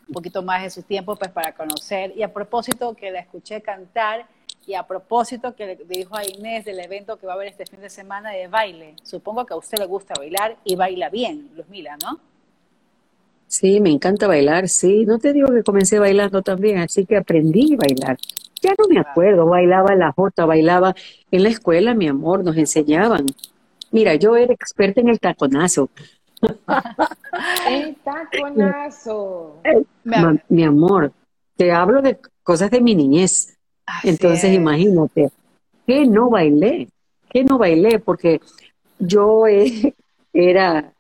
un 0.07 0.15
poquito 0.15 0.43
más 0.43 0.63
de 0.63 0.71
su 0.71 0.83
tiempo 0.83 1.17
pues 1.17 1.33
para 1.33 1.53
conocer. 1.55 2.13
Y 2.17 2.23
a 2.23 2.33
propósito 2.33 2.95
que 2.95 3.11
la 3.11 3.19
escuché 3.19 3.61
cantar, 3.61 4.27
y 4.69 4.75
a 4.75 4.87
propósito, 4.87 5.55
que 5.57 5.67
le 5.67 5.77
dijo 5.89 6.15
a 6.15 6.29
Inés 6.29 6.67
del 6.67 6.79
evento 6.79 7.17
que 7.17 7.27
va 7.27 7.33
a 7.33 7.37
haber 7.37 7.49
este 7.49 7.65
fin 7.65 7.81
de 7.81 7.89
semana 7.89 8.33
de 8.33 8.49
baile, 8.49 8.97
supongo 9.03 9.47
que 9.47 9.55
a 9.55 9.57
usted 9.57 9.79
le 9.79 9.87
gusta 9.87 10.13
bailar 10.19 10.59
y 10.63 10.77
baila 10.77 11.09
bien, 11.09 11.49
Luzmila, 11.57 11.97
¿no? 12.05 12.21
Sí, 13.47 13.81
me 13.81 13.91
encanta 13.91 14.27
bailar, 14.27 14.69
sí. 14.69 15.07
No 15.07 15.19
te 15.19 15.33
digo 15.33 15.49
que 15.49 15.63
comencé 15.63 15.99
bailando 15.99 16.43
también, 16.43 16.81
así 16.81 17.07
que 17.07 17.17
aprendí 17.17 17.73
a 17.73 17.77
bailar. 17.79 18.19
Ya 18.61 18.75
no 18.79 18.85
me 18.91 19.01
acuerdo, 19.01 19.47
bailaba 19.47 19.95
la 19.95 20.13
jota, 20.13 20.45
bailaba 20.45 20.95
en 21.31 21.45
la 21.45 21.49
escuela, 21.49 21.95
mi 21.95 22.07
amor, 22.07 22.45
nos 22.45 22.59
enseñaban. 22.59 23.25
Mira, 23.91 24.17
yo 24.17 24.37
era 24.37 24.53
experta 24.53 25.01
en 25.01 25.09
el 25.09 25.19
taconazo. 25.19 25.89
el 27.71 27.97
taconazo. 28.05 29.63
mi 30.51 30.63
amor, 30.63 31.11
te 31.57 31.73
hablo 31.73 32.03
de 32.03 32.19
cosas 32.43 32.71
de 32.71 32.83
mi 32.83 32.95
niñez. 32.95 33.58
Entonces, 34.05 34.53
imagínate, 34.53 35.31
que 35.87 36.07
no 36.07 36.31
bailé, 36.31 36.89
que 37.31 37.45
no 37.45 37.59
bailé, 37.59 37.99
porque 37.99 38.41
yo 38.99 39.47
eh, 39.47 39.95
era, 40.33 40.93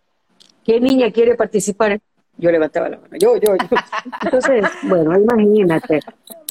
¿qué 0.64 0.80
niña 0.80 1.10
quiere 1.10 1.34
participar? 1.34 2.00
Yo 2.36 2.52
levantaba 2.52 2.88
la 2.88 2.98
mano, 2.98 3.16
yo, 3.18 3.36
yo, 3.36 3.56
yo. 3.56 3.76
Entonces, 4.22 4.64
bueno, 4.84 5.18
imagínate. 5.18 6.00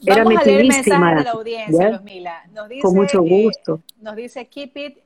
era 0.06 0.24
Vamos 0.24 0.42
a 0.42 0.44
leer 0.44 0.60
el 0.62 0.68
metidísima. 0.68 1.00
mensaje 1.00 1.16
de 1.16 1.24
la 1.24 1.32
audiencia, 1.32 1.80
¿ya? 1.80 1.90
Luzmila. 1.92 2.44
Nos 2.54 2.70
dice, 2.70 2.82
Con 2.82 2.96
mucho 2.96 3.24
eh, 3.24 3.44
gusto. 3.44 3.82
nos 4.02 4.16
dice 4.16 4.46
Keep 4.48 4.78
It 4.78 4.98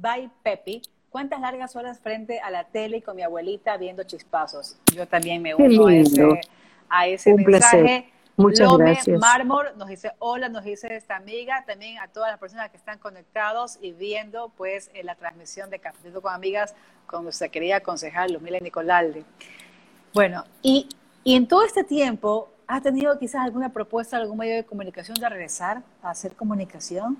by 0.00 0.30
Pepi. 0.42 0.82
¿Cuántas 1.08 1.40
largas 1.40 1.74
horas 1.76 1.98
frente 2.00 2.40
a 2.40 2.50
la 2.50 2.64
tele 2.64 3.00
con 3.00 3.16
mi 3.16 3.22
abuelita 3.22 3.78
viendo 3.78 4.02
chispazos? 4.02 4.76
Yo 4.94 5.06
también 5.08 5.40
me 5.40 5.54
uno 5.54 5.86
a 5.86 5.94
ese, 5.94 6.40
a 6.90 7.06
ese 7.06 7.32
Un 7.32 7.42
placer. 7.42 8.04
Muchas 8.36 8.70
Lome 8.70 8.84
gracias. 8.92 9.18
Mármol 9.18 9.66
nos 9.78 9.88
dice 9.88 10.12
hola, 10.18 10.48
nos 10.48 10.64
dice 10.64 10.94
esta 10.94 11.16
amiga, 11.16 11.64
también 11.66 11.98
a 11.98 12.08
todas 12.08 12.30
las 12.30 12.38
personas 12.38 12.70
que 12.70 12.76
están 12.76 12.98
conectados 12.98 13.78
y 13.80 13.92
viendo 13.92 14.50
pues 14.56 14.90
en 14.94 15.06
la 15.06 15.14
transmisión 15.14 15.70
de 15.70 15.78
Cafecito 15.78 16.20
con 16.20 16.34
Amigas 16.34 16.74
con 17.06 17.24
nuestra 17.24 17.48
querida 17.48 17.80
concejal 17.80 18.32
Luzmila 18.32 18.58
Nicolalde. 18.60 19.24
Bueno, 20.12 20.44
y, 20.62 20.88
y 21.24 21.34
en 21.34 21.46
todo 21.46 21.62
este 21.62 21.84
tiempo, 21.84 22.50
¿has 22.66 22.82
tenido 22.82 23.18
quizás 23.18 23.42
alguna 23.42 23.70
propuesta, 23.70 24.16
algún 24.16 24.38
medio 24.38 24.56
de 24.56 24.64
comunicación 24.64 25.14
de 25.18 25.28
regresar 25.28 25.82
a 26.02 26.10
hacer 26.10 26.32
comunicación, 26.32 27.18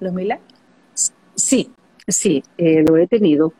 Luzmila? 0.00 0.38
Sí, 1.34 1.72
sí, 2.06 2.42
eh, 2.58 2.82
lo 2.86 2.96
he 2.96 3.06
tenido. 3.06 3.52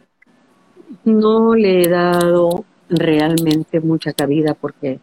No 1.04 1.54
le 1.54 1.82
he 1.82 1.88
dado 1.88 2.64
realmente 2.88 3.80
mucha 3.80 4.12
cabida 4.12 4.54
porque, 4.54 5.00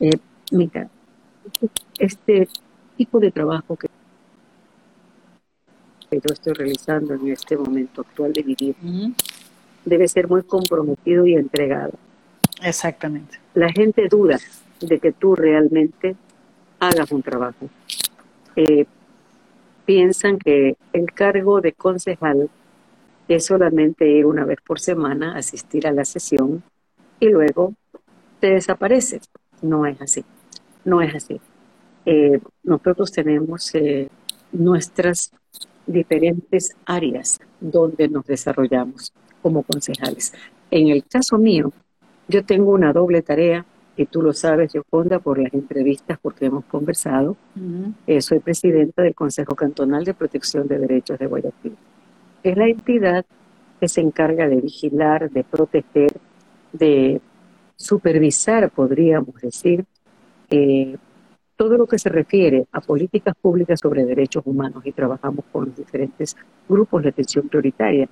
eh, 0.00 0.10
mira, 0.50 0.88
este 1.98 2.48
tipo 2.96 3.18
de 3.18 3.30
trabajo 3.30 3.76
que 3.76 3.88
que 6.10 6.16
yo 6.16 6.32
estoy 6.32 6.52
realizando 6.54 7.14
en 7.14 7.28
este 7.28 7.56
momento 7.56 8.00
actual 8.00 8.32
de 8.32 8.42
mi 8.42 8.54
vida 8.56 8.74
debe 9.84 10.08
ser 10.08 10.28
muy 10.28 10.42
comprometido 10.42 11.26
y 11.26 11.34
entregado. 11.34 11.92
Exactamente. 12.62 13.38
La 13.54 13.72
gente 13.72 14.08
duda 14.08 14.38
de 14.80 14.98
que 14.98 15.12
tú 15.12 15.36
realmente 15.36 16.16
hagas 16.80 17.12
un 17.12 17.22
trabajo. 17.22 17.68
Eh, 18.56 18.86
piensan 19.86 20.38
que 20.38 20.76
el 20.92 21.12
cargo 21.12 21.60
de 21.60 21.72
concejal 21.72 22.50
es 23.28 23.46
solamente 23.46 24.08
ir 24.08 24.26
una 24.26 24.44
vez 24.44 24.58
por 24.66 24.80
semana, 24.80 25.36
asistir 25.36 25.86
a 25.86 25.92
la 25.92 26.04
sesión 26.04 26.62
y 27.20 27.28
luego 27.28 27.74
te 28.40 28.50
desapareces. 28.50 29.22
No 29.62 29.86
es 29.86 30.00
así. 30.00 30.24
No 30.84 31.02
es 31.02 31.14
así. 31.14 31.40
Eh, 32.06 32.40
nosotros 32.62 33.12
tenemos 33.12 33.74
eh, 33.74 34.08
nuestras 34.52 35.32
diferentes 35.86 36.74
áreas 36.86 37.38
donde 37.60 38.08
nos 38.08 38.26
desarrollamos 38.26 39.12
como 39.42 39.62
concejales. 39.62 40.32
En 40.70 40.88
el 40.88 41.04
caso 41.04 41.38
mío, 41.38 41.72
yo 42.28 42.44
tengo 42.44 42.72
una 42.72 42.92
doble 42.92 43.22
tarea, 43.22 43.64
y 43.96 44.06
tú 44.06 44.22
lo 44.22 44.32
sabes, 44.32 44.72
Yoconda, 44.72 45.18
por 45.18 45.38
las 45.38 45.52
entrevistas, 45.52 46.18
porque 46.22 46.46
hemos 46.46 46.64
conversado. 46.64 47.36
Eh, 48.06 48.22
soy 48.22 48.38
presidenta 48.38 49.02
del 49.02 49.14
Consejo 49.14 49.54
Cantonal 49.54 50.04
de 50.04 50.14
Protección 50.14 50.66
de 50.68 50.78
Derechos 50.78 51.18
de 51.18 51.26
Guayaquil. 51.26 51.76
Es 52.42 52.56
la 52.56 52.66
entidad 52.66 53.26
que 53.78 53.88
se 53.88 54.00
encarga 54.00 54.48
de 54.48 54.56
vigilar, 54.56 55.30
de 55.30 55.44
proteger, 55.44 56.12
de 56.72 57.20
supervisar, 57.76 58.70
podríamos 58.70 59.34
decir, 59.40 59.84
eh, 60.50 60.96
todo 61.56 61.76
lo 61.76 61.86
que 61.86 61.98
se 61.98 62.08
refiere 62.08 62.66
a 62.72 62.80
políticas 62.80 63.34
públicas 63.40 63.78
sobre 63.80 64.04
derechos 64.04 64.42
humanos 64.46 64.82
y 64.86 64.92
trabajamos 64.92 65.44
con 65.52 65.66
los 65.66 65.76
diferentes 65.76 66.36
grupos 66.68 67.02
de 67.02 67.10
atención 67.10 67.48
prioritaria, 67.48 68.08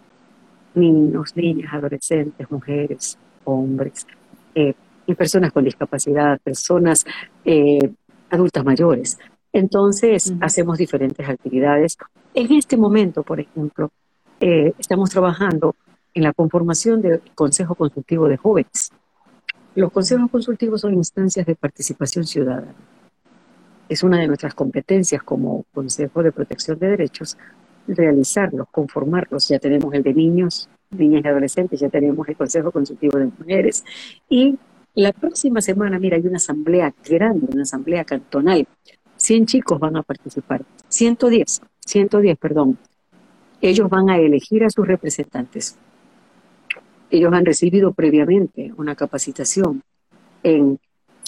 niños, 0.75 1.35
niñas, 1.35 1.73
adolescentes, 1.73 2.51
mujeres, 2.51 3.19
hombres, 3.45 4.07
eh, 4.55 4.75
y 5.07 5.15
personas 5.15 5.53
con 5.53 5.65
discapacidad, 5.65 6.39
personas 6.41 7.07
eh, 7.45 7.91
adultas 8.29 8.65
mayores. 8.65 9.19
Entonces, 9.53 10.31
Ujú. 10.31 10.39
hacemos 10.43 10.77
diferentes 10.77 11.27
actividades. 11.27 11.97
En 12.35 12.53
este 12.53 12.77
momento, 12.77 13.23
por 13.23 13.41
ejemplo, 13.41 13.91
eh, 14.41 14.75
estamos 14.79 15.09
trabajando 15.09 15.75
en 16.13 16.25
la 16.25 16.35
conformación 16.35 17.01
del 17.01 17.23
Consejo 17.35 17.75
Consultivo 17.75 18.29
de 18.29 18.37
Jóvenes. 18.37 18.91
Los 19.79 19.93
consejos 19.93 20.29
consultivos 20.29 20.81
son 20.81 20.95
instancias 20.95 21.47
de 21.47 21.55
participación 21.55 22.25
ciudadana. 22.25 22.75
Es 23.89 24.03
una 24.03 24.19
de 24.19 24.27
nuestras 24.27 24.53
competencias 24.53 25.23
como 25.23 25.67
Consejo 25.73 26.21
de 26.25 26.33
Protección 26.33 26.81
de 26.81 26.89
Derechos 26.89 27.39
realizarlos, 27.87 28.67
conformarlos. 28.73 29.47
Ya 29.47 29.61
tenemos 29.61 29.95
el 29.95 30.03
de 30.03 30.15
niños, 30.15 30.69
niñas 30.91 31.23
y 31.25 31.29
adolescentes, 31.29 31.79
ya 31.79 31.89
tenemos 31.91 32.29
el 32.29 32.37
Consejo 32.37 32.73
Consultivo 32.73 33.19
de 33.19 33.27
Mujeres. 33.27 33.85
Y 34.29 34.59
la 34.97 35.13
próxima 35.13 35.61
semana, 35.61 36.01
mira, 36.01 36.17
hay 36.17 36.27
una 36.27 36.39
asamblea 36.39 36.93
grande, 37.09 37.47
una 37.53 37.63
asamblea 37.63 38.03
cantonal. 38.03 38.67
100 39.17 39.47
chicos 39.47 39.79
van 39.79 39.97
a 39.97 40.03
participar, 40.03 40.65
110, 40.89 41.63
110, 41.87 42.37
perdón. 42.37 42.79
Ellos 43.61 43.89
van 43.89 44.11
a 44.11 44.19
elegir 44.19 44.65
a 44.65 44.71
sus 44.71 44.89
representantes. 44.89 45.79
Ellos 47.11 47.33
han 47.33 47.45
recibido 47.45 47.93
previamente 47.93 48.73
una 48.77 48.95
capacitación 48.95 49.83
en, 50.43 50.79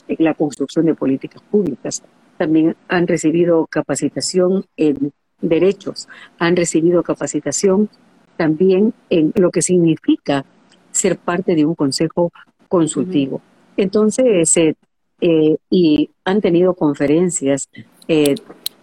en 0.09 0.24
la 0.24 0.35
construcción 0.35 0.87
de 0.87 0.95
políticas 0.95 1.43
públicas. 1.43 2.03
También 2.37 2.76
han 2.89 3.07
recibido 3.07 3.66
capacitación 3.66 4.64
en 4.76 5.12
derechos, 5.41 6.09
han 6.39 6.57
recibido 6.57 7.03
capacitación 7.03 7.89
también 8.37 8.95
en 9.11 9.33
lo 9.37 9.51
que 9.51 9.62
significa 9.62 10.45
ser 10.91 11.18
parte 11.18 11.55
de 11.55 11.64
un 11.64 11.74
consejo 11.74 12.33
consultivo. 12.68 13.43
Entonces, 13.76 14.57
eh, 14.57 14.74
eh, 15.20 15.57
y 15.68 16.11
han 16.24 16.41
tenido 16.41 16.74
conferencias 16.74 17.68
eh, 18.09 18.35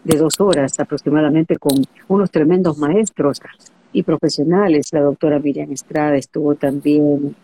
de 0.04 0.18
dos 0.18 0.40
horas 0.40 0.80
aproximadamente 0.80 1.58
con 1.58 1.84
unos 2.08 2.30
tremendos 2.30 2.78
maestros 2.78 3.42
y 3.98 4.04
profesionales. 4.04 4.94
La 4.94 5.02
doctora 5.02 5.40
Miriam 5.40 5.72
Estrada 5.72 6.16
estuvo 6.16 6.54
también, 6.54 7.36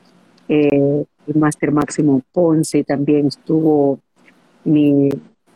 eh, 0.48 1.04
el 1.28 1.36
máster 1.36 1.72
Máximo 1.72 2.22
Ponce, 2.32 2.84
también 2.84 3.28
estuvo 3.28 4.00
mi, 4.66 5.10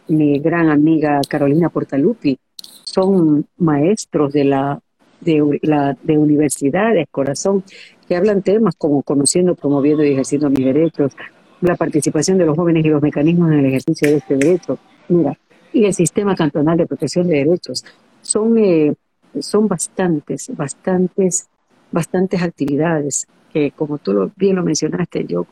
mi 0.08 0.40
gran 0.40 0.70
amiga 0.70 1.22
Carolina 1.30 1.70
Portalupi. 1.70 2.40
Son 2.84 3.46
maestros 3.58 4.34
de 4.34 4.46
la 4.46 4.80
de, 5.22 5.60
la, 5.64 5.98
de 6.04 6.18
universidades, 6.18 7.08
corazón, 7.12 7.64
que 8.08 8.16
hablan 8.16 8.42
temas 8.42 8.76
como 8.76 9.02
conociendo, 9.04 9.56
promoviendo 9.56 10.04
y 10.04 10.14
ejerciendo 10.14 10.50
mis 10.50 10.66
derechos, 10.66 11.14
la 11.62 11.76
participación 11.76 12.38
de 12.38 12.46
los 12.46 12.56
jóvenes 12.56 12.86
y 12.86 12.90
los 12.90 13.02
mecanismos 13.02 13.52
en 13.52 13.60
el 13.60 13.66
ejercicio 13.66 14.10
de 14.10 14.18
este 14.18 14.36
derecho, 14.36 14.78
mira, 15.10 15.38
y 15.74 15.86
el 15.86 15.94
sistema 15.94 16.36
cantonal 16.36 16.78
de 16.78 16.86
protección 16.86 17.28
de 17.28 17.38
derechos. 17.38 17.84
Son, 18.22 18.58
eh, 18.58 18.94
son 19.42 19.68
bastantes, 19.68 20.50
bastantes, 20.56 21.48
bastantes 21.92 22.42
actividades 22.42 23.28
que, 23.52 23.72
como 23.72 23.98
tú 23.98 24.32
bien 24.36 24.56
lo 24.56 24.64
mencionaste, 24.64 25.26
yo 25.26 25.46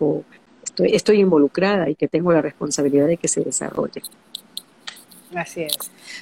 estoy, 0.63 0.95
estoy 0.95 1.21
involucrada 1.21 1.89
y 1.89 1.95
que 1.95 2.07
tengo 2.07 2.31
la 2.31 2.41
responsabilidad 2.41 3.07
de 3.07 3.17
que 3.17 3.27
se 3.27 3.41
desarrolle. 3.41 4.01
Así 5.35 5.63
es. 5.63 5.77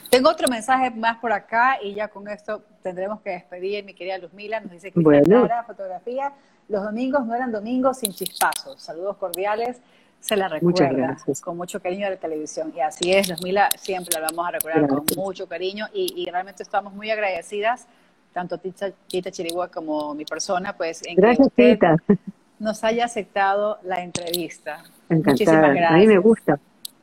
Tengo 0.09 0.29
otro 0.29 0.47
mensaje 0.47 0.89
más 0.91 1.17
por 1.17 1.33
acá 1.33 1.77
y 1.81 1.93
ya 1.93 2.07
con 2.07 2.27
esto 2.27 2.63
tendremos 2.81 3.21
que 3.21 3.31
despedir. 3.31 3.83
Mi 3.83 3.93
querida 3.93 4.17
Luzmila 4.17 4.59
nos 4.59 4.71
dice 4.71 4.91
que 4.91 4.99
Bueno. 4.99 5.47
fotografía. 5.67 6.33
Los 6.69 6.83
domingos 6.83 7.25
no 7.25 7.35
eran 7.35 7.51
domingos 7.51 7.99
sin 7.99 8.11
chispazos. 8.11 8.81
Saludos 8.81 9.17
cordiales. 9.17 9.81
Se 10.23 10.37
la 10.37 10.47
recuerda 10.47 11.17
con 11.43 11.57
mucho 11.57 11.81
cariño 11.81 12.05
de 12.05 12.11
la 12.11 12.17
televisión. 12.17 12.71
Y 12.73 12.79
así 12.79 13.11
es, 13.11 13.27
Luzmila, 13.27 13.69
siempre 13.77 14.13
la 14.21 14.27
vamos 14.29 14.47
a 14.47 14.51
recordar 14.51 14.87
Gracias. 14.87 15.15
con 15.15 15.23
mucho 15.25 15.47
cariño 15.47 15.85
y, 15.93 16.13
y 16.15 16.31
realmente 16.31 16.63
estamos 16.63 16.93
muy 16.93 17.11
agradecidas, 17.11 17.87
tanto 18.31 18.57
Tita, 18.57 18.91
Tita 19.07 19.31
Chirigua 19.31 19.67
como 19.67 20.13
mi 20.15 20.23
persona, 20.23 20.77
pues 20.77 21.05
en 21.05 21.15
Gracias, 21.17 21.49
que 21.55 21.61
usted 21.63 21.73
Tita. 21.73 21.97
nos 22.59 22.81
haya 22.85 23.03
aceptado 23.03 23.79
la 23.83 24.01
entrevista. 24.01 24.83
Encantada. 25.09 25.31
Muchísimas 25.33 25.61
gracias. 25.75 25.91
A 25.91 25.97
mí 25.97 26.07
me 26.07 26.17
gusta. 26.19 26.59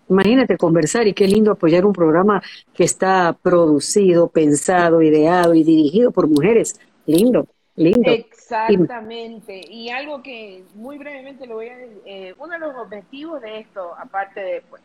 Imagínate 0.09 0.57
conversar 0.57 1.07
y 1.07 1.13
qué 1.13 1.29
lindo 1.29 1.53
apoyar 1.53 1.85
un 1.85 1.93
programa 1.93 2.43
que 2.73 2.85
está 2.85 3.37
producido, 3.43 4.29
pensado, 4.29 5.03
ideado 5.03 5.53
y 5.53 5.63
dirigido 5.63 6.11
por 6.11 6.27
mujeres. 6.27 6.81
Lindo, 7.05 7.47
lindo. 7.81 8.11
Exactamente. 8.11 9.61
Y 9.69 9.91
algo 9.91 10.23
que 10.23 10.65
muy 10.75 10.99
brevemente 10.99 11.47
lo 11.47 11.55
voy 11.55 11.69
a 11.69 11.79
eh, 12.05 12.35
uno 12.39 12.53
de 12.53 12.59
los 12.59 12.77
objetivos 12.77 13.41
de 13.41 13.61
esto, 13.61 13.95
aparte 13.97 14.41
de 14.41 14.63
pues 14.69 14.83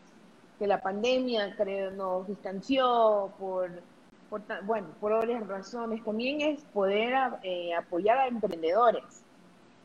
que 0.58 0.66
la 0.66 0.80
pandemia 0.80 1.54
creo 1.56 1.90
nos 1.90 2.26
distanció 2.26 3.30
por, 3.38 3.70
bueno, 4.64 4.88
por 5.00 5.12
varias 5.12 5.46
razones, 5.46 6.02
también 6.02 6.40
es 6.40 6.62
poder 6.72 7.14
eh, 7.42 7.74
apoyar 7.74 8.18
a 8.18 8.26
emprendedores, 8.26 9.04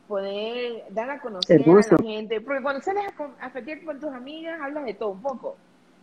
poder 0.08 0.84
dar 0.90 1.10
a 1.10 1.20
conocer 1.20 1.60
Hermoso. 1.60 1.96
a 1.96 2.02
la 2.02 2.08
gente, 2.08 2.40
porque 2.40 2.62
cuando 2.62 2.80
sales 2.80 3.04
a, 3.18 3.46
a 3.46 3.50
festear 3.50 3.84
con 3.84 4.00
tus 4.00 4.10
amigas 4.10 4.58
hablas 4.62 4.86
de 4.86 4.94
todo 4.94 5.10
un 5.10 5.20
poco, 5.22 5.56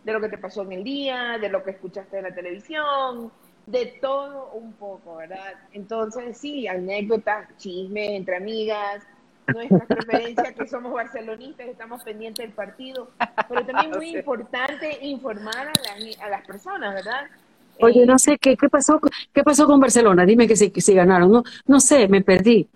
de 0.04 0.12
lo 0.12 0.20
que 0.20 0.28
te 0.28 0.38
pasó 0.38 0.62
en 0.62 0.72
el 0.72 0.84
día, 0.84 1.36
de 1.40 1.48
lo 1.48 1.62
que 1.62 1.72
escuchaste 1.72 2.18
en 2.18 2.24
la 2.24 2.34
televisión, 2.34 3.32
de 3.70 3.86
todo 4.00 4.50
un 4.52 4.72
poco, 4.74 5.16
¿verdad? 5.16 5.54
Entonces, 5.72 6.38
sí, 6.38 6.66
anécdotas, 6.68 7.48
chismes 7.58 8.10
entre 8.10 8.36
amigas, 8.36 9.02
nuestra 9.48 9.86
preferencia, 9.88 10.54
que 10.54 10.66
somos 10.66 10.92
barcelonistas, 10.92 11.66
estamos 11.68 12.02
pendientes 12.02 12.44
del 12.44 12.54
partido, 12.54 13.10
pero 13.48 13.64
también 13.66 13.92
muy 13.94 14.10
importante 14.10 14.98
informar 15.06 15.68
a, 15.68 15.72
la- 15.74 16.24
a 16.26 16.30
las 16.30 16.44
personas, 16.46 16.94
¿verdad? 16.94 17.28
Oye, 17.82 18.04
Eh, 18.04 18.06
no 18.06 18.18
sé, 18.18 18.38
¿qué, 18.38 18.56
qué 18.56 18.68
pasó, 18.68 19.00
qué 19.32 19.42
pasó 19.42 19.66
con 19.66 19.80
Barcelona? 19.80 20.26
Dime 20.26 20.46
que 20.46 20.56
si, 20.56 20.70
que 20.70 20.80
si 20.82 20.94
ganaron. 20.94 21.30
No, 21.32 21.42
no 21.66 21.80
sé, 21.80 22.08
me 22.08 22.22
perdí. 22.22 22.68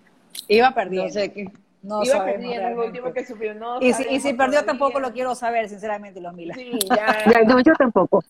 Iba 0.47 0.73
perdiendo. 0.73 1.05
no 1.07 1.11
sé 1.21 1.33
qué. 1.33 1.51
No 1.85 2.03
Iba 2.03 2.15
sabemos 2.17 2.23
perdiendo 2.23 2.67
el 2.69 2.75
realmente. 2.75 2.77
último 2.77 3.13
que 3.13 3.25
subió. 3.25 3.53
No 3.55 3.77
Y 3.79 3.93
si, 3.93 4.01
y 4.09 4.13
sabemos 4.13 4.19
si 4.19 4.33
perdió 4.33 4.59
todavía. 4.61 4.65
tampoco 4.65 4.99
lo 4.99 5.13
quiero 5.13 5.35
saber, 5.35 5.69
sinceramente, 5.69 6.19
los 6.21 6.33
Milas. 6.33 6.57
Sí, 6.57 6.79
ya. 6.95 7.23
Ya, 7.31 7.41
no, 7.43 7.59
yo 7.61 7.73
tampoco. 7.75 8.23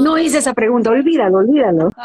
No 0.00 0.18
hice 0.18 0.38
esa 0.38 0.52
pregunta, 0.54 0.90
olvídalo, 0.90 1.38
olvídalo. 1.38 1.90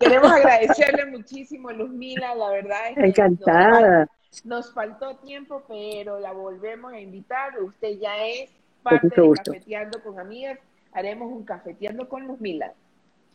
Queremos 0.00 0.32
agradecerle 0.32 1.06
muchísimo 1.06 1.68
a 1.68 1.72
Luz 1.72 1.90
Mila, 1.90 2.34
la 2.34 2.50
verdad 2.50 2.88
es 2.90 2.96
que 2.96 3.04
Encantada. 3.06 4.00
Nos, 4.00 4.08
nos 4.44 4.74
faltó 4.74 5.16
tiempo, 5.18 5.62
pero 5.68 6.18
la 6.20 6.32
volvemos 6.32 6.92
a 6.92 6.98
invitar. 7.00 7.58
Usted 7.62 7.98
ya 8.00 8.16
es 8.24 8.50
parte 8.82 9.08
de 9.14 9.22
gusto. 9.22 9.52
Cafeteando 9.52 10.02
con 10.02 10.18
Amigas. 10.18 10.58
Haremos 10.92 11.30
un 11.32 11.44
Cafeteando 11.44 12.08
con 12.08 12.26
Luz 12.26 12.40
Mila. 12.40 12.72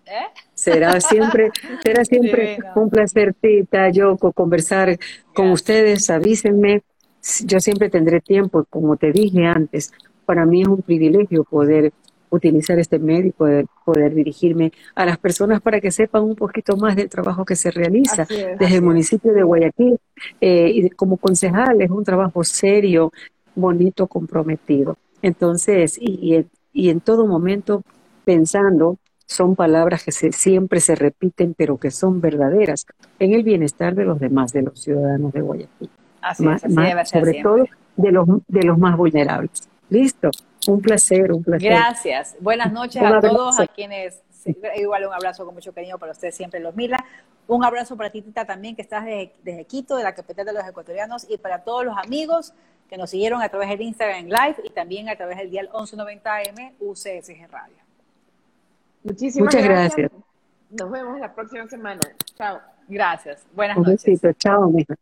¿Eh? 0.06 0.26
Será 0.54 1.00
siempre, 1.02 1.52
será 1.84 2.04
siempre 2.06 2.58
Divino. 2.58 2.74
un 2.76 2.90
placer, 2.90 3.34
Tita, 3.34 3.90
Yoko, 3.90 4.32
conversar 4.32 4.98
con 5.34 5.50
ustedes. 5.52 6.10
Avísenme. 6.10 6.84
Yo 7.46 7.60
siempre 7.60 7.90
tendré 7.90 8.20
tiempo, 8.20 8.66
como 8.70 8.98
te 8.98 9.12
dije 9.12 9.46
antes. 9.46 9.94
Para 10.26 10.46
mí 10.46 10.62
es 10.62 10.68
un 10.68 10.82
privilegio 10.82 11.44
poder 11.46 11.94
utilizar 12.30 12.80
este 12.80 12.98
medio 12.98 13.28
y 13.28 13.32
poder, 13.32 13.66
poder 13.86 14.14
dirigirme 14.14 14.72
a 14.96 15.06
las 15.06 15.18
personas 15.20 15.62
para 15.62 15.80
que 15.80 15.92
sepan 15.92 16.24
un 16.24 16.36
poquito 16.36 16.76
más 16.78 16.96
del 16.96 17.08
trabajo 17.08 17.46
que 17.46 17.56
se 17.56 17.70
realiza 17.70 18.24
es, 18.24 18.58
desde 18.58 18.76
el 18.76 18.82
municipio 18.82 19.34
de 19.34 19.44
Guayaquil. 19.44 20.00
eh, 20.42 20.72
y 20.74 20.90
como 20.90 21.18
concejal 21.18 21.82
es 21.82 21.92
un 21.92 22.04
trabajo 22.04 22.44
serio, 22.44 23.12
bonito, 23.56 24.08
comprometido. 24.08 24.98
Entonces, 25.22 25.98
y, 26.00 26.44
y 26.74 26.90
en 26.90 27.00
todo 27.02 27.28
momento 27.28 27.84
pensando, 28.26 28.98
son 29.26 29.56
palabras 29.56 30.04
que 30.04 30.12
se, 30.12 30.32
siempre 30.32 30.80
se 30.80 30.96
repiten, 30.96 31.54
pero 31.54 31.78
que 31.78 31.92
son 31.92 32.22
verdaderas 32.22 32.86
en 33.20 33.34
el 33.34 33.44
bienestar 33.44 33.96
de 33.96 34.06
los 34.06 34.20
demás, 34.20 34.54
de 34.54 34.64
los 34.64 34.80
ciudadanos 34.82 35.32
de 35.34 35.42
Guayaquil. 35.42 35.90
Así 36.22 36.44
Más- 36.44 36.58
es, 36.58 36.66
así 36.66 36.74
más- 36.76 36.88
debe 36.90 37.06
ser 37.06 37.20
sobre 37.22 37.32
siempre. 37.32 37.52
todo 37.66 37.66
de 37.98 38.12
los, 38.12 38.28
de 38.48 38.64
los 38.64 38.78
más 38.78 38.98
vulnerables. 38.98 39.70
Listo. 39.90 40.30
Un 40.68 40.82
placer, 40.82 41.32
un 41.34 41.44
placer. 41.44 41.70
Gracias. 41.70 42.36
Buenas 42.40 42.72
noches 42.72 43.02
Un 43.02 43.08
a 43.08 43.10
abrazo. 43.18 43.36
todos, 43.36 43.60
a 43.60 43.68
quienes, 43.68 44.22
igual 44.78 45.06
un 45.06 45.14
abrazo 45.14 45.46
con 45.46 45.54
mucho 45.54 45.74
cariño 45.74 45.98
para 45.98 46.14
ustedes 46.14 46.36
siempre, 46.36 46.60
los 46.62 46.76
Mila. 46.76 46.98
Un 47.48 47.66
abrazo 47.66 47.98
para 47.98 48.10
ti, 48.10 48.22
Tita, 48.22 48.46
también, 48.46 48.74
que 48.76 48.82
estás 48.82 49.04
desde, 49.04 49.34
desde 49.44 49.66
Quito, 49.66 49.98
de 49.98 50.04
la 50.04 50.16
capital 50.16 50.46
de 50.46 50.54
los 50.54 50.66
ecuatorianos, 50.66 51.28
y 51.30 51.38
para 51.38 51.60
todos 51.66 51.84
los 51.84 51.98
amigos 51.98 52.54
que 52.90 52.98
nos 52.98 53.10
siguieron 53.10 53.42
a 53.42 53.50
través 53.50 53.68
del 53.70 53.82
Instagram 53.82 54.26
Live 54.28 54.56
y 54.64 54.70
también 54.70 55.10
a 55.10 55.16
través 55.18 55.38
del 55.38 55.50
dial 55.52 55.70
1190M 55.74 56.74
UCSG 56.80 57.48
Radio. 57.52 57.76
Muchísimas 59.04 59.54
Muchas 59.54 59.64
gracias. 59.68 59.98
gracias. 60.12 60.24
Nos 60.70 60.92
vemos 60.92 61.20
la 61.20 61.34
próxima 61.34 61.68
semana. 61.68 62.02
Chao. 62.36 62.60
Gracias. 62.88 63.46
Buenas 63.54 63.78
Un 63.78 63.84
noches. 63.84 64.04
besito. 64.06 64.34
Chao, 64.34 64.70
mija. 64.70 64.96